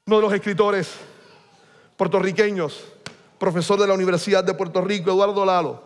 Uno 0.07 0.17
de 0.17 0.21
los 0.21 0.33
escritores 0.33 0.93
puertorriqueños, 1.97 2.83
profesor 3.37 3.79
de 3.79 3.87
la 3.87 3.93
Universidad 3.93 4.43
de 4.43 4.53
Puerto 4.53 4.81
Rico, 4.81 5.11
Eduardo 5.11 5.45
Lalo, 5.45 5.81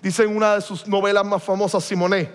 dice 0.00 0.24
en 0.24 0.36
una 0.36 0.54
de 0.54 0.60
sus 0.60 0.86
novelas 0.86 1.24
más 1.24 1.42
famosas, 1.42 1.84
Simoné, 1.84 2.30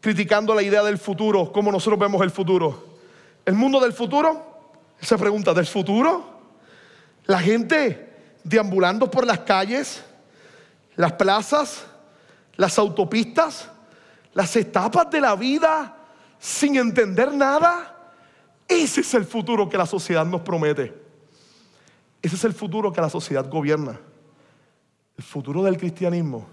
criticando 0.00 0.54
la 0.54 0.62
idea 0.62 0.82
del 0.82 0.98
futuro, 0.98 1.52
cómo 1.52 1.70
nosotros 1.70 1.98
vemos 1.98 2.20
el 2.22 2.30
futuro. 2.30 2.91
El 3.44 3.54
mundo 3.54 3.80
del 3.80 3.92
futuro, 3.92 4.62
se 5.00 5.18
pregunta, 5.18 5.52
¿del 5.52 5.66
futuro? 5.66 6.40
La 7.24 7.40
gente 7.40 8.36
deambulando 8.44 9.10
por 9.10 9.26
las 9.26 9.40
calles, 9.40 10.02
las 10.96 11.12
plazas, 11.12 11.84
las 12.56 12.78
autopistas, 12.78 13.68
las 14.34 14.54
etapas 14.56 15.10
de 15.10 15.20
la 15.20 15.34
vida 15.34 15.96
sin 16.38 16.76
entender 16.76 17.32
nada. 17.32 17.96
Ese 18.66 19.02
es 19.02 19.14
el 19.14 19.24
futuro 19.24 19.68
que 19.68 19.78
la 19.78 19.86
sociedad 19.86 20.24
nos 20.24 20.40
promete. 20.40 20.92
Ese 22.20 22.36
es 22.36 22.44
el 22.44 22.52
futuro 22.52 22.92
que 22.92 23.00
la 23.00 23.10
sociedad 23.10 23.48
gobierna. 23.48 23.98
El 25.16 25.24
futuro 25.24 25.62
del 25.62 25.76
cristianismo 25.76 26.46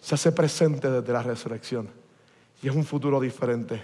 se 0.00 0.14
hace 0.14 0.32
presente 0.32 0.90
desde 0.90 1.12
la 1.12 1.22
resurrección. 1.22 1.88
Y 2.62 2.68
es 2.68 2.74
un 2.74 2.84
futuro 2.84 3.20
diferente. 3.20 3.82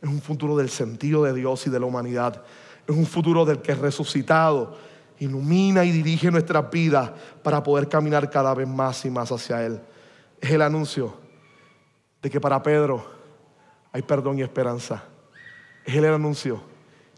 Es 0.00 0.08
un 0.08 0.20
futuro 0.20 0.56
del 0.56 0.70
sentido 0.70 1.24
de 1.24 1.32
Dios 1.32 1.66
y 1.66 1.70
de 1.70 1.80
la 1.80 1.86
humanidad. 1.86 2.42
Es 2.86 2.94
un 2.94 3.06
futuro 3.06 3.44
del 3.44 3.60
que 3.60 3.72
es 3.72 3.78
resucitado 3.78 4.76
ilumina 5.18 5.84
y 5.84 5.90
dirige 5.90 6.30
nuestras 6.30 6.70
vidas 6.70 7.10
para 7.42 7.62
poder 7.62 7.88
caminar 7.88 8.30
cada 8.30 8.54
vez 8.54 8.68
más 8.68 9.04
y 9.04 9.10
más 9.10 9.30
hacia 9.32 9.64
Él. 9.64 9.80
Es 10.40 10.50
el 10.50 10.62
anuncio 10.62 11.16
de 12.22 12.30
que 12.30 12.40
para 12.40 12.62
Pedro 12.62 13.04
hay 13.92 14.02
perdón 14.02 14.38
y 14.38 14.42
esperanza. 14.42 15.04
Es 15.84 15.94
el 15.94 16.04
anuncio 16.06 16.60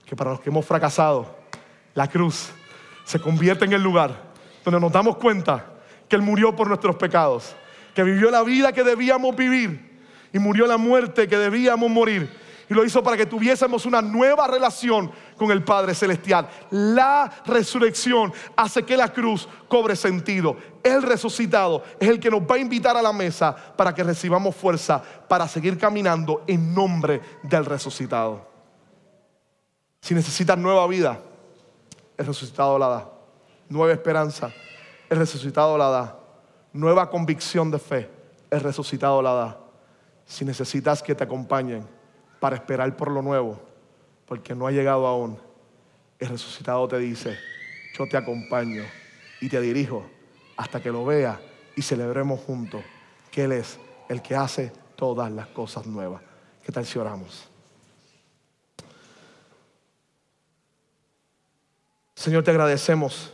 que 0.04 0.14
para 0.14 0.30
los 0.30 0.40
que 0.40 0.50
hemos 0.50 0.64
fracasado, 0.64 1.36
la 1.94 2.08
cruz 2.08 2.50
se 3.04 3.18
convierte 3.18 3.64
en 3.64 3.72
el 3.72 3.82
lugar 3.82 4.28
donde 4.64 4.80
nos 4.80 4.92
damos 4.92 5.16
cuenta 5.16 5.64
que 6.08 6.16
Él 6.16 6.22
murió 6.22 6.54
por 6.54 6.68
nuestros 6.68 6.96
pecados, 6.96 7.54
que 7.94 8.02
vivió 8.02 8.30
la 8.30 8.42
vida 8.42 8.72
que 8.72 8.84
debíamos 8.84 9.34
vivir 9.34 9.98
y 10.32 10.38
murió 10.38 10.66
la 10.66 10.76
muerte 10.76 11.26
que 11.26 11.36
debíamos 11.36 11.90
morir 11.90 12.30
y 12.68 12.74
lo 12.74 12.84
hizo 12.84 13.02
para 13.02 13.16
que 13.16 13.26
tuviésemos 13.26 13.86
una 13.86 14.02
nueva 14.02 14.46
relación 14.46 15.10
con 15.36 15.50
el 15.50 15.64
Padre 15.64 15.94
Celestial. 15.94 16.48
La 16.70 17.30
resurrección 17.46 18.32
hace 18.56 18.82
que 18.82 18.96
la 18.96 19.12
cruz 19.12 19.48
cobre 19.68 19.96
sentido. 19.96 20.56
El 20.82 21.02
resucitado 21.02 21.82
es 21.98 22.08
el 22.08 22.20
que 22.20 22.30
nos 22.30 22.42
va 22.42 22.56
a 22.56 22.58
invitar 22.58 22.96
a 22.96 23.02
la 23.02 23.12
mesa 23.12 23.54
para 23.54 23.94
que 23.94 24.04
recibamos 24.04 24.54
fuerza 24.54 25.02
para 25.28 25.48
seguir 25.48 25.78
caminando 25.78 26.44
en 26.46 26.74
nombre 26.74 27.20
del 27.42 27.64
resucitado. 27.64 28.46
Si 30.00 30.14
necesitas 30.14 30.58
nueva 30.58 30.86
vida, 30.86 31.18
el 32.16 32.26
resucitado 32.26 32.78
la 32.78 32.88
da. 32.88 33.10
Nueva 33.68 33.92
esperanza, 33.92 34.50
el 35.08 35.18
resucitado 35.18 35.76
la 35.78 35.88
da. 35.88 36.18
Nueva 36.72 37.08
convicción 37.08 37.70
de 37.70 37.78
fe, 37.78 38.10
el 38.50 38.60
resucitado 38.60 39.22
la 39.22 39.32
da. 39.32 39.58
Si 40.26 40.44
necesitas 40.44 41.02
que 41.02 41.14
te 41.14 41.24
acompañen, 41.24 41.97
para 42.40 42.56
esperar 42.56 42.96
por 42.96 43.10
lo 43.10 43.22
nuevo, 43.22 43.60
porque 44.26 44.54
no 44.54 44.66
ha 44.66 44.70
llegado 44.70 45.06
aún. 45.06 45.38
El 46.18 46.28
resucitado 46.28 46.86
te 46.88 46.98
dice, 46.98 47.38
yo 47.96 48.06
te 48.08 48.16
acompaño 48.16 48.84
y 49.40 49.48
te 49.48 49.60
dirijo 49.60 50.04
hasta 50.56 50.80
que 50.80 50.90
lo 50.90 51.04
vea 51.04 51.40
y 51.76 51.82
celebremos 51.82 52.40
juntos 52.40 52.82
que 53.30 53.44
Él 53.44 53.52
es 53.52 53.78
el 54.08 54.22
que 54.22 54.34
hace 54.34 54.72
todas 54.96 55.30
las 55.30 55.46
cosas 55.48 55.86
nuevas. 55.86 56.22
¿Qué 56.64 56.72
tal 56.72 56.84
si 56.84 56.98
oramos? 56.98 57.48
Señor, 62.14 62.42
te 62.42 62.50
agradecemos 62.50 63.32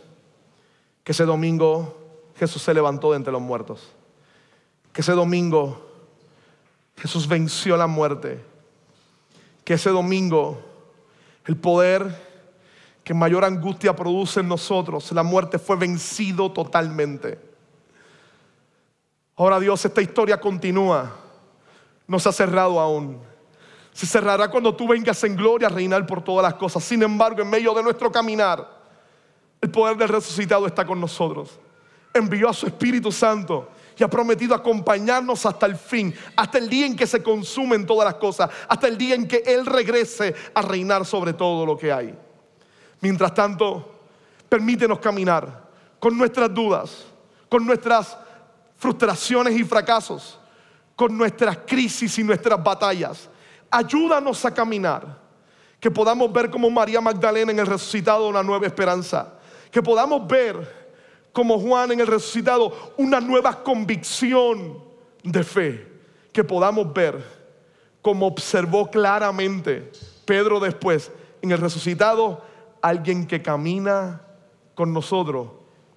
que 1.03 1.13
ese 1.13 1.25
domingo 1.25 1.97
Jesús 2.37 2.63
se 2.63 2.75
levantó 2.75 3.13
de 3.13 3.17
entre 3.17 3.33
los 3.33 3.41
muertos. 3.41 3.89
Que 4.93 5.01
ese 5.01 5.13
domingo 5.13 5.91
Jesús 6.97 7.27
venció 7.27 7.77
la 7.77 7.87
muerte 7.87 8.45
que 9.65 9.75
ese 9.75 9.91
domingo 9.91 10.63
el 11.47 11.57
poder 11.57 12.35
que 13.03 13.13
mayor 13.13 13.45
angustia 13.45 13.95
produce 13.95 14.41
en 14.41 14.49
nosotros, 14.49 15.13
la 15.13 15.23
muerte 15.23 15.59
fue 15.59 15.77
vencido 15.77 16.51
totalmente. 16.51 17.39
Ahora 19.37 19.61
Dios, 19.61 19.85
esta 19.85 20.01
historia 20.01 20.41
continúa, 20.41 21.15
no 22.07 22.19
se 22.19 22.29
ha 22.29 22.33
cerrado 22.33 22.81
aún. 22.81 23.21
Se 23.93 24.07
cerrará 24.07 24.51
cuando 24.51 24.75
tú 24.75 24.89
vengas 24.89 25.23
en 25.25 25.37
gloria 25.37 25.69
a 25.69 25.71
reinar 25.71 26.07
por 26.07 26.23
todas 26.23 26.43
las 26.43 26.55
cosas. 26.55 26.83
Sin 26.83 27.03
embargo, 27.03 27.43
en 27.43 27.51
medio 27.51 27.75
de 27.75 27.83
nuestro 27.83 28.11
caminar, 28.11 28.67
el 29.61 29.71
poder 29.71 29.97
del 29.97 30.09
resucitado 30.09 30.67
está 30.67 30.85
con 30.85 31.01
nosotros. 31.01 31.59
Envió 32.13 32.49
a 32.49 32.55
su 32.55 32.67
Espíritu 32.67 33.13
Santo 33.13 33.69
y 33.97 34.03
ha 34.03 34.09
prometido 34.09 34.55
acompañarnos 34.55 35.47
hasta 35.47 35.67
el 35.67 35.77
fin, 35.77 36.15
hasta 36.37 36.59
el 36.59 36.69
día 36.69 36.87
en 36.87 36.97
que 36.97 37.07
se 37.07 37.23
consumen 37.23 37.87
todas 37.87 38.07
las 38.07 38.15
cosas, 38.15 38.51
hasta 38.69 38.89
el 38.89 38.99
día 38.99 39.15
en 39.15 39.29
que 39.29 39.43
Él 39.47 39.67
regrese 39.67 40.35
a 40.55 40.63
reinar 40.63 41.07
sobre 41.07 41.33
todo 41.33 41.65
lo 41.65 41.77
que 41.77 41.93
hay. 41.93 42.15
Mientras 43.01 43.35
tanto, 43.35 43.93
permítenos 44.49 44.99
caminar 44.99 45.69
con 45.99 46.17
nuestras 46.17 46.53
dudas, 46.53 47.05
con 47.49 47.65
nuestras 47.65 48.17
frustraciones 48.77 49.59
y 49.59 49.65
fracasos, 49.65 50.39
con 50.97 51.17
nuestras 51.17 51.59
crisis 51.67 52.19
y 52.19 52.25
nuestras 52.25 52.63
batallas. 52.63 53.29
Ayúdanos 53.71 54.45
a 54.45 54.53
caminar, 54.53 55.19
que 55.81 55.91
podamos 55.91 56.33
ver 56.33 56.51
como 56.51 56.71
María 56.71 57.01
Magdalena 57.01 57.53
en 57.53 57.59
el 57.59 57.67
resucitado 57.67 58.29
una 58.29 58.43
nueva 58.43 58.67
esperanza, 58.67 59.35
que 59.71 59.83
podamos 59.83 60.27
ver 60.27 60.84
como 61.35 61.59
Juan 61.59 61.93
en 61.93 62.01
el 62.01 62.07
resucitado, 62.07 62.95
una 62.97 63.21
nueva 63.21 63.63
convicción 63.63 64.79
de 65.23 65.45
fe 65.45 65.87
que 66.33 66.45
podamos 66.45 66.91
ver 66.95 67.23
como 68.01 68.27
observó 68.27 68.91
claramente 68.91 69.91
Pedro 70.25 70.61
después 70.61 71.11
en 71.43 71.51
el 71.51 71.59
resucitado, 71.59 72.43
alguien 72.81 73.27
que 73.27 73.43
camina 73.43 74.23
con 74.75 74.93
nosotros 74.93 75.49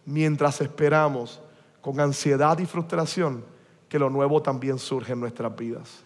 mientras 0.05 0.59
esperamos 0.59 1.39
con 1.81 1.99
ansiedad 1.99 2.57
y 2.59 2.65
frustración 2.65 3.45
que 3.87 3.99
lo 3.99 4.09
nuevo 4.09 4.41
también 4.41 4.79
surge 4.79 5.13
en 5.13 5.19
nuestras 5.19 5.55
vidas. 5.55 6.01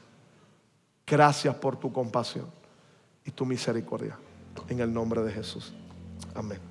Gracias 1.07 1.55
por 1.55 1.77
tu 1.77 1.91
compasión 1.91 2.47
y 3.25 3.31
tu 3.31 3.45
misericordia. 3.45 4.17
En 4.67 4.79
el 4.79 4.93
nombre 4.93 5.21
de 5.21 5.31
Jesús. 5.31 5.73
Amén. 6.35 6.70